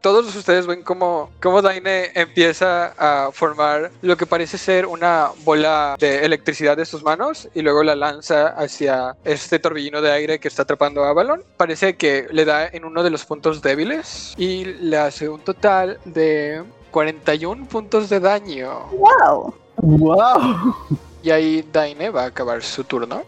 Todos 0.00 0.34
ustedes 0.36 0.66
ven 0.66 0.82
cómo, 0.82 1.30
cómo 1.42 1.60
Daine 1.60 2.12
empieza 2.14 2.94
a 2.96 3.32
formar 3.32 3.90
lo 4.00 4.16
que 4.16 4.26
parece 4.26 4.56
ser 4.56 4.86
una 4.86 5.30
bola 5.44 5.96
de 5.98 6.24
electricidad 6.24 6.76
de 6.76 6.84
sus 6.84 7.02
manos 7.02 7.48
y 7.52 7.62
luego 7.62 7.82
la 7.82 7.96
lanza 7.96 8.48
hacia 8.48 9.16
este 9.24 9.58
torbellino 9.58 10.00
de 10.00 10.12
aire 10.12 10.38
que 10.38 10.46
está 10.46 10.62
atrapando 10.62 11.04
a 11.04 11.10
Avalon. 11.10 11.42
Parece 11.56 11.96
que 11.96 12.28
le 12.30 12.44
da 12.44 12.68
en 12.68 12.84
uno 12.84 13.02
de 13.02 13.10
los 13.10 13.24
puntos 13.24 13.60
débiles 13.60 14.34
y 14.36 14.64
le 14.64 14.98
hace 14.98 15.28
un 15.28 15.40
total 15.40 15.98
de 16.04 16.62
41 16.92 17.66
puntos 17.66 18.08
de 18.08 18.20
daño. 18.20 18.86
¡Wow! 18.92 19.54
¡Wow! 19.78 20.76
Y 21.22 21.30
ahí 21.30 21.68
Daine 21.72 22.10
va 22.10 22.22
a 22.22 22.26
acabar 22.26 22.62
su 22.62 22.84
turno. 22.84 23.24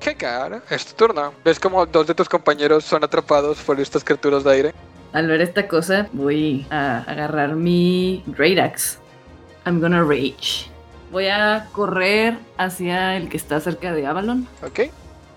Hekar, 0.00 0.62
es 0.70 0.86
tu 0.86 0.94
turno. 0.94 1.34
Ves 1.44 1.60
como 1.60 1.84
dos 1.84 2.06
de 2.06 2.14
tus 2.14 2.28
compañeros 2.28 2.84
son 2.84 3.04
atrapados 3.04 3.58
por 3.58 3.78
estas 3.78 4.02
criaturas 4.02 4.42
de 4.44 4.52
aire. 4.52 4.74
Al 5.12 5.26
ver 5.26 5.40
esta 5.40 5.66
cosa, 5.66 6.08
voy 6.12 6.66
a 6.70 6.98
agarrar 7.02 7.56
mi 7.56 8.22
Great 8.26 8.58
Axe. 8.58 8.98
I'm 9.66 9.80
gonna 9.80 10.02
rage. 10.02 10.70
Voy 11.10 11.26
a 11.26 11.66
correr 11.72 12.34
hacia 12.56 13.16
el 13.16 13.28
que 13.28 13.36
está 13.36 13.58
cerca 13.60 13.92
de 13.92 14.06
Avalon 14.06 14.46
¿Ok? 14.64 14.80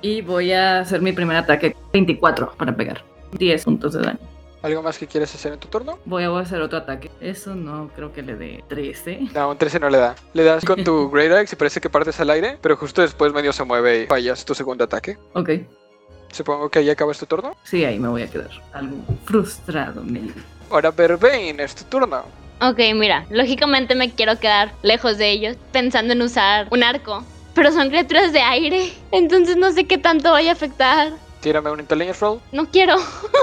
y 0.02 0.22
voy 0.22 0.52
a 0.52 0.80
hacer 0.82 1.02
mi 1.02 1.12
primer 1.12 1.38
ataque. 1.38 1.76
24 1.92 2.54
para 2.56 2.76
pegar. 2.76 3.04
10 3.32 3.64
puntos 3.66 3.94
de 3.94 4.02
daño. 4.02 4.20
¿Algo 4.62 4.82
más 4.82 4.98
que 4.98 5.08
quieres 5.08 5.34
hacer 5.36 5.52
en 5.54 5.60
tu 5.60 5.68
turno? 5.68 6.00
Voy 6.06 6.24
a 6.24 6.40
hacer 6.40 6.62
otro 6.62 6.78
ataque. 6.78 7.12
Eso 7.20 7.54
no 7.54 7.90
creo 7.96 8.14
que 8.14 8.22
le 8.22 8.36
dé 8.36 8.64
13. 8.70 9.30
No, 9.34 9.50
un 9.50 9.58
13 9.58 9.80
no 9.80 9.90
le 9.90 9.98
da. 9.98 10.16
Le 10.34 10.44
das 10.44 10.64
con 10.64 10.84
tu 10.84 11.10
Great 11.12 11.32
Axe 11.34 11.56
y 11.56 11.58
parece 11.58 11.82
que 11.82 11.90
partes 11.90 12.18
al 12.22 12.30
aire, 12.30 12.58
pero 12.62 12.78
justo 12.78 13.02
después 13.02 13.34
medio 13.34 13.52
se 13.52 13.64
mueve 13.66 14.04
y 14.04 14.08
fallas 14.08 14.46
tu 14.46 14.54
segundo 14.56 14.84
ataque. 14.86 15.18
Ok. 15.34 15.50
Supongo 16.34 16.68
que 16.70 16.80
ahí 16.80 16.90
acabas 16.90 17.20
tu 17.20 17.28
turno. 17.28 17.56
Sí, 17.64 17.86
ahí 17.86 18.00
me 18.00 18.08
voy 18.08 18.24
a 18.24 18.28
quedar. 18.28 18.50
Algo 18.74 18.98
frustrado, 19.26 20.04
Mel. 20.04 20.34
Ahora 20.70 20.90
Vervain, 20.90 21.60
es 21.60 21.76
tu 21.76 21.84
turno. 21.86 22.24
Ok, 22.60 22.80
mira, 22.96 23.26
lógicamente 23.30 23.94
me 23.94 24.10
quiero 24.12 24.40
quedar 24.40 24.72
lejos 24.82 25.18
de 25.18 25.30
ellos, 25.30 25.58
pensando 25.72 26.14
en 26.14 26.22
usar 26.24 26.68
un 26.72 26.84
arco. 26.84 27.24
Pero 27.54 27.72
son 27.72 27.90
criaturas 27.90 28.34
de 28.34 28.40
aire, 28.42 28.92
entonces 29.12 29.58
no 29.58 29.72
sé 29.72 29.86
qué 29.86 30.00
tanto 30.00 30.32
vaya 30.32 30.52
a 30.52 30.54
afectar. 30.54 31.14
Tírame 31.42 31.70
un 31.70 31.82
Intelligence 31.82 32.20
Roll. 32.20 32.40
No 32.52 32.66
quiero. 32.72 32.96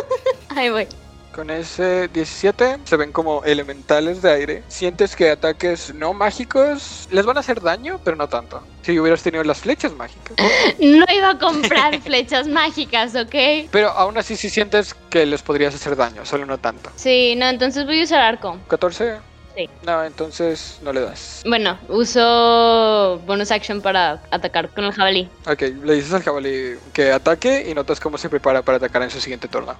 Ahí 0.56 0.70
voy. 0.70 0.88
Con 1.34 1.48
ese 1.48 2.08
17 2.08 2.80
se 2.84 2.96
ven 2.96 3.12
como 3.12 3.44
elementales 3.44 4.20
de 4.20 4.32
aire. 4.32 4.64
Sientes 4.66 5.14
que 5.14 5.30
ataques 5.30 5.94
no 5.94 6.12
mágicos 6.12 7.08
les 7.10 7.24
van 7.24 7.36
a 7.36 7.40
hacer 7.40 7.60
daño, 7.60 8.00
pero 8.02 8.16
no 8.16 8.28
tanto. 8.28 8.62
Si 8.82 8.98
hubieras 8.98 9.22
tenido 9.22 9.44
las 9.44 9.60
flechas 9.60 9.92
mágicas. 9.92 10.36
No 10.80 11.04
iba 11.14 11.30
a 11.30 11.38
comprar 11.38 12.00
flechas 12.02 12.48
mágicas, 12.48 13.14
¿ok? 13.14 13.68
Pero 13.70 13.90
aún 13.90 14.18
así 14.18 14.36
sí 14.36 14.50
sientes 14.50 14.94
que 15.08 15.24
les 15.24 15.42
podrías 15.42 15.74
hacer 15.74 15.94
daño, 15.94 16.24
solo 16.24 16.46
no 16.46 16.58
tanto. 16.58 16.90
Sí, 16.96 17.34
no, 17.36 17.48
entonces 17.48 17.84
voy 17.86 18.00
a 18.00 18.04
usar 18.04 18.20
arco. 18.20 18.58
14. 18.68 19.18
Sí. 19.56 19.68
No, 19.84 20.04
entonces 20.04 20.78
no 20.82 20.92
le 20.92 21.00
das. 21.00 21.42
Bueno, 21.46 21.78
uso 21.88 23.20
bonus 23.26 23.50
action 23.50 23.80
para 23.80 24.22
atacar 24.30 24.70
con 24.70 24.84
el 24.84 24.92
jabalí. 24.92 25.28
Ok, 25.46 25.62
le 25.84 25.94
dices 25.94 26.12
al 26.12 26.22
jabalí 26.22 26.76
que 26.92 27.12
ataque 27.12 27.66
y 27.68 27.74
notas 27.74 28.00
cómo 28.00 28.16
se 28.18 28.28
prepara 28.28 28.62
para 28.62 28.78
atacar 28.78 29.02
en 29.02 29.10
su 29.10 29.20
siguiente 29.20 29.48
turno. 29.48 29.76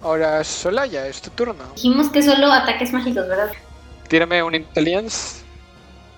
Ahora, 0.00 0.42
Solaya, 0.44 1.06
es 1.06 1.20
tu 1.20 1.30
turno. 1.30 1.64
Dijimos 1.74 2.08
que 2.10 2.22
solo 2.22 2.52
ataques 2.52 2.92
mágicos, 2.92 3.26
¿verdad? 3.28 3.50
Tírame 4.08 4.42
un 4.42 4.54
Intelligence 4.54 5.42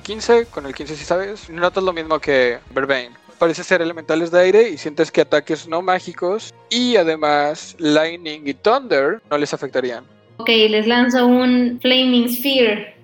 15, 0.03 0.47
con 0.47 0.67
el 0.67 0.75
15 0.75 0.97
si 0.97 1.05
sabes. 1.05 1.49
Notas 1.49 1.83
lo 1.83 1.93
mismo 1.93 2.19
que 2.19 2.59
Vervain. 2.75 3.13
Parece 3.39 3.65
ser 3.65 3.81
elementales 3.81 4.31
de 4.31 4.41
aire 4.41 4.69
y 4.69 4.77
sientes 4.77 5.11
que 5.11 5.23
ataques 5.23 5.67
no 5.67 5.81
mágicos 5.81 6.53
y 6.69 6.97
además 6.97 7.75
Lightning 7.79 8.47
y 8.47 8.53
Thunder 8.53 9.23
no 9.31 9.39
les 9.39 9.55
afectarían. 9.55 10.05
Ok, 10.37 10.49
les 10.49 10.87
lanzo 10.87 11.27
un 11.27 11.79
Flaming 11.81 12.29
Sphere. 12.29 12.97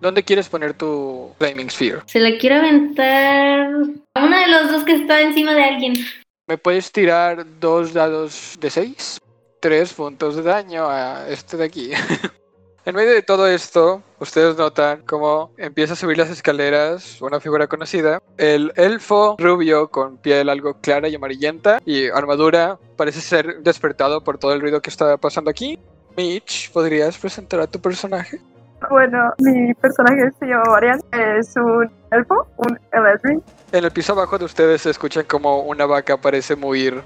¿Dónde 0.00 0.22
quieres 0.22 0.48
poner 0.48 0.74
tu 0.74 1.32
Flaming 1.38 1.70
Sphere? 1.70 2.00
Se 2.06 2.18
la 2.18 2.36
quiero 2.38 2.56
aventar 2.56 3.70
a 4.14 4.24
uno 4.24 4.36
de 4.36 4.48
los 4.48 4.72
dos 4.72 4.84
que 4.84 4.96
está 4.96 5.20
encima 5.20 5.54
de 5.54 5.64
alguien. 5.64 5.94
¿Me 6.46 6.58
puedes 6.58 6.92
tirar 6.92 7.46
dos 7.58 7.94
dados 7.94 8.56
de 8.60 8.68
6? 8.68 9.18
Tres 9.64 9.94
puntos 9.94 10.36
de 10.36 10.42
daño 10.42 10.90
a 10.90 11.26
este 11.26 11.56
de 11.56 11.64
aquí. 11.64 11.90
en 12.84 12.94
medio 12.94 13.12
de 13.12 13.22
todo 13.22 13.46
esto, 13.46 14.02
ustedes 14.18 14.58
notan 14.58 15.00
cómo 15.06 15.52
empieza 15.56 15.94
a 15.94 15.96
subir 15.96 16.18
las 16.18 16.28
escaleras 16.28 17.22
una 17.22 17.40
figura 17.40 17.66
conocida. 17.66 18.20
El 18.36 18.74
elfo 18.76 19.36
rubio 19.38 19.88
con 19.88 20.18
piel 20.18 20.50
algo 20.50 20.74
clara 20.82 21.08
y 21.08 21.14
amarillenta 21.14 21.80
y 21.86 22.08
armadura 22.08 22.78
parece 22.98 23.22
ser 23.22 23.62
despertado 23.62 24.22
por 24.22 24.36
todo 24.36 24.52
el 24.52 24.60
ruido 24.60 24.82
que 24.82 24.90
está 24.90 25.16
pasando 25.16 25.50
aquí. 25.50 25.78
Mitch, 26.14 26.70
¿podrías 26.70 27.16
presentar 27.16 27.60
a 27.60 27.66
tu 27.66 27.80
personaje? 27.80 28.42
Bueno, 28.90 29.32
mi 29.38 29.72
personaje 29.72 30.30
se 30.38 30.44
llama 30.44 30.64
Varian, 30.68 31.00
es 31.38 31.56
un 31.56 31.90
elfo, 32.10 32.46
un 32.58 32.78
Eladrin. 32.92 33.42
En 33.72 33.82
el 33.82 33.90
piso 33.90 34.12
abajo 34.12 34.36
de 34.36 34.44
ustedes 34.44 34.82
se 34.82 34.90
escuchan 34.90 35.24
como 35.26 35.60
una 35.62 35.86
vaca 35.86 36.18
parece 36.18 36.52
huir. 36.52 37.02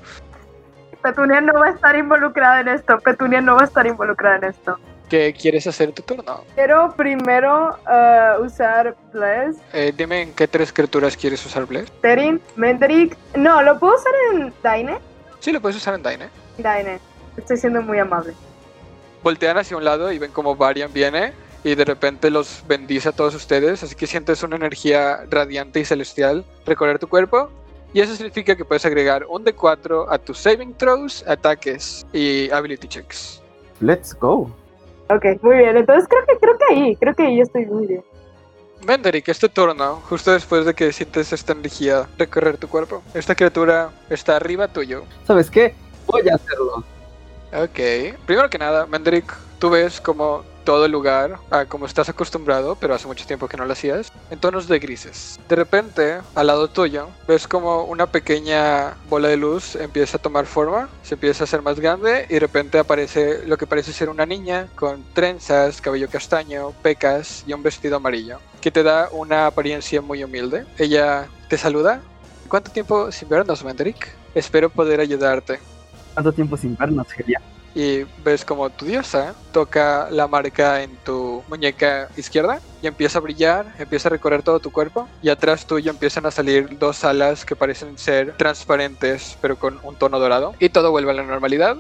Petunia 1.02 1.40
no 1.40 1.52
va 1.54 1.66
a 1.66 1.70
estar 1.70 1.96
involucrada 1.96 2.60
en 2.60 2.68
esto, 2.68 2.98
Petunia 2.98 3.40
no 3.40 3.54
va 3.56 3.62
a 3.62 3.64
estar 3.64 3.86
involucrada 3.86 4.36
en 4.36 4.44
esto. 4.44 4.78
¿Qué 5.08 5.32
quieres 5.32 5.66
hacer 5.66 5.88
en 5.88 5.94
tu 5.94 6.02
turno? 6.02 6.44
Quiero 6.54 6.92
primero 6.94 7.78
eh, 7.90 8.32
usar 8.40 8.94
Bless, 9.12 9.56
Eh, 9.72 9.92
dime 9.96 10.20
en 10.22 10.34
qué 10.34 10.46
tres 10.46 10.70
criaturas 10.72 11.16
quieres 11.16 11.44
usar 11.46 11.64
Bless. 11.64 11.90
Terin, 12.02 12.40
Mendrick. 12.56 13.16
No, 13.34 13.62
¿lo 13.62 13.78
puedo 13.78 13.94
usar 13.94 14.12
en 14.32 14.52
Daine? 14.62 14.98
Sí, 15.40 15.50
lo 15.50 15.60
puedes 15.62 15.76
usar 15.78 15.94
en 15.94 16.02
Daine. 16.02 16.28
Daine. 16.58 17.00
Estoy 17.38 17.56
siendo 17.56 17.80
muy 17.80 17.98
amable. 17.98 18.34
Voltean 19.22 19.56
hacia 19.56 19.76
un 19.76 19.84
lado 19.84 20.12
y 20.12 20.18
ven 20.18 20.30
como 20.30 20.56
Varian 20.56 20.92
viene 20.92 21.32
y 21.64 21.74
de 21.74 21.84
repente 21.84 22.30
los 22.30 22.62
bendice 22.68 23.08
a 23.08 23.12
todos 23.12 23.34
ustedes, 23.34 23.82
así 23.82 23.94
que 23.94 24.06
sientes 24.06 24.42
una 24.42 24.56
energía 24.56 25.24
radiante 25.30 25.80
y 25.80 25.84
celestial 25.84 26.44
recorrer 26.66 26.98
tu 26.98 27.08
cuerpo. 27.08 27.50
Y 27.92 28.00
eso 28.00 28.14
significa 28.14 28.54
que 28.54 28.64
puedes 28.64 28.84
agregar 28.84 29.24
un 29.28 29.44
D4 29.44 30.06
a 30.08 30.18
tus 30.18 30.38
saving 30.38 30.74
throws, 30.74 31.26
ataques 31.26 32.06
y 32.12 32.50
ability 32.50 32.86
checks. 32.86 33.42
Let's 33.80 34.14
go. 34.18 34.50
Ok, 35.08 35.24
muy 35.42 35.56
bien. 35.56 35.76
Entonces 35.76 36.06
creo 36.08 36.24
que 36.26 36.38
creo 36.38 36.58
que 36.58 36.74
ahí, 36.74 36.96
creo 36.96 37.14
que 37.14 37.22
ahí 37.22 37.40
estoy 37.40 37.66
muy 37.66 37.86
bien. 37.86 38.04
Venderick, 38.84 39.28
es 39.28 39.38
tu 39.38 39.48
turno, 39.48 39.96
justo 40.08 40.32
después 40.32 40.64
de 40.64 40.74
que 40.74 40.92
sientes 40.92 41.32
esta 41.32 41.52
energía 41.52 42.06
recorrer 42.16 42.58
tu 42.58 42.68
cuerpo. 42.68 43.02
Esta 43.14 43.34
criatura 43.34 43.90
está 44.08 44.36
arriba 44.36 44.68
tuyo. 44.68 45.04
¿Sabes 45.26 45.50
qué? 45.50 45.74
Voy 46.06 46.28
a 46.28 46.34
hacerlo. 46.34 46.84
Ok. 47.52 48.16
Primero 48.26 48.48
que 48.50 48.58
nada, 48.58 48.86
Mendrick, 48.86 49.34
tú 49.58 49.70
ves 49.70 50.00
como 50.00 50.44
todo 50.68 50.84
el 50.84 50.92
lugar, 50.92 51.38
ah, 51.50 51.64
como 51.64 51.86
estás 51.86 52.10
acostumbrado, 52.10 52.76
pero 52.76 52.94
hace 52.94 53.06
mucho 53.06 53.24
tiempo 53.24 53.48
que 53.48 53.56
no 53.56 53.64
lo 53.64 53.72
hacías, 53.72 54.12
en 54.30 54.38
tonos 54.38 54.68
de 54.68 54.78
grises. 54.78 55.40
De 55.48 55.56
repente, 55.56 56.18
al 56.34 56.46
lado 56.46 56.68
tuyo, 56.68 57.08
ves 57.26 57.48
como 57.48 57.84
una 57.84 58.04
pequeña 58.04 58.94
bola 59.08 59.28
de 59.28 59.38
luz 59.38 59.76
empieza 59.76 60.18
a 60.18 60.20
tomar 60.20 60.44
forma, 60.44 60.90
se 61.02 61.14
empieza 61.14 61.42
a 61.42 61.46
hacer 61.46 61.62
más 61.62 61.80
grande 61.80 62.26
y 62.28 62.34
de 62.34 62.40
repente 62.40 62.78
aparece 62.78 63.46
lo 63.46 63.56
que 63.56 63.66
parece 63.66 63.94
ser 63.94 64.10
una 64.10 64.26
niña 64.26 64.68
con 64.74 65.02
trenzas, 65.14 65.80
cabello 65.80 66.10
castaño, 66.10 66.72
pecas 66.82 67.44
y 67.46 67.54
un 67.54 67.62
vestido 67.62 67.96
amarillo, 67.96 68.38
que 68.60 68.70
te 68.70 68.82
da 68.82 69.08
una 69.10 69.46
apariencia 69.46 70.02
muy 70.02 70.22
humilde. 70.22 70.66
Ella 70.76 71.28
te 71.48 71.56
saluda. 71.56 72.02
¿Cuánto 72.46 72.70
tiempo 72.70 73.10
sin 73.10 73.30
vernos, 73.30 73.64
Mendrick? 73.64 74.06
Espero 74.34 74.68
poder 74.68 75.00
ayudarte 75.00 75.60
¿Cuánto 76.12 76.32
tiempo 76.32 76.56
sin 76.56 76.76
vernos, 76.76 77.06
Gelia? 77.12 77.40
Y 77.74 78.04
ves 78.24 78.44
como 78.44 78.70
tu 78.70 78.86
diosa 78.86 79.34
toca 79.52 80.08
la 80.10 80.26
marca 80.26 80.82
en 80.82 80.96
tu 81.04 81.42
muñeca 81.48 82.08
izquierda 82.16 82.60
y 82.82 82.86
empieza 82.86 83.18
a 83.18 83.22
brillar, 83.22 83.74
empieza 83.78 84.08
a 84.08 84.10
recorrer 84.10 84.42
todo 84.42 84.60
tu 84.60 84.70
cuerpo 84.70 85.08
y 85.22 85.28
atrás 85.28 85.66
tuyo 85.66 85.90
empiezan 85.90 86.26
a 86.26 86.30
salir 86.30 86.78
dos 86.78 87.04
alas 87.04 87.44
que 87.44 87.56
parecen 87.56 87.98
ser 87.98 88.36
transparentes 88.36 89.36
pero 89.40 89.56
con 89.58 89.78
un 89.82 89.96
tono 89.96 90.18
dorado 90.18 90.54
y 90.58 90.68
todo 90.68 90.90
vuelve 90.90 91.10
a 91.10 91.14
la 91.14 91.22
normalidad. 91.22 91.76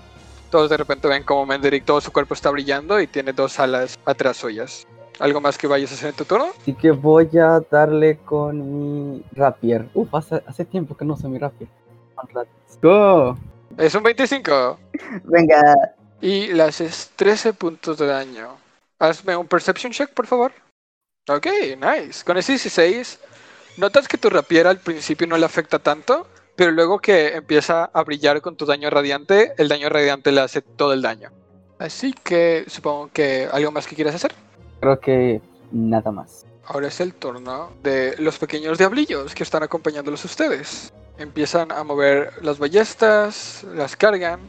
Todos 0.50 0.70
de 0.70 0.76
repente 0.76 1.08
ven 1.08 1.24
como 1.24 1.44
Menderick 1.44 1.84
todo 1.84 2.00
su 2.00 2.10
cuerpo 2.10 2.34
está 2.34 2.50
brillando 2.50 3.00
y 3.00 3.06
tiene 3.06 3.32
dos 3.32 3.58
alas 3.58 3.98
atrás 4.04 4.38
suyas. 4.38 4.86
¿Algo 5.18 5.40
más 5.40 5.58
que 5.58 5.66
vayas 5.66 5.90
a 5.90 5.94
hacer 5.94 6.10
en 6.10 6.14
tu 6.14 6.24
turno? 6.24 6.46
Así 6.60 6.74
que 6.74 6.92
voy 6.92 7.28
a 7.38 7.60
darle 7.68 8.18
con 8.18 9.12
mi 9.12 9.22
rapier. 9.32 9.88
Uf, 9.92 10.14
hace, 10.14 10.42
hace 10.46 10.64
tiempo 10.64 10.96
que 10.96 11.04
no 11.04 11.14
uso 11.14 11.28
mi 11.28 11.38
rapier. 11.38 11.68
Let's 12.32 12.80
go. 12.80 13.36
Es 13.78 13.94
un 13.94 14.02
25 14.02 14.78
Venga, 15.24 15.94
y 16.20 16.48
le 16.48 16.64
haces 16.64 17.12
13 17.14 17.52
puntos 17.52 17.96
de 17.96 18.08
daño. 18.08 18.56
Hazme 18.98 19.36
un 19.36 19.46
perception 19.46 19.92
check, 19.92 20.10
por 20.10 20.26
favor. 20.26 20.52
Ok, 21.28 21.46
nice. 21.78 22.24
Con 22.24 22.36
ese 22.36 22.52
16, 22.52 23.20
notas 23.76 24.08
que 24.08 24.18
tu 24.18 24.30
rapier 24.30 24.66
al 24.66 24.80
principio 24.80 25.28
no 25.28 25.38
le 25.38 25.46
afecta 25.46 25.78
tanto, 25.78 26.26
pero 26.56 26.72
luego 26.72 26.98
que 26.98 27.36
empieza 27.36 27.84
a 27.84 28.02
brillar 28.02 28.40
con 28.40 28.56
tu 28.56 28.66
daño 28.66 28.90
radiante, 28.90 29.52
el 29.58 29.68
daño 29.68 29.88
radiante 29.88 30.32
le 30.32 30.40
hace 30.40 30.60
todo 30.60 30.92
el 30.92 31.00
daño. 31.00 31.30
Así 31.78 32.12
que 32.12 32.64
supongo 32.66 33.10
que 33.12 33.48
algo 33.52 33.70
más 33.70 33.86
que 33.86 33.94
quieras 33.94 34.16
hacer. 34.16 34.34
Creo 34.80 34.98
que 34.98 35.40
nada 35.70 36.10
más. 36.10 36.44
Ahora 36.64 36.88
es 36.88 36.98
el 37.00 37.14
turno 37.14 37.70
de 37.84 38.16
los 38.18 38.38
pequeños 38.38 38.76
diablillos 38.76 39.36
que 39.36 39.44
están 39.44 39.62
acompañándolos 39.62 40.24
a 40.24 40.26
ustedes. 40.26 40.92
Empiezan 41.18 41.72
a 41.72 41.82
mover 41.82 42.32
las 42.42 42.58
ballestas, 42.58 43.66
las 43.74 43.96
cargan. 43.96 44.40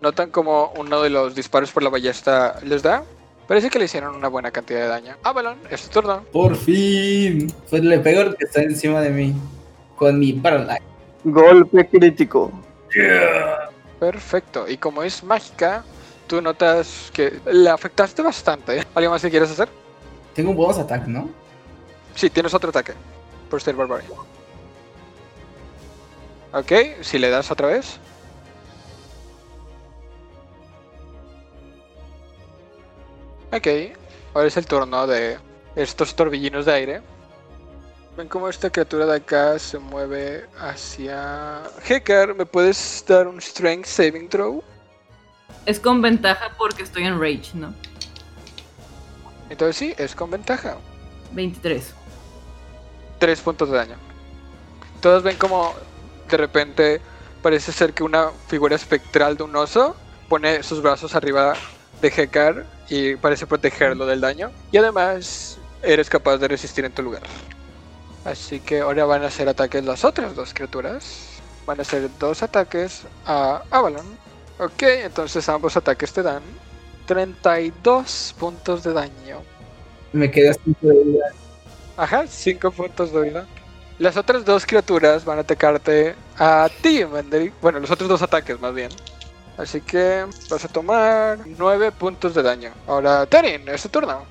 Notan 0.00 0.30
como 0.30 0.72
uno 0.76 1.02
de 1.02 1.10
los 1.10 1.34
disparos 1.34 1.72
por 1.72 1.82
la 1.82 1.90
ballesta 1.90 2.58
les 2.64 2.82
da. 2.82 3.02
Parece 3.48 3.70
que 3.70 3.78
le 3.78 3.86
hicieron 3.86 4.14
una 4.14 4.28
buena 4.28 4.50
cantidad 4.50 4.80
de 4.80 4.86
daño. 4.86 5.16
Avalon, 5.24 5.58
es 5.68 5.82
tu 5.82 6.00
turno. 6.00 6.24
Por 6.32 6.56
fin. 6.56 7.52
Pues 7.68 7.82
le 7.82 7.98
pego 7.98 8.20
al 8.20 8.36
que 8.36 8.44
está 8.44 8.62
encima 8.62 9.00
de 9.00 9.10
mí. 9.10 9.34
Con 9.96 10.18
mi 10.18 10.32
paralyze. 10.32 10.82
golpe 11.24 11.88
crítico. 11.88 12.52
Perfecto. 13.98 14.68
Y 14.68 14.76
como 14.76 15.02
es 15.02 15.22
mágica, 15.24 15.84
tú 16.28 16.40
notas 16.40 17.10
que 17.12 17.40
le 17.50 17.68
afectaste 17.68 18.22
bastante. 18.22 18.78
¿eh? 18.78 18.84
¿Algo 18.94 19.10
más 19.10 19.22
que 19.22 19.30
quieres 19.30 19.50
hacer? 19.50 19.68
Tengo 20.34 20.50
un 20.50 20.56
bonus 20.56 20.78
attack, 20.78 21.06
¿no? 21.06 21.28
Sí, 22.14 22.30
tienes 22.30 22.54
otro 22.54 22.70
ataque. 22.70 22.92
Por 23.50 23.60
ser 23.60 23.74
Barbarian. 23.74 24.10
Ok, 26.52 26.72
si 27.00 27.18
le 27.18 27.30
das 27.30 27.50
otra 27.50 27.68
vez. 27.68 27.98
Ok, 33.52 33.66
ahora 34.34 34.48
es 34.48 34.56
el 34.56 34.66
turno 34.66 35.06
de 35.06 35.38
estos 35.76 36.14
torbellinos 36.14 36.66
de 36.66 36.72
aire. 36.72 37.02
Ven 38.16 38.28
cómo 38.28 38.48
esta 38.48 38.68
criatura 38.68 39.06
de 39.06 39.16
acá 39.16 39.58
se 39.58 39.78
mueve 39.78 40.46
hacia... 40.58 41.62
Hekar, 41.88 42.34
¿me 42.34 42.44
puedes 42.44 43.02
dar 43.08 43.26
un 43.26 43.40
Strength 43.40 43.86
Saving 43.86 44.28
Throw? 44.28 44.62
Es 45.64 45.80
con 45.80 46.02
ventaja 46.02 46.54
porque 46.58 46.82
estoy 46.82 47.04
en 47.04 47.18
Rage, 47.18 47.52
¿no? 47.54 47.74
Entonces 49.48 49.76
sí, 49.76 49.94
es 49.96 50.14
con 50.14 50.30
ventaja. 50.30 50.76
23. 51.32 51.94
3 53.18 53.40
puntos 53.40 53.70
de 53.70 53.76
daño. 53.76 53.96
Todos 55.00 55.22
ven 55.22 55.36
como 55.38 55.74
de 56.32 56.38
repente 56.38 57.00
parece 57.42 57.72
ser 57.72 57.92
que 57.92 58.02
una 58.02 58.30
figura 58.48 58.74
espectral 58.74 59.36
de 59.36 59.44
un 59.44 59.54
oso 59.54 59.94
pone 60.28 60.62
sus 60.62 60.80
brazos 60.82 61.14
arriba 61.14 61.54
de 62.00 62.08
Hekar 62.08 62.64
y 62.88 63.16
parece 63.16 63.46
protegerlo 63.46 64.06
del 64.06 64.20
daño. 64.20 64.50
Y 64.72 64.78
además 64.78 65.58
eres 65.82 66.08
capaz 66.08 66.38
de 66.38 66.48
resistir 66.48 66.84
en 66.84 66.92
tu 66.92 67.02
lugar. 67.02 67.22
Así 68.24 68.60
que 68.60 68.80
ahora 68.80 69.04
van 69.04 69.24
a 69.24 69.26
hacer 69.26 69.48
ataques 69.48 69.84
las 69.84 70.04
otras 70.04 70.34
dos 70.34 70.54
criaturas. 70.54 71.28
Van 71.66 71.78
a 71.78 71.82
hacer 71.82 72.08
dos 72.18 72.42
ataques 72.42 73.02
a 73.26 73.62
Avalon. 73.70 74.06
Ok, 74.58 74.82
entonces 74.82 75.48
ambos 75.48 75.76
ataques 75.76 76.12
te 76.12 76.22
dan 76.22 76.42
32 77.06 78.34
puntos 78.38 78.84
de 78.84 78.92
daño. 78.92 79.42
Me 80.12 80.30
quedé 80.30 80.50
así 80.50 80.74
de 80.80 81.04
vida. 81.04 81.26
Ajá, 81.96 82.26
5 82.26 82.70
puntos 82.70 83.12
de 83.12 83.20
vida. 83.20 83.46
Las 83.98 84.16
otras 84.16 84.44
dos 84.44 84.66
criaturas 84.66 85.24
van 85.24 85.38
a 85.38 85.42
atacarte 85.42 86.14
a 86.38 86.68
ti, 86.82 87.04
Menderick. 87.04 87.52
Bueno, 87.60 87.78
los 87.78 87.90
otros 87.90 88.08
dos 88.08 88.22
ataques 88.22 88.60
más 88.60 88.74
bien. 88.74 88.90
Así 89.56 89.80
que 89.80 90.26
vas 90.50 90.64
a 90.64 90.68
tomar 90.68 91.38
9 91.44 91.92
puntos 91.92 92.34
de 92.34 92.42
daño. 92.42 92.70
Ahora, 92.86 93.26
Terin, 93.26 93.68
es 93.68 93.82
tu 93.82 93.88
turno. 93.90 94.24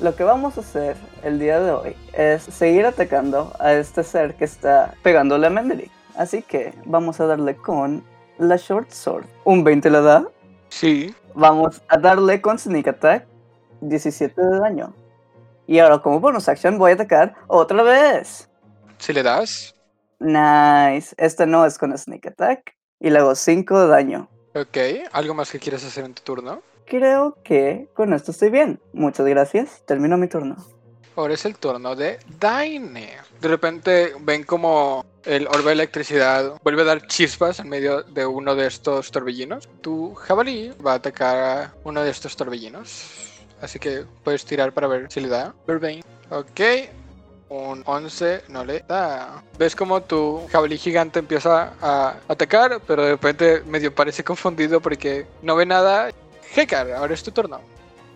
Lo 0.00 0.16
que 0.16 0.24
vamos 0.24 0.56
a 0.56 0.60
hacer 0.60 0.96
el 1.22 1.38
día 1.38 1.60
de 1.60 1.70
hoy 1.70 1.96
es 2.12 2.42
seguir 2.42 2.84
atacando 2.86 3.52
a 3.60 3.74
este 3.74 4.02
ser 4.02 4.34
que 4.34 4.44
está 4.44 4.94
pegándole 5.02 5.46
a 5.46 5.50
Menderick. 5.50 5.92
Así 6.16 6.42
que 6.42 6.74
vamos 6.84 7.20
a 7.20 7.26
darle 7.26 7.56
con 7.56 8.02
la 8.38 8.56
Short 8.56 8.90
Sword. 8.90 9.26
Un 9.44 9.62
20 9.62 9.90
le 9.90 10.00
da. 10.00 10.24
Sí. 10.68 11.14
Vamos 11.34 11.82
a 11.88 11.98
darle 11.98 12.40
con 12.40 12.58
Sneak 12.58 12.88
Attack 12.88 13.26
17 13.80 14.40
de 14.40 14.58
daño. 14.58 14.92
Y 15.66 15.78
ahora 15.78 15.98
como 15.98 16.20
bonus 16.20 16.48
action 16.48 16.78
voy 16.78 16.92
a 16.92 16.94
atacar 16.94 17.34
otra 17.46 17.82
vez. 17.82 18.48
Si 19.04 19.12
le 19.12 19.22
das. 19.22 19.74
Nice. 20.18 21.14
Este 21.18 21.44
no 21.44 21.66
es 21.66 21.76
con 21.76 21.96
Sneak 21.96 22.28
Attack. 22.28 22.74
Y 22.98 23.10
le 23.10 23.18
hago 23.18 23.34
5 23.34 23.80
de 23.80 23.88
daño. 23.88 24.30
Ok. 24.54 24.78
¿Algo 25.12 25.34
más 25.34 25.50
que 25.50 25.58
quieras 25.58 25.84
hacer 25.84 26.06
en 26.06 26.14
tu 26.14 26.22
turno? 26.22 26.62
Creo 26.86 27.36
que 27.44 27.90
con 27.92 28.14
esto 28.14 28.30
estoy 28.30 28.48
bien. 28.48 28.80
Muchas 28.94 29.26
gracias. 29.26 29.82
Termino 29.86 30.16
mi 30.16 30.26
turno. 30.26 30.56
Ahora 31.16 31.34
es 31.34 31.44
el 31.44 31.54
turno 31.58 31.94
de 31.94 32.18
Daine. 32.40 33.18
De 33.42 33.48
repente 33.48 34.14
ven 34.20 34.44
como 34.44 35.04
el 35.24 35.48
orbe 35.48 35.66
de 35.66 35.72
electricidad 35.72 36.58
vuelve 36.64 36.80
a 36.80 36.86
dar 36.86 37.06
chispas 37.06 37.58
en 37.58 37.68
medio 37.68 38.04
de 38.04 38.24
uno 38.24 38.54
de 38.54 38.68
estos 38.68 39.10
torbellinos. 39.10 39.68
Tu 39.82 40.14
jabalí 40.14 40.72
va 40.84 40.92
a 40.92 40.96
atacar 40.96 41.36
a 41.36 41.74
uno 41.84 42.02
de 42.02 42.08
estos 42.08 42.34
torbellinos. 42.36 43.04
Así 43.60 43.78
que 43.78 44.06
puedes 44.22 44.46
tirar 44.46 44.72
para 44.72 44.86
ver 44.86 45.12
si 45.12 45.20
le 45.20 45.28
da. 45.28 45.54
Vervain. 45.66 46.02
Ok. 46.30 46.60
Un 47.48 47.82
11 47.86 48.44
no 48.48 48.64
le 48.64 48.80
da. 48.88 49.42
Ves 49.58 49.76
como 49.76 50.00
tu 50.02 50.46
jabalí 50.50 50.78
gigante 50.78 51.18
empieza 51.18 51.72
a 51.80 52.16
atacar, 52.26 52.80
pero 52.86 53.02
de 53.04 53.10
repente 53.12 53.62
medio 53.66 53.94
parece 53.94 54.24
confundido 54.24 54.80
porque 54.80 55.26
no 55.42 55.54
ve 55.54 55.66
nada. 55.66 56.10
Hekar, 56.56 56.90
ahora 56.92 57.14
es 57.14 57.22
tu 57.22 57.30
turno. 57.30 57.60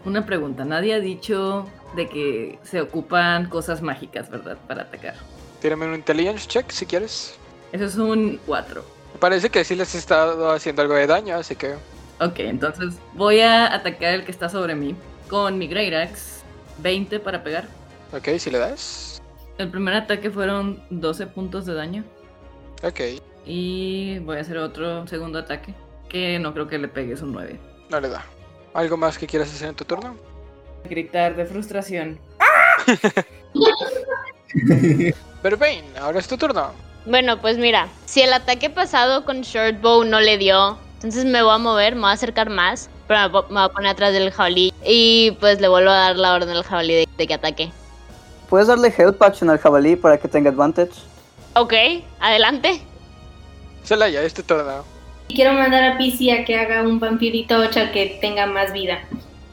Una 0.05 0.25
pregunta, 0.25 0.65
nadie 0.65 0.95
ha 0.95 1.01
dicho 1.01 1.67
de 1.97 2.09
que 2.09 2.59
se 2.63 2.81
ocupan 2.81 3.49
cosas 3.49 3.83
mágicas, 3.83 4.31
¿verdad? 4.31 4.57
Para 4.67 4.83
atacar. 4.83 5.15
Tírame 5.61 5.87
un 5.87 5.95
intelligence 5.95 6.47
check 6.47 6.71
si 6.71 6.87
quieres. 6.87 7.35
Eso 7.73 7.85
es 7.85 7.97
un 7.97 8.41
4. 8.47 8.83
Me 9.15 9.19
parece 9.19 9.51
que 9.51 9.65
sí 9.65 9.75
les 9.75 9.95
he 9.95 9.99
estado 9.99 10.51
haciendo 10.53 10.83
algo 10.83 10.95
de 10.95 11.07
daño, 11.07 11.37
así 11.37 11.55
que 11.57 11.75
Ok, 12.21 12.39
entonces 12.41 12.95
voy 13.15 13.41
a 13.41 13.73
atacar 13.75 14.15
el 14.15 14.25
que 14.25 14.31
está 14.33 14.49
sobre 14.49 14.75
mí. 14.75 14.97
con 15.29 15.59
mi 15.59 15.67
Great 15.69 15.93
Axe, 16.11 16.41
20 16.79 17.21
para 17.21 17.43
pegar. 17.45 17.67
Ok, 18.13 18.39
si 18.39 18.51
le 18.51 18.59
das. 18.59 19.08
El 19.59 19.71
primer 19.71 19.95
ataque 19.95 20.31
fueron 20.31 20.83
12 20.91 21.27
puntos 21.27 21.67
de 21.67 21.75
daño. 21.75 22.05
Ok, 22.83 23.01
Y 23.45 24.19
voy 24.21 24.37
a 24.39 24.41
hacer 24.41 24.59
otro 24.59 25.07
segundo 25.09 25.39
ataque. 25.41 25.75
Que 26.09 26.39
no 26.39 26.55
creo 26.55 26.69
que 26.69 26.79
le 26.79 26.89
pegue, 26.89 27.15
es 27.15 27.23
un 27.23 27.33
9. 27.33 27.59
no 27.91 28.01
le 28.01 28.09
da. 28.09 28.25
¿Algo 28.75 28.97
más 28.97 29.19
que 29.19 29.27
quieras 29.27 29.53
hacer 29.53 29.69
en 29.71 29.75
tu 29.75 29.85
turno? 29.85 30.15
Gritar 30.89 31.35
de 31.37 31.45
frustración. 31.45 32.19
Vervain, 35.43 35.85
ahora 36.01 36.19
es 36.19 36.29
tu 36.29 36.37
turno. 36.37 36.73
Bueno, 37.07 37.41
pues 37.41 37.59
mira, 37.59 37.89
si 38.07 38.21
el 38.23 38.33
ataque 38.33 38.71
pasado 38.71 39.25
con 39.25 39.41
Short 39.43 39.81
Bow 39.81 40.05
no 40.05 40.21
le 40.21 40.37
dio, 40.39 40.79
entonces 40.95 41.25
me 41.25 41.43
voy 41.43 41.55
a 41.55 41.59
mover, 41.59 41.95
me 41.95 42.03
voy 42.03 42.11
a 42.11 42.15
acercar 42.15 42.51
más, 42.51 42.91
pero 43.07 43.21
me 43.21 43.27
vo- 43.31 43.49
me 43.49 43.55
voy 43.55 43.65
a 43.65 43.69
poner 43.69 43.91
atrás 43.91 44.13
del 44.13 44.31
jabalí 44.31 44.73
y 44.85 45.33
pues 45.41 45.61
le 45.61 45.69
vuelvo 45.69 45.91
a 45.91 45.95
dar 45.97 46.17
la 46.17 46.35
orden 46.35 46.51
al 46.51 46.65
jabalí 46.65 46.95
de, 46.95 47.09
de 47.17 47.27
que 47.27 47.35
ataque. 47.35 47.71
Puedes 48.49 48.69
darle 48.69 48.93
help 48.97 49.23
action 49.23 49.51
al 49.51 49.59
jabalí 49.59 49.97
para 49.97 50.19
que 50.19 50.27
tenga 50.27 50.51
advantage. 50.51 50.93
Ok, 51.55 51.75
adelante. 52.21 52.81
Celaya, 53.85 54.23
es 54.23 54.33
tu 54.33 54.43
turno. 54.43 54.85
Y 55.29 55.35
quiero 55.35 55.53
mandar 55.53 55.85
a 55.85 55.99
PC 55.99 56.33
a 56.33 56.45
que 56.45 56.57
haga 56.57 56.83
un 56.83 56.99
vampirito 56.99 57.59
8 57.59 57.93
que 57.93 58.19
tenga 58.21 58.47
más 58.47 58.73
vida. 58.73 59.01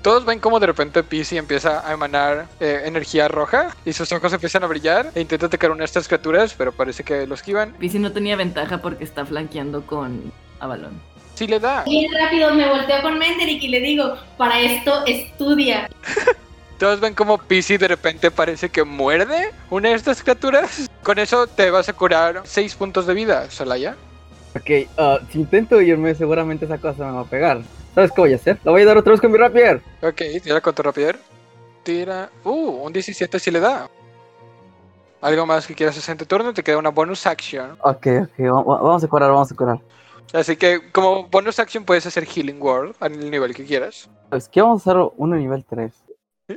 Todos 0.02 0.24
ven 0.24 0.40
como 0.40 0.60
de 0.60 0.68
repente 0.68 1.04
PC 1.04 1.38
empieza 1.38 1.86
a 1.86 1.92
emanar 1.92 2.48
eh, 2.60 2.84
energía 2.86 3.28
roja 3.28 3.76
y 3.86 3.92
sus 3.92 4.12
ojos 4.12 4.32
empiezan 4.32 4.64
a 4.64 4.68
brillar 4.68 5.12
e 5.16 5.22
intenta 5.22 5.48
atacar 5.48 5.72
una 5.72 5.80
de 5.80 5.86
estas 5.86 6.08
criaturas, 6.08 6.54
pero 6.58 6.72
parece 6.72 7.04
que 7.04 7.26
lo 7.28 7.36
esquivan. 7.36 7.74
Pisi 7.74 8.00
no 8.00 8.12
tenía 8.12 8.36
ventaja 8.36 8.82
porque 8.82 9.04
está 9.04 9.26
flanqueando 9.26 9.86
con 9.86 10.32
Avalon. 10.60 11.02
Sí 11.34 11.48
le 11.48 11.60
da. 11.60 11.84
Bien 11.84 12.10
rápido 12.14 12.54
me 12.54 12.70
volteo 12.70 13.02
con 13.02 13.18
Menderick 13.18 13.64
y 13.64 13.68
le 13.68 13.82
digo, 13.82 14.16
para 14.38 14.60
esto 14.60 15.04
estudia. 15.06 15.90
Todos 16.80 17.00
ven 17.00 17.14
como 17.14 17.38
PC 17.38 17.78
de 17.78 17.88
repente 17.88 18.32
parece 18.32 18.70
que 18.70 18.84
muerde 18.84 19.52
una 19.70 19.90
de 19.90 19.96
estas 19.96 20.22
criaturas. 20.22 20.90
Con 21.04 21.20
eso 21.20 21.48
te 21.48 21.72
vas 21.72 21.88
a 21.88 21.94
curar 21.94 22.42
6 22.44 22.76
puntos 22.76 23.08
de 23.08 23.14
vida, 23.14 23.50
Celaya. 23.50 23.96
Ok, 24.56 24.88
ah, 24.98 25.20
si 25.32 25.40
intento 25.40 25.82
irme, 25.82 26.16
seguramente 26.16 26.66
esa 26.66 26.78
cosa 26.78 27.06
me 27.06 27.12
va 27.14 27.22
a 27.22 27.26
pegar. 27.26 27.62
¿Sabes 27.94 28.12
qué 28.12 28.22
voy 28.22 28.34
a 28.34 28.36
hacer? 28.36 28.60
La 28.64 28.72
voy 28.72 28.82
a 28.82 28.86
dar 28.86 28.98
otra 28.98 29.12
vez 29.12 29.22
con 29.22 29.32
mi 29.32 29.38
rapier. 29.38 29.82
Ok, 30.02 30.22
tira 30.44 30.60
con 30.62 30.76
tu 30.76 30.82
rapier. 30.84 31.18
Tira. 31.84 32.30
Uh, 32.44 32.84
un 32.86 32.92
17 32.92 33.40
sí 33.40 33.52
le 33.52 33.60
da. 33.62 33.90
¿Algo 35.22 35.46
más 35.46 35.66
que 35.66 35.74
quieras 35.76 35.98
hacer 35.98 36.14
en 36.14 36.18
tu 36.20 36.26
turno? 36.26 36.54
Te 36.54 36.62
queda 36.64 36.78
una 36.78 36.90
bonus 36.90 37.26
action. 37.26 37.72
Ok, 37.82 38.08
ok, 38.24 38.40
va- 38.40 38.64
va- 38.64 38.82
vamos 38.82 39.04
a 39.04 39.08
curar, 39.08 39.32
vamos 39.32 39.52
a 39.52 39.56
curar. 39.56 39.80
Así 40.34 40.56
que 40.58 40.92
como 40.92 41.28
bonus 41.28 41.58
action 41.60 41.86
puedes 41.86 42.06
hacer 42.06 42.26
Healing 42.26 42.62
Word 42.62 42.96
al 43.00 43.30
nivel 43.30 43.54
que 43.56 43.64
quieras. 43.64 44.10
Pues 44.30 44.50
que 44.50 44.62
vamos 44.62 44.86
a 44.86 44.92
hacer 44.92 45.12
uno 45.18 45.36
nivel 45.36 45.64
3. 45.64 45.92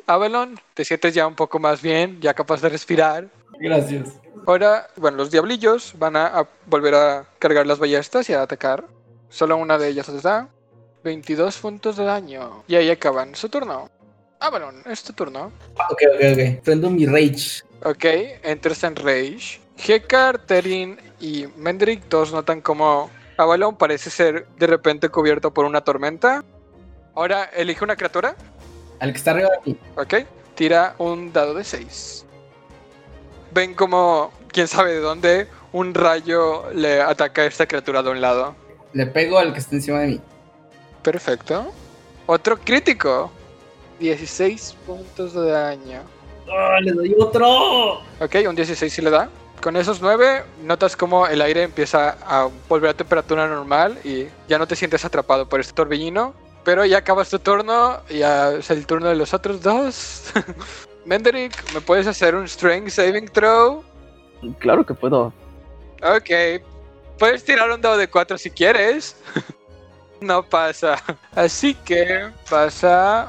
Avalon, 0.06 0.58
te 0.74 0.84
sientes 0.84 1.14
ya 1.14 1.26
un 1.26 1.34
poco 1.34 1.58
más 1.58 1.80
bien, 1.80 2.20
ya 2.20 2.34
capaz 2.34 2.60
de 2.60 2.68
respirar. 2.68 3.28
Gracias. 3.58 4.20
Ahora, 4.46 4.88
bueno, 4.96 5.16
los 5.16 5.30
diablillos 5.30 5.94
van 5.98 6.16
a, 6.16 6.26
a 6.26 6.48
volver 6.66 6.94
a 6.94 7.26
cargar 7.38 7.66
las 7.66 7.78
ballestas 7.78 8.28
y 8.28 8.34
a 8.34 8.42
atacar. 8.42 8.84
Solo 9.30 9.56
una 9.56 9.78
de 9.78 9.88
ellas 9.88 10.08
les 10.08 10.22
da 10.22 10.48
22 11.04 11.58
puntos 11.58 11.96
de 11.96 12.04
daño. 12.04 12.64
Y 12.66 12.76
ahí 12.76 12.90
acaban 12.90 13.34
su 13.34 13.48
turno. 13.48 13.90
Avalon, 14.40 14.82
es 14.86 15.02
tu 15.02 15.12
turno. 15.12 15.52
Ok, 15.90 16.02
ok, 16.14 16.20
ok. 16.32 16.64
Prendo 16.64 16.90
mi 16.90 17.06
rage. 17.06 17.62
Ok, 17.84 18.04
entras 18.42 18.84
en 18.84 18.96
Rage. 18.96 19.60
Hekar, 19.76 20.38
Terin 20.38 20.98
y 21.20 21.46
Mendrick 21.56 22.08
todos 22.08 22.32
notan 22.32 22.60
como 22.60 23.10
Avalon 23.36 23.76
parece 23.76 24.10
ser 24.10 24.46
de 24.58 24.66
repente 24.66 25.08
cubierto 25.08 25.52
por 25.52 25.64
una 25.64 25.80
tormenta. 25.80 26.44
Ahora 27.14 27.44
elige 27.44 27.84
una 27.84 27.96
criatura. 27.96 28.36
Al 29.00 29.12
que 29.12 29.18
está 29.18 29.30
arriba 29.32 29.48
de 29.64 29.72
mí. 29.72 29.78
Ok, 29.96 30.14
tira 30.54 30.94
un 30.98 31.32
dado 31.32 31.54
de 31.54 31.64
6. 31.64 32.26
Ven 33.52 33.74
como, 33.74 34.32
quién 34.48 34.68
sabe 34.68 34.92
de 34.92 35.00
dónde, 35.00 35.48
un 35.72 35.94
rayo 35.94 36.70
le 36.72 37.00
ataca 37.00 37.42
a 37.42 37.46
esta 37.46 37.66
criatura 37.66 38.02
de 38.02 38.10
un 38.10 38.20
lado. 38.20 38.54
Le 38.92 39.06
pego 39.06 39.38
al 39.38 39.52
que 39.52 39.60
está 39.60 39.76
encima 39.76 40.00
de 40.00 40.06
mí. 40.08 40.20
Perfecto. 41.02 41.72
Otro 42.26 42.58
crítico. 42.58 43.30
16 44.00 44.76
puntos 44.86 45.34
de 45.34 45.50
daño. 45.50 46.02
¡Oh, 46.46 46.80
le 46.80 46.92
doy 46.92 47.14
otro! 47.18 47.98
Ok, 48.20 48.36
un 48.48 48.54
16 48.54 48.92
sí 48.92 49.02
le 49.02 49.10
da. 49.10 49.28
Con 49.62 49.76
esos 49.76 50.00
9, 50.00 50.44
notas 50.62 50.96
como 50.96 51.26
el 51.26 51.42
aire 51.42 51.64
empieza 51.64 52.16
a 52.24 52.48
volver 52.68 52.90
a 52.90 52.94
temperatura 52.94 53.48
normal 53.48 53.98
y 54.04 54.26
ya 54.48 54.56
no 54.56 54.66
te 54.66 54.76
sientes 54.76 55.04
atrapado 55.04 55.48
por 55.48 55.60
este 55.60 55.72
torbellino. 55.72 56.32
Pero 56.68 56.84
ya 56.84 56.98
acabas 56.98 57.30
tu 57.30 57.38
turno, 57.38 58.02
ya 58.10 58.50
es 58.50 58.70
el 58.70 58.84
turno 58.84 59.08
de 59.08 59.16
los 59.16 59.32
otros 59.32 59.62
dos. 59.62 60.24
Menderick, 61.06 61.72
¿me 61.72 61.80
puedes 61.80 62.06
hacer 62.06 62.34
un 62.34 62.46
Strength 62.46 62.90
Saving 62.90 63.26
Throw? 63.28 63.82
Claro 64.58 64.84
que 64.84 64.92
puedo. 64.92 65.32
Ok. 66.02 66.60
Puedes 67.18 67.42
tirar 67.42 67.70
un 67.70 67.80
dado 67.80 67.96
de 67.96 68.06
4 68.06 68.36
si 68.36 68.50
quieres. 68.50 69.16
no 70.20 70.42
pasa. 70.42 71.02
Así 71.34 71.72
que 71.72 72.28
pasa. 72.50 73.28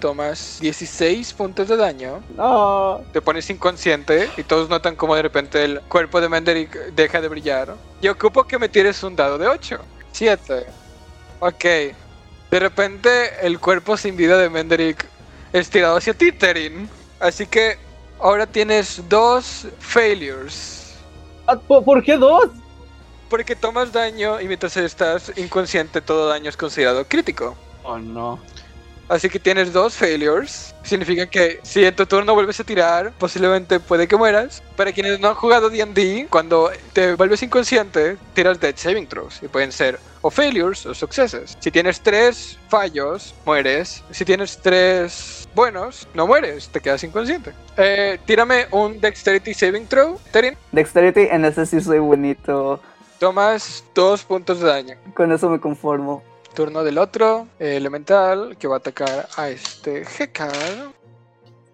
Tomas 0.00 0.56
16 0.58 1.34
puntos 1.34 1.68
de 1.68 1.76
daño. 1.76 2.22
No. 2.38 3.02
Te 3.12 3.20
pones 3.20 3.50
inconsciente 3.50 4.30
y 4.38 4.44
todos 4.44 4.70
notan 4.70 4.96
como 4.96 5.14
de 5.14 5.20
repente 5.20 5.62
el 5.62 5.82
cuerpo 5.90 6.22
de 6.22 6.30
Menderick 6.30 6.74
deja 6.94 7.20
de 7.20 7.28
brillar. 7.28 7.74
Y 8.00 8.08
ocupo 8.08 8.44
que 8.44 8.58
me 8.58 8.70
tires 8.70 9.02
un 9.02 9.14
dado 9.14 9.36
de 9.36 9.46
8. 9.46 9.78
7. 10.12 10.64
Ok. 11.40 11.64
De 12.50 12.60
repente 12.60 13.46
el 13.46 13.60
cuerpo 13.60 13.96
sin 13.96 14.16
vida 14.16 14.38
de 14.38 14.48
Menderick 14.48 15.06
es 15.52 15.68
tirado 15.70 15.96
hacia 15.96 16.14
ti, 16.14 16.32
Terin. 16.32 16.88
Así 17.20 17.46
que 17.46 17.78
ahora 18.20 18.46
tienes 18.46 19.02
dos 19.08 19.66
failures. 19.78 20.94
Ah, 21.46 21.56
¿Por 21.56 21.84
por 21.84 22.02
qué 22.02 22.16
dos? 22.16 22.48
Porque 23.28 23.54
tomas 23.54 23.92
daño 23.92 24.40
y 24.40 24.46
mientras 24.46 24.76
estás 24.76 25.32
inconsciente 25.36 26.00
todo 26.00 26.28
daño 26.28 26.48
es 26.48 26.56
considerado 26.56 27.06
crítico. 27.06 27.56
Oh 27.82 27.98
no. 27.98 28.38
Así 29.08 29.28
que 29.28 29.38
tienes 29.38 29.72
dos 29.72 29.94
failures. 29.94 30.74
Significa 30.82 31.26
que 31.26 31.60
si 31.62 31.84
en 31.84 31.96
tu 31.96 32.06
turno 32.06 32.34
vuelves 32.34 32.60
a 32.60 32.64
tirar, 32.64 33.12
posiblemente 33.18 33.80
puede 33.80 34.06
que 34.06 34.16
mueras. 34.16 34.62
Para 34.76 34.92
quienes 34.92 35.18
no 35.20 35.28
han 35.28 35.34
jugado 35.34 35.70
D&D, 35.70 36.26
cuando 36.30 36.70
te 36.92 37.14
vuelves 37.14 37.42
inconsciente, 37.42 38.16
tiras 38.34 38.60
dead 38.60 38.74
saving 38.76 39.06
throws. 39.06 39.42
Y 39.42 39.48
pueden 39.48 39.72
ser 39.72 39.98
o 40.20 40.30
failures 40.30 40.84
o 40.86 40.94
successes. 40.94 41.56
Si 41.60 41.70
tienes 41.70 42.00
tres 42.00 42.58
fallos, 42.68 43.34
mueres. 43.44 44.02
Si 44.10 44.24
tienes 44.24 44.58
tres 44.58 45.48
buenos, 45.54 46.06
no 46.14 46.26
mueres, 46.26 46.68
te 46.68 46.80
quedas 46.80 47.02
inconsciente. 47.04 47.52
Eh, 47.76 48.18
tírame 48.26 48.66
un 48.70 49.00
dexterity 49.00 49.54
saving 49.54 49.86
throw, 49.86 50.18
Terin. 50.32 50.56
Dexterity, 50.72 51.28
en 51.30 51.44
ese 51.44 51.66
sí 51.66 51.80
soy 51.80 51.98
bonito. 51.98 52.80
Tomas 53.18 53.84
dos 53.94 54.22
puntos 54.22 54.60
de 54.60 54.68
daño. 54.68 54.96
Con 55.14 55.32
eso 55.32 55.48
me 55.48 55.58
conformo. 55.58 56.22
Turno 56.58 56.82
del 56.82 56.98
otro 56.98 57.46
eh, 57.60 57.76
elemental 57.76 58.56
que 58.58 58.66
va 58.66 58.74
a 58.74 58.78
atacar 58.78 59.28
a 59.36 59.48
este 59.48 60.02
Hekar. 60.02 60.92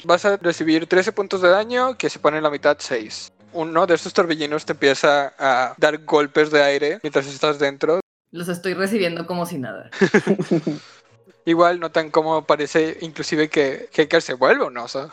Vas 0.05 0.27
a 0.27 0.37
recibir 0.37 0.87
13 0.87 1.13
puntos 1.13 1.41
de 1.41 1.49
daño 1.49 1.97
que 1.97 2.11
se 2.11 2.19
pone 2.19 2.37
en 2.37 2.43
la 2.43 2.51
mitad 2.51 2.77
6. 2.79 3.33
Uno 3.55 3.87
de 3.87 3.95
estos 3.95 4.13
torbellinos 4.13 4.67
te 4.67 4.73
empieza 4.73 5.33
a 5.39 5.75
dar 5.79 6.05
golpes 6.05 6.51
de 6.51 6.63
aire 6.63 6.99
mientras 7.03 7.27
estás 7.27 7.59
dentro. 7.59 8.01
Los 8.31 8.51
estoy 8.51 8.75
recibiendo 8.75 9.27
como 9.27 9.47
si 9.47 9.57
nada. 9.57 9.89
Igual 11.47 11.81
notan 11.81 12.11
cómo 12.11 12.45
parece 12.45 12.99
inclusive 13.01 13.49
que 13.49 13.89
Hekar 13.91 14.21
se 14.21 14.35
vuelve 14.35 14.67
un 14.67 14.77
oso. 14.77 15.11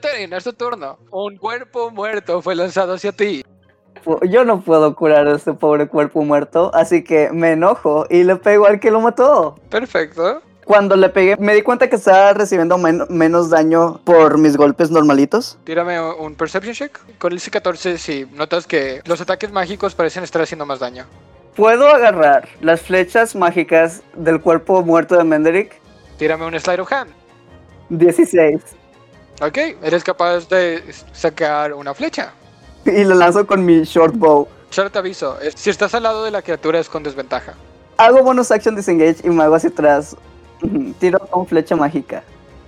Terin, 0.00 0.32
es 0.32 0.42
tu 0.42 0.54
turno. 0.54 0.98
Un 1.12 1.36
cuerpo 1.36 1.92
muerto 1.92 2.42
fue 2.42 2.56
lanzado 2.56 2.94
hacia 2.94 3.12
ti. 3.12 3.44
Yo 4.28 4.44
no 4.44 4.60
puedo 4.60 4.94
curar 4.94 5.26
a 5.28 5.36
este 5.36 5.52
pobre 5.52 5.86
cuerpo 5.88 6.22
muerto, 6.22 6.70
así 6.74 7.02
que 7.04 7.30
me 7.30 7.52
enojo 7.52 8.06
y 8.10 8.24
le 8.24 8.36
pego 8.36 8.66
al 8.66 8.80
que 8.80 8.90
lo 8.90 9.00
mató. 9.00 9.56
Perfecto. 9.70 10.42
Cuando 10.64 10.96
le 10.96 11.08
pegué, 11.08 11.36
me 11.38 11.54
di 11.54 11.62
cuenta 11.62 11.88
que 11.88 11.96
estaba 11.96 12.34
recibiendo 12.34 12.76
men- 12.76 13.06
menos 13.08 13.48
daño 13.48 14.00
por 14.04 14.36
mis 14.36 14.56
golpes 14.56 14.90
normalitos. 14.90 15.58
Tírame 15.64 15.98
un 15.98 16.34
Perception 16.34 16.74
check. 16.74 16.98
Con 17.18 17.32
el 17.32 17.40
C14 17.40 17.96
sí, 17.96 18.26
notas 18.34 18.66
que 18.66 19.00
los 19.06 19.18
ataques 19.20 19.50
mágicos 19.50 19.94
parecen 19.94 20.24
estar 20.24 20.42
haciendo 20.42 20.66
más 20.66 20.78
daño. 20.80 21.06
Puedo 21.56 21.88
agarrar 21.88 22.48
las 22.60 22.82
flechas 22.82 23.34
mágicas 23.34 24.02
del 24.14 24.40
cuerpo 24.42 24.82
muerto 24.82 25.16
de 25.16 25.24
Menderick. 25.24 25.80
Tírame 26.18 26.44
un 26.44 26.60
Slide 26.60 26.80
of 26.80 26.92
Hand. 26.92 27.10
16. 27.88 28.60
Ok, 29.40 29.56
eres 29.82 30.04
capaz 30.04 30.48
de 30.48 30.82
sacar 31.12 31.72
una 31.72 31.94
flecha. 31.94 32.32
Y 32.84 33.04
lo 33.04 33.14
lanzo 33.14 33.46
con 33.46 33.64
mi 33.64 33.82
short 33.82 34.14
bow. 34.16 34.48
Te 34.70 34.98
aviso, 34.98 35.40
es- 35.40 35.54
si 35.56 35.70
estás 35.70 35.94
al 35.94 36.02
lado 36.02 36.24
de 36.24 36.30
la 36.30 36.42
criatura 36.42 36.78
es 36.78 36.88
con 36.88 37.02
desventaja. 37.02 37.54
Hago 37.96 38.22
bonus 38.22 38.50
action 38.50 38.76
disengage 38.76 39.16
y 39.24 39.30
me 39.30 39.42
hago 39.42 39.54
hacia 39.54 39.70
atrás. 39.70 40.16
Tiro 40.98 41.18
con 41.18 41.46
flecha 41.46 41.74
mágica. 41.76 42.22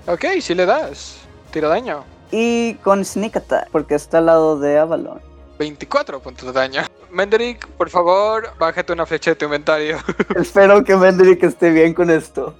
Ok, 0.06 0.24
si 0.40 0.54
le 0.54 0.66
das. 0.66 1.16
Tiro 1.52 1.68
daño. 1.68 2.04
Y 2.32 2.74
con 2.76 3.04
sneak 3.04 3.36
attack, 3.36 3.68
porque 3.70 3.94
está 3.94 4.18
al 4.18 4.26
lado 4.26 4.58
de 4.58 4.78
Avalon. 4.78 5.20
24 5.58 6.20
puntos 6.20 6.46
de 6.46 6.52
daño. 6.52 6.82
Menderick, 7.10 7.66
por 7.68 7.90
favor, 7.90 8.50
bájate 8.58 8.92
una 8.92 9.04
flecha 9.04 9.32
de 9.32 9.36
tu 9.36 9.44
inventario. 9.44 9.98
Espero 10.36 10.82
que 10.84 10.96
Menderick 10.96 11.42
esté 11.42 11.70
bien 11.70 11.92
con 11.92 12.08
esto. 12.10 12.54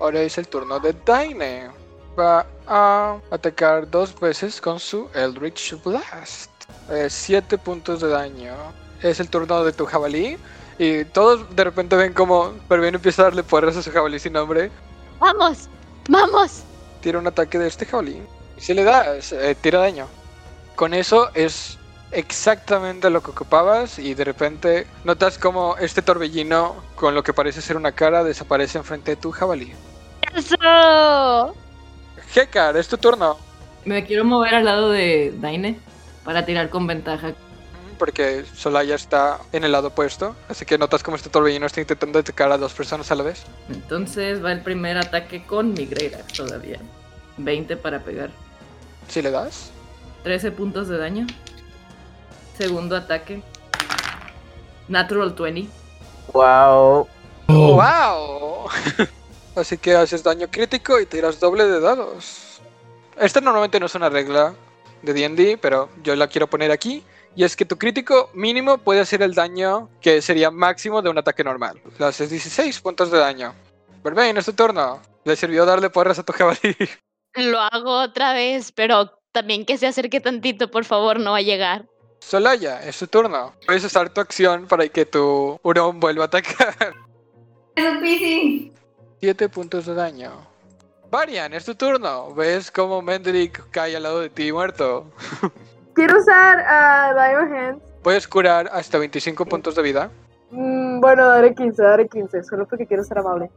Ahora 0.00 0.20
es 0.22 0.38
el 0.38 0.48
turno 0.48 0.78
de 0.80 0.94
Daine. 1.04 1.70
va 2.18 2.46
a 2.66 3.18
atacar 3.30 3.90
dos 3.90 4.18
veces 4.18 4.60
con 4.60 4.78
su 4.80 5.08
Eldritch 5.14 5.74
Blast. 5.84 6.50
7 7.08 7.58
puntos 7.58 8.00
de 8.00 8.08
daño. 8.08 8.54
Es 9.02 9.20
el 9.20 9.28
turno 9.28 9.64
de 9.64 9.72
tu 9.72 9.86
jabalí. 9.86 10.38
Y 10.78 11.04
todos 11.06 11.54
de 11.56 11.64
repente 11.64 11.96
ven 11.96 12.12
como 12.12 12.52
Pervin 12.68 12.94
empieza 12.94 13.22
a 13.22 13.24
darle 13.26 13.42
porras 13.42 13.76
a 13.76 13.82
su 13.82 13.90
jabalí 13.90 14.18
sin 14.18 14.34
nombre. 14.34 14.70
¡Vamos! 15.18 15.68
¡Vamos! 16.08 16.62
Tira 17.00 17.18
un 17.18 17.26
ataque 17.26 17.58
de 17.58 17.68
este 17.68 17.86
jabalí. 17.86 18.20
Y 18.56 18.60
si 18.60 18.74
le 18.74 18.84
das, 18.84 19.32
eh, 19.32 19.56
tira 19.60 19.80
daño. 19.80 20.06
Con 20.74 20.92
eso 20.92 21.30
es 21.34 21.78
exactamente 22.12 23.10
lo 23.10 23.22
que 23.22 23.30
ocupabas 23.30 23.98
y 23.98 24.14
de 24.14 24.24
repente 24.24 24.86
notas 25.04 25.38
como 25.38 25.76
este 25.78 26.02
torbellino 26.02 26.76
con 26.94 27.14
lo 27.14 27.22
que 27.22 27.32
parece 27.32 27.60
ser 27.60 27.76
una 27.76 27.92
cara 27.92 28.22
desaparece 28.22 28.78
enfrente 28.78 29.12
de 29.12 29.16
tu 29.16 29.32
jabalí. 29.32 29.72
¡Eso! 30.34 31.54
Hekar, 32.34 32.76
es 32.76 32.88
tu 32.88 32.98
turno. 32.98 33.38
Me 33.84 34.04
quiero 34.04 34.24
mover 34.24 34.54
al 34.56 34.64
lado 34.64 34.90
de 34.90 35.32
Daine 35.38 35.78
para 36.26 36.44
tirar 36.44 36.68
con 36.68 36.86
ventaja. 36.86 37.32
Porque 37.98 38.44
Solaya 38.54 38.96
está 38.96 39.38
en 39.52 39.64
el 39.64 39.72
lado 39.72 39.88
opuesto. 39.88 40.36
Así 40.50 40.66
que 40.66 40.76
notas 40.76 41.02
como 41.02 41.16
este 41.16 41.30
torbellino 41.30 41.64
está 41.64 41.80
intentando 41.80 42.18
atacar 42.18 42.52
a 42.52 42.58
dos 42.58 42.74
personas 42.74 43.10
a 43.10 43.14
la 43.14 43.22
vez. 43.22 43.44
Entonces 43.70 44.44
va 44.44 44.52
el 44.52 44.60
primer 44.60 44.98
ataque 44.98 45.46
con 45.46 45.72
mi 45.72 45.88
todavía. 46.36 46.78
20 47.38 47.76
para 47.78 48.00
pegar. 48.00 48.30
Si 49.08 49.22
le 49.22 49.30
das. 49.30 49.70
13 50.24 50.50
puntos 50.50 50.88
de 50.88 50.98
daño. 50.98 51.26
Segundo 52.58 52.96
ataque. 52.96 53.40
Natural 54.88 55.34
20. 55.38 55.70
Wow. 56.32 57.08
¡Wow! 57.46 58.68
Así 59.54 59.78
que 59.78 59.94
haces 59.94 60.24
daño 60.24 60.48
crítico 60.50 61.00
y 61.00 61.06
tiras 61.06 61.38
doble 61.38 61.64
de 61.66 61.80
dados. 61.80 62.60
Esta 63.18 63.40
normalmente 63.40 63.78
no 63.78 63.86
es 63.86 63.94
una 63.94 64.10
regla 64.10 64.54
de 65.02 65.12
D&D, 65.12 65.58
pero 65.58 65.88
yo 66.02 66.16
la 66.16 66.28
quiero 66.28 66.46
poner 66.46 66.70
aquí. 66.70 67.02
Y 67.34 67.44
es 67.44 67.54
que 67.54 67.66
tu 67.66 67.76
crítico 67.76 68.30
mínimo 68.32 68.78
puede 68.78 69.04
ser 69.04 69.22
el 69.22 69.34
daño 69.34 69.90
que 70.00 70.22
sería 70.22 70.50
máximo 70.50 71.02
de 71.02 71.10
un 71.10 71.18
ataque 71.18 71.44
normal. 71.44 71.80
Le 71.98 72.06
haces 72.06 72.30
16 72.30 72.80
puntos 72.80 73.10
de 73.10 73.18
daño. 73.18 73.54
Verbain, 74.02 74.36
es 74.36 74.46
tu 74.46 74.54
turno. 74.54 75.00
Le 75.24 75.36
sirvió 75.36 75.66
darle 75.66 75.90
porras 75.90 76.18
a 76.18 76.22
tu 76.22 76.32
jabalí. 76.32 76.58
Lo 77.34 77.60
hago 77.60 78.00
otra 78.00 78.32
vez, 78.32 78.72
pero 78.72 79.20
también 79.32 79.66
que 79.66 79.76
se 79.76 79.86
acerque 79.86 80.20
tantito, 80.20 80.70
por 80.70 80.86
favor, 80.86 81.20
no 81.20 81.32
va 81.32 81.38
a 81.38 81.42
llegar. 81.42 81.84
Solaya, 82.20 82.82
es 82.82 82.98
tu 82.98 83.06
turno. 83.06 83.54
Puedes 83.66 83.84
usar 83.84 84.08
tu 84.08 84.22
acción 84.22 84.66
para 84.66 84.88
que 84.88 85.04
tu 85.04 85.60
hurón 85.62 86.00
vuelva 86.00 86.24
a 86.24 86.26
atacar. 86.26 86.94
Es 87.74 87.84
un 87.84 88.00
PC. 88.00 88.72
7 89.20 89.48
puntos 89.50 89.84
de 89.84 89.94
daño. 89.94 90.55
Varian, 91.16 91.54
es 91.54 91.64
tu 91.64 91.74
turno. 91.74 92.34
¿Ves 92.34 92.70
cómo 92.70 93.00
Mendrick 93.00 93.70
cae 93.70 93.96
al 93.96 94.02
lado 94.02 94.20
de 94.20 94.28
ti 94.28 94.52
muerto? 94.52 95.06
Quiero 95.94 96.18
usar 96.18 96.58
a 96.60 97.14
Diamond 97.14 97.54
Hands. 97.54 97.82
Puedes 98.02 98.28
curar 98.28 98.68
hasta 98.70 98.98
25 98.98 99.46
puntos 99.46 99.74
de 99.76 99.80
vida. 99.80 100.10
Mm, 100.50 101.00
bueno, 101.00 101.26
daré 101.26 101.54
15, 101.54 101.82
daré 101.82 102.06
15, 102.06 102.44
solo 102.44 102.66
porque 102.66 102.86
quiero 102.86 103.02
ser 103.02 103.16
amable. 103.16 103.48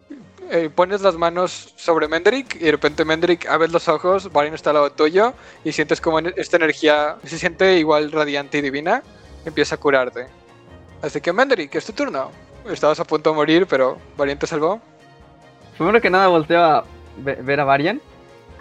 Eh, 0.49 0.69
pones 0.73 1.01
las 1.01 1.17
manos 1.17 1.73
sobre 1.75 2.07
Mendrick 2.07 2.55
y 2.55 2.59
de 2.59 2.71
repente 2.71 3.03
Mendrick 3.03 3.45
abres 3.47 3.73
los 3.73 3.89
ojos, 3.89 4.31
Varian 4.31 4.53
está 4.53 4.69
al 4.69 4.75
lado 4.77 4.91
tuyo 4.93 5.33
y 5.65 5.73
sientes 5.73 5.99
como 5.99 6.19
esta 6.19 6.55
energía 6.55 7.17
se 7.25 7.37
siente 7.37 7.77
igual 7.77 8.09
radiante 8.13 8.59
y 8.59 8.61
divina, 8.61 9.03
empieza 9.43 9.75
a 9.75 9.79
curarte. 9.79 10.27
Así 11.01 11.19
que 11.19 11.33
Mendrick, 11.33 11.75
es 11.75 11.85
tu 11.85 11.91
turno. 11.91 12.31
Estabas 12.69 13.01
a 13.01 13.03
punto 13.03 13.31
de 13.31 13.35
morir, 13.35 13.67
pero 13.69 13.97
Varian 14.15 14.39
te 14.39 14.47
salvó. 14.47 14.79
Primero 15.77 15.99
que 15.99 16.09
nada 16.09 16.29
volteo 16.29 16.63
a 16.63 16.85
ver 17.19 17.59
a 17.59 17.65
Varian 17.65 18.01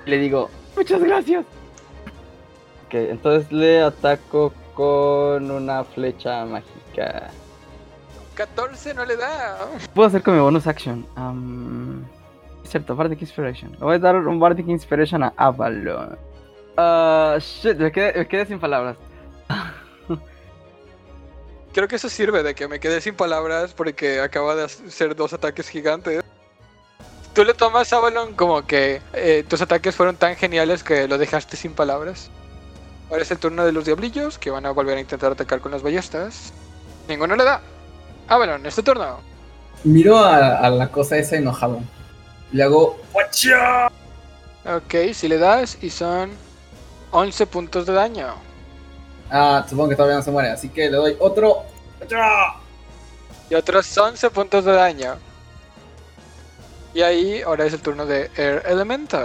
y 0.06 0.10
le 0.10 0.18
digo, 0.18 0.50
muchas 0.76 1.02
gracias. 1.02 1.44
Ok, 2.86 2.94
entonces 2.94 3.52
le 3.52 3.82
ataco 3.82 4.52
con 4.74 5.50
una 5.50 5.84
flecha 5.84 6.44
mágica. 6.44 7.30
14 8.34 8.94
no 8.94 9.04
le 9.04 9.16
da. 9.16 9.58
Puedo 9.92 10.08
hacer 10.08 10.22
con 10.22 10.34
mi 10.34 10.40
bonus 10.40 10.66
action. 10.66 11.04
Am, 11.16 12.06
cierto, 12.62 12.94
Bardic 12.94 13.20
Inspiration. 13.20 13.72
Le 13.72 13.78
voy 13.78 13.96
a 13.96 13.98
dar 13.98 14.16
un 14.16 14.38
Bardic 14.38 14.68
Inspiration 14.68 15.24
a 15.24 15.32
Avalon. 15.36 16.16
Ah, 16.76 17.36
shit, 17.40 17.76
me 17.76 17.90
quedé, 17.90 18.16
me 18.16 18.28
quedé 18.28 18.46
sin 18.46 18.60
palabras. 18.60 18.96
Creo 21.74 21.88
que 21.88 21.96
eso 21.96 22.08
sirve 22.08 22.42
de 22.42 22.54
que 22.54 22.68
me 22.68 22.80
quedé 22.80 23.00
sin 23.00 23.14
palabras 23.14 23.74
porque 23.74 24.20
acaba 24.20 24.54
de 24.54 24.64
hacer 24.64 25.14
dos 25.14 25.32
ataques 25.32 25.68
gigantes. 25.68 26.22
Tú 27.38 27.44
le 27.44 27.54
tomas 27.54 27.92
a 27.92 27.98
Avalon 27.98 28.34
como 28.34 28.66
que 28.66 29.00
eh, 29.12 29.44
tus 29.48 29.62
ataques 29.62 29.94
fueron 29.94 30.16
tan 30.16 30.34
geniales 30.34 30.82
que 30.82 31.06
lo 31.06 31.18
dejaste 31.18 31.56
sin 31.56 31.72
palabras. 31.72 32.30
Ahora 33.08 33.22
es 33.22 33.30
el 33.30 33.38
turno 33.38 33.64
de 33.64 33.70
los 33.70 33.84
diablillos 33.84 34.38
que 34.38 34.50
van 34.50 34.66
a 34.66 34.72
volver 34.72 34.98
a 34.98 35.00
intentar 35.00 35.30
atacar 35.30 35.60
con 35.60 35.70
las 35.70 35.80
ballestas. 35.80 36.52
Ninguno 37.06 37.36
le 37.36 37.44
da. 37.44 37.60
Avalon, 38.26 38.66
es 38.66 38.74
tu 38.74 38.82
turno. 38.82 39.20
Miro 39.84 40.18
a, 40.18 40.56
a 40.56 40.68
la 40.68 40.88
cosa 40.88 41.16
esa 41.16 41.36
enojado. 41.36 41.78
Le 42.50 42.64
hago. 42.64 42.98
¡Wacha! 43.12 43.86
Ok, 44.66 45.14
si 45.14 45.28
le 45.28 45.38
das 45.38 45.78
y 45.80 45.90
son 45.90 46.32
11 47.12 47.46
puntos 47.46 47.86
de 47.86 47.92
daño. 47.92 48.34
Ah, 49.30 49.64
supongo 49.70 49.90
que 49.90 49.94
todavía 49.94 50.16
no 50.16 50.24
se 50.24 50.32
muere, 50.32 50.50
así 50.50 50.70
que 50.70 50.90
le 50.90 50.96
doy 50.96 51.16
otro. 51.20 51.62
¡Wacha! 52.00 52.56
Y 53.48 53.54
otros 53.54 53.96
11 53.96 54.28
puntos 54.30 54.64
de 54.64 54.72
daño. 54.72 55.27
Y 56.98 57.02
ahí 57.02 57.42
ahora 57.42 57.64
es 57.64 57.72
el 57.72 57.80
turno 57.80 58.06
de 58.06 58.28
Air 58.36 58.64
Elemental. 58.66 59.24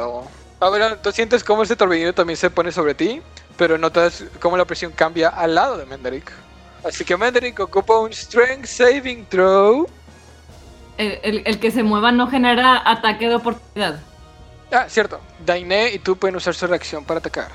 Ahora 0.60 0.96
tú 1.02 1.12
sientes 1.12 1.44
cómo 1.44 1.64
ese 1.64 1.76
torbellino 1.76 2.14
también 2.14 2.38
se 2.38 2.52
pone 2.52 2.72
sobre 2.72 2.94
ti, 2.94 3.20
pero 3.58 3.80
notas 3.80 4.26
cómo 4.40 4.56
la 4.58 4.66
presión 4.66 4.92
cambia 4.92 5.30
al 5.30 5.56
lado 5.56 5.78
de 5.80 5.88
Menderick. 5.88 6.32
Así 6.86 7.04
que 7.04 7.18
Menderick 7.18 7.60
ocupa 7.60 7.98
un 7.98 8.14
Strength 8.14 8.68
Saving 8.68 9.26
Throw. 9.26 9.88
El, 11.00 11.20
el- 11.24 11.42
el 11.48 11.60
que 11.60 11.72
se 11.72 11.82
mueva 11.82 12.12
no 12.12 12.28
genera 12.28 12.80
ataque 12.88 13.28
de 13.28 13.34
oportunidad. 13.38 14.00
Ah, 14.72 14.86
cierto. 14.88 15.20
Daine 15.44 15.94
y 15.94 15.98
tú 15.98 16.16
pueden 16.16 16.36
usar 16.36 16.54
su 16.54 16.68
reacción 16.68 17.04
para 17.04 17.22
atacar. 17.22 17.50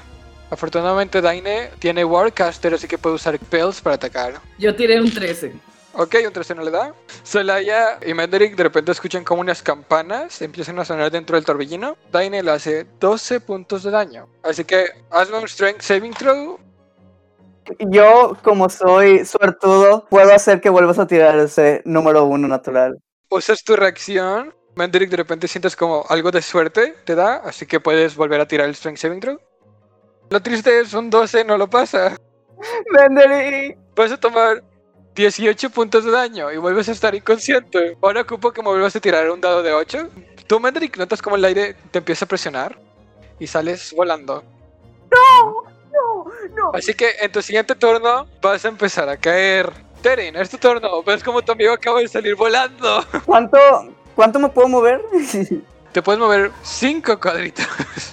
Afortunadamente 0.50 1.20
Daine 1.20 1.70
tiene 1.78 2.04
Warcaster, 2.04 2.74
así 2.74 2.88
que 2.88 2.98
puede 2.98 3.14
usar 3.14 3.36
spells 3.36 3.80
para 3.80 3.94
atacar. 3.94 4.40
Yo 4.58 4.74
tiré 4.74 5.00
un 5.00 5.12
13. 5.14 5.52
Ok, 5.94 6.16
un 6.26 6.32
13 6.32 6.54
no 6.54 6.62
le 6.62 6.70
da. 6.70 6.94
Solaya 7.22 7.98
y 8.04 8.14
Menderick 8.14 8.54
de 8.56 8.64
repente 8.64 8.92
escuchan 8.92 9.24
como 9.24 9.40
unas 9.40 9.62
campanas 9.62 10.40
empiezan 10.42 10.78
a 10.78 10.84
sonar 10.84 11.10
dentro 11.10 11.36
del 11.36 11.44
torbellino. 11.44 11.96
Daine 12.12 12.42
le 12.42 12.50
hace 12.50 12.86
12 13.00 13.40
puntos 13.40 13.82
de 13.82 13.90
daño. 13.90 14.28
Así 14.42 14.64
que 14.64 14.86
hazme 15.10 15.38
un 15.38 15.48
Strength 15.48 15.80
Saving 15.82 16.14
Throw. 16.14 16.58
Yo, 17.90 18.36
como 18.42 18.68
soy 18.68 19.24
suertudo, 19.24 20.06
puedo 20.08 20.32
hacer 20.32 20.60
que 20.60 20.70
vuelvas 20.70 20.98
a 20.98 21.06
tirar 21.06 21.38
ese 21.38 21.82
número 21.84 22.24
uno 22.24 22.48
natural. 22.48 22.98
Usas 23.30 23.62
tu 23.62 23.76
reacción. 23.76 24.54
Menderick 24.74 25.10
de 25.10 25.16
repente 25.16 25.48
sientes 25.48 25.74
como 25.74 26.04
algo 26.08 26.30
de 26.30 26.40
suerte 26.40 26.94
te 27.04 27.16
da, 27.16 27.36
así 27.38 27.66
que 27.66 27.80
puedes 27.80 28.14
volver 28.14 28.40
a 28.40 28.46
tirar 28.46 28.68
el 28.68 28.76
Strength 28.76 28.98
Saving 28.98 29.20
Throw. 29.20 29.38
Lo 30.30 30.40
triste 30.40 30.80
es 30.80 30.94
un 30.94 31.10
12 31.10 31.44
no 31.44 31.58
lo 31.58 31.68
pasa. 31.68 32.16
Menderick. 32.90 33.78
Vas 33.96 34.12
a 34.12 34.16
tomar 34.16 34.62
18 35.18 35.70
puntos 35.70 36.04
de 36.04 36.12
daño 36.12 36.52
y 36.52 36.58
vuelves 36.58 36.88
a 36.88 36.92
estar 36.92 37.12
inconsciente. 37.12 37.96
Ahora 38.00 38.20
ocupo 38.20 38.52
que 38.52 38.62
me 38.62 38.68
vuelvas 38.68 38.94
a 38.94 39.00
tirar 39.00 39.28
un 39.28 39.40
dado 39.40 39.64
de 39.64 39.72
8. 39.72 40.08
Tú, 40.46 40.60
Mendrick, 40.60 40.96
notas 40.96 41.20
como 41.20 41.34
el 41.34 41.44
aire 41.44 41.74
te 41.90 41.98
empieza 41.98 42.24
a 42.24 42.28
presionar 42.28 42.78
y 43.40 43.48
sales 43.48 43.92
volando. 43.96 44.44
No, 45.10 45.64
no, 45.92 46.24
no. 46.54 46.70
Así 46.72 46.94
que 46.94 47.16
en 47.20 47.32
tu 47.32 47.42
siguiente 47.42 47.74
turno 47.74 48.28
vas 48.40 48.64
a 48.64 48.68
empezar 48.68 49.08
a 49.08 49.16
caer. 49.16 49.72
Terin, 50.02 50.36
es 50.36 50.50
tu 50.50 50.56
turno. 50.56 51.02
Ves 51.02 51.24
como 51.24 51.42
tu 51.42 51.50
amigo 51.50 51.72
acaba 51.72 51.98
de 51.98 52.06
salir 52.06 52.36
volando. 52.36 53.04
¿Cuánto, 53.26 53.58
cuánto 54.14 54.38
me 54.38 54.48
puedo 54.48 54.68
mover? 54.68 55.02
Te 55.92 56.00
puedes 56.00 56.20
mover 56.20 56.52
5 56.62 57.18
cuadritos. 57.18 57.66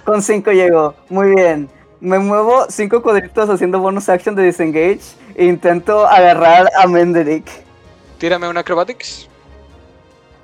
Con 0.04 0.24
5 0.24 0.52
llego. 0.54 0.96
Muy 1.10 1.36
bien. 1.36 1.70
Me 2.00 2.18
muevo 2.18 2.66
5 2.68 3.04
cuadritos 3.04 3.48
haciendo 3.48 3.80
bonus 3.80 4.10
action 4.10 4.34
de 4.34 4.42
disengage 4.42 5.02
intento 5.38 6.06
agarrar 6.08 6.70
a 6.78 6.88
Menderick. 6.88 7.48
Tírame 8.18 8.48
un 8.48 8.58
acrobatics. 8.58 9.28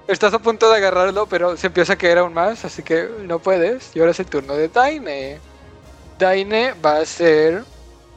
Estás 0.07 0.33
a 0.33 0.39
punto 0.39 0.69
de 0.69 0.77
agarrarlo, 0.77 1.25
pero 1.27 1.55
se 1.55 1.67
empieza 1.67 1.93
a 1.93 1.95
caer 1.95 2.17
aún 2.17 2.33
más, 2.33 2.65
así 2.65 2.83
que 2.83 3.09
no 3.23 3.39
puedes. 3.39 3.95
Y 3.95 3.99
ahora 3.99 4.11
es 4.11 4.19
el 4.19 4.25
turno 4.25 4.55
de 4.55 4.67
Daine. 4.67 5.39
Daine 6.19 6.73
va 6.83 6.97
a 6.97 7.05
ser. 7.05 7.63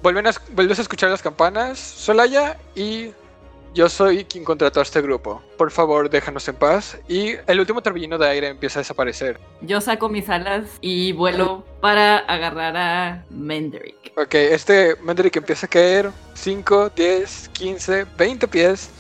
Vuelven 0.03 0.27
a, 0.27 0.33
vuelves 0.53 0.79
a 0.79 0.83
escuchar 0.83 1.11
las 1.11 1.23
campanas, 1.23 1.79
Solaya, 1.79 2.59
y 2.75 3.13
yo 3.75 3.89
soy 3.89 4.25
quien 4.25 4.45
contrató 4.45 4.81
a 4.81 4.85
este 4.85 5.03
grupo. 5.03 5.43
Por 5.59 5.71
favor, 5.71 6.09
déjanos 6.09 6.47
en 6.49 6.55
paz. 6.55 6.97
Y 7.09 7.33
el 7.47 7.61
último 7.61 7.83
torbellino 7.83 8.17
de 8.17 8.29
aire 8.29 8.49
empieza 8.49 8.79
a 8.79 8.83
desaparecer. 8.83 9.41
Yo 9.61 9.81
saco 9.81 10.09
mis 10.09 10.29
alas 10.29 10.67
y 10.81 11.13
vuelo 11.13 11.65
para 11.81 12.19
agarrar 12.19 12.77
a 12.77 13.25
Menderick. 13.31 14.13
Ok, 14.17 14.35
este 14.35 14.95
Menderick 15.03 15.37
empieza 15.37 15.67
a 15.67 15.69
caer 15.69 16.11
5, 16.35 16.91
10, 16.95 17.51
15, 17.53 18.07
20 18.17 18.49
pies. 18.49 18.91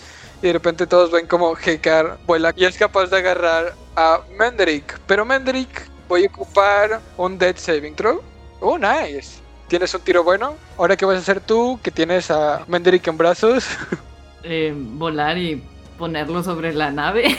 Y 0.43 0.49
de 0.49 0.53
repente 0.53 0.87
todos 0.87 1.11
ven 1.11 1.27
como 1.27 1.57
Hekar 1.57 2.18
vuela 2.27 2.53
y 2.55 2.64
es 2.64 2.77
capaz 2.77 3.07
de 3.07 3.18
agarrar 3.18 3.75
a 3.97 4.20
Menderick. 4.37 4.99
Pero 5.07 5.25
Menderick 5.25 5.89
voy 6.09 6.25
a 6.25 6.27
ocupar 6.27 7.01
un 7.16 7.39
Dead 7.39 7.57
Saving 7.57 7.95
Throw. 7.95 8.20
Oh, 8.61 8.77
nice. 8.77 9.39
Tienes 9.68 9.95
un 9.95 10.01
tiro 10.03 10.25
bueno. 10.25 10.57
Ahora, 10.77 10.97
¿qué 10.97 11.07
vas 11.07 11.16
a 11.16 11.20
hacer 11.20 11.41
tú? 11.41 11.79
Que 11.83 11.91
tienes 11.91 12.31
a 12.31 12.64
Menderick 12.66 13.07
en 13.07 13.16
brazos. 13.16 13.64
Eh, 14.45 14.74
volar 14.76 15.38
y 15.38 15.62
ponerlo 15.99 16.42
sobre 16.42 16.72
la 16.74 16.90
nave. 16.90 17.36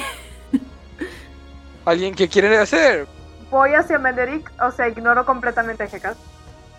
¿Alguien 1.86 2.16
que 2.16 2.28
quiere 2.28 2.58
hacer? 2.58 3.08
Voy 3.52 3.74
hacia 3.76 4.00
Menderick, 4.00 4.52
o 4.60 4.72
sea, 4.72 4.88
ignoro 4.90 5.24
completamente 5.24 5.84
a 5.84 5.86
Hekas. 5.86 6.18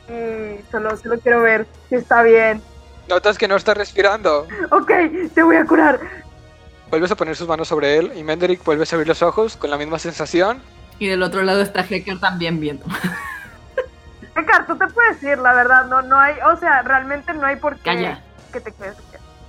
Y 0.08 0.60
solo, 0.70 0.96
solo 0.96 1.18
quiero 1.20 1.40
ver 1.40 1.66
si 1.88 1.94
está 1.94 2.22
bien. 2.22 2.60
Notas 3.08 3.38
que 3.38 3.46
no 3.46 3.54
está 3.54 3.74
respirando. 3.74 4.48
Ok, 4.72 4.90
te 5.32 5.42
voy 5.44 5.56
a 5.56 5.64
curar. 5.64 6.00
Vuelves 6.90 7.10
a 7.12 7.16
poner 7.16 7.36
sus 7.36 7.46
manos 7.46 7.68
sobre 7.68 7.96
él 7.96 8.12
y 8.16 8.24
Menderick 8.24 8.64
vuelves 8.64 8.92
a 8.92 8.96
abrir 8.96 9.08
los 9.08 9.22
ojos 9.22 9.56
con 9.56 9.70
la 9.70 9.76
misma 9.76 9.98
sensación. 10.00 10.60
Y 10.98 11.06
del 11.06 11.22
otro 11.22 11.42
lado 11.42 11.62
está 11.62 11.84
Hecker 11.88 12.18
también 12.18 12.58
viendo. 12.58 12.84
Hekas, 14.36 14.66
tú 14.66 14.76
te 14.76 14.86
puedes 14.88 15.22
ir, 15.22 15.38
la 15.38 15.54
verdad. 15.54 15.86
No, 15.86 16.02
no 16.02 16.18
hay, 16.18 16.34
o 16.52 16.56
sea, 16.56 16.82
realmente 16.82 17.32
no 17.32 17.46
hay 17.46 17.56
por 17.56 17.76
qué 17.76 17.82
Calla. 17.82 18.22
que 18.52 18.60
te 18.60 18.72
quedes. 18.72 18.96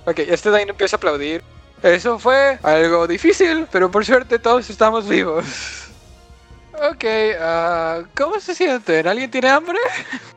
Ok, 0.08 0.20
este 0.20 0.50
Dino 0.50 0.70
empieza 0.70 0.96
a 0.96 0.98
aplaudir. 0.98 1.44
Eso 1.82 2.18
fue 2.18 2.58
algo 2.62 3.06
difícil, 3.06 3.66
pero 3.70 3.90
por 3.90 4.06
suerte 4.06 4.38
todos 4.38 4.68
estamos 4.70 5.06
vivos. 5.08 5.44
Ok, 6.92 7.04
ah, 7.40 8.02
¿cómo 8.16 8.38
se 8.38 8.54
sienten? 8.54 9.08
¿Alguien 9.08 9.28
tiene 9.28 9.48
hambre? 9.48 9.78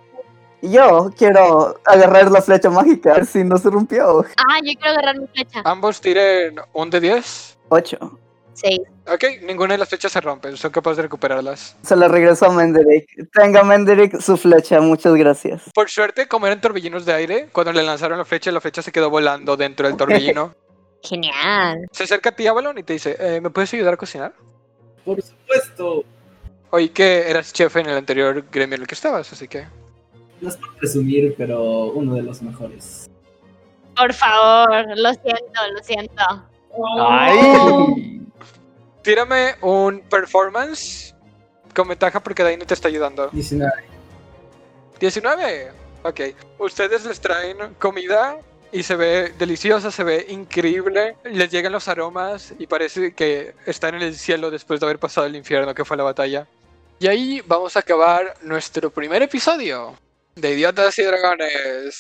Yo 0.63 1.11
quiero 1.15 1.79
agarrar 1.85 2.31
la 2.31 2.41
flecha 2.41 2.67
mágica, 2.67 3.11
a 3.11 3.15
ver 3.17 3.27
si 3.27 3.43
no 3.43 3.59
se 3.59 3.69
rompió. 3.69 4.25
Ah, 4.37 4.59
yo 4.63 4.73
quiero 4.79 4.89
agarrar 4.89 5.19
mi 5.19 5.27
flecha. 5.27 5.61
Ambos 5.65 6.01
tiren 6.01 6.59
un 6.73 6.89
de 6.89 6.99
10. 6.99 7.57
8. 7.69 8.19
Sí. 8.53 8.81
Ok, 9.07 9.23
ninguna 9.43 9.73
de 9.73 9.79
las 9.79 9.89
flechas 9.89 10.11
se 10.11 10.21
rompen, 10.21 10.57
son 10.57 10.71
capaces 10.71 10.97
de 10.97 11.03
recuperarlas. 11.03 11.75
Se 11.83 11.95
la 11.95 12.07
regreso 12.07 12.45
a 12.45 12.51
Menderick. 12.51 13.31
Tenga 13.31 13.63
Menderick 13.63 14.19
su 14.19 14.37
flecha, 14.37 14.79
muchas 14.81 15.15
gracias. 15.15 15.63
Por 15.73 15.89
suerte, 15.89 16.27
como 16.27 16.47
eran 16.47 16.61
torbellinos 16.61 17.05
de 17.05 17.13
aire, 17.13 17.49
cuando 17.51 17.71
le 17.71 17.83
lanzaron 17.83 18.17
la 18.17 18.25
flecha, 18.25 18.51
la 18.51 18.61
flecha 18.61 18.81
se 18.81 18.91
quedó 18.91 19.09
volando 19.09 19.57
dentro 19.57 19.87
del 19.87 19.97
torbellino. 19.97 20.53
Genial. 21.03 21.87
se 21.91 22.03
acerca 22.03 22.29
a 22.29 22.31
ti, 22.33 22.45
Avalon, 22.45 22.77
y 22.77 22.83
te 22.83 22.93
dice, 22.93 23.17
eh, 23.19 23.41
¿me 23.41 23.49
puedes 23.49 23.73
ayudar 23.73 23.95
a 23.95 23.97
cocinar? 23.97 24.33
Por 25.03 25.19
supuesto. 25.19 26.03
Oí 26.69 26.89
que 26.89 27.27
eras 27.27 27.51
chef 27.51 27.75
en 27.77 27.87
el 27.87 27.97
anterior 27.97 28.45
gremio 28.51 28.75
en 28.75 28.81
el 28.81 28.87
que 28.87 28.93
estabas, 28.93 29.33
así 29.33 29.47
que... 29.47 29.65
No 30.39 30.49
es 30.49 30.57
por 30.57 30.75
presumir, 30.75 31.33
pero 31.37 31.85
uno 31.85 32.15
de 32.15 32.21
los 32.21 32.41
mejores. 32.43 33.09
Por 33.95 34.13
favor, 34.13 34.85
lo 34.95 35.13
siento, 35.13 35.61
lo 35.73 35.83
siento. 35.83 36.50
¡Ay! 36.99 38.21
Tírame 39.01 39.55
un 39.61 40.01
performance 40.01 41.15
con 41.75 41.87
ventaja 41.87 42.19
porque 42.19 42.43
Daino 42.43 42.65
te 42.65 42.73
está 42.73 42.87
ayudando. 42.87 43.29
19. 43.29 43.71
19. 44.99 45.71
Ok. 46.03 46.21
Ustedes 46.59 47.05
les 47.05 47.19
traen 47.19 47.75
comida 47.79 48.37
y 48.71 48.83
se 48.83 48.95
ve 48.95 49.33
deliciosa, 49.37 49.91
se 49.91 50.03
ve 50.03 50.25
increíble. 50.29 51.17
Les 51.23 51.51
llegan 51.51 51.71
los 51.71 51.87
aromas 51.87 52.53
y 52.57 52.67
parece 52.67 53.13
que 53.13 53.55
están 53.65 53.95
en 53.95 54.03
el 54.03 54.15
cielo 54.15 54.51
después 54.51 54.79
de 54.79 54.85
haber 54.85 54.99
pasado 54.99 55.27
el 55.27 55.35
infierno 55.35 55.73
que 55.73 55.85
fue 55.85 55.97
la 55.97 56.03
batalla. 56.03 56.47
Y 56.99 57.07
ahí 57.07 57.41
vamos 57.47 57.75
a 57.75 57.79
acabar 57.79 58.35
nuestro 58.41 58.91
primer 58.91 59.23
episodio 59.23 59.95
de 60.35 60.51
Idiotas 60.51 60.97
y 60.99 61.03
Dragones. 61.03 61.95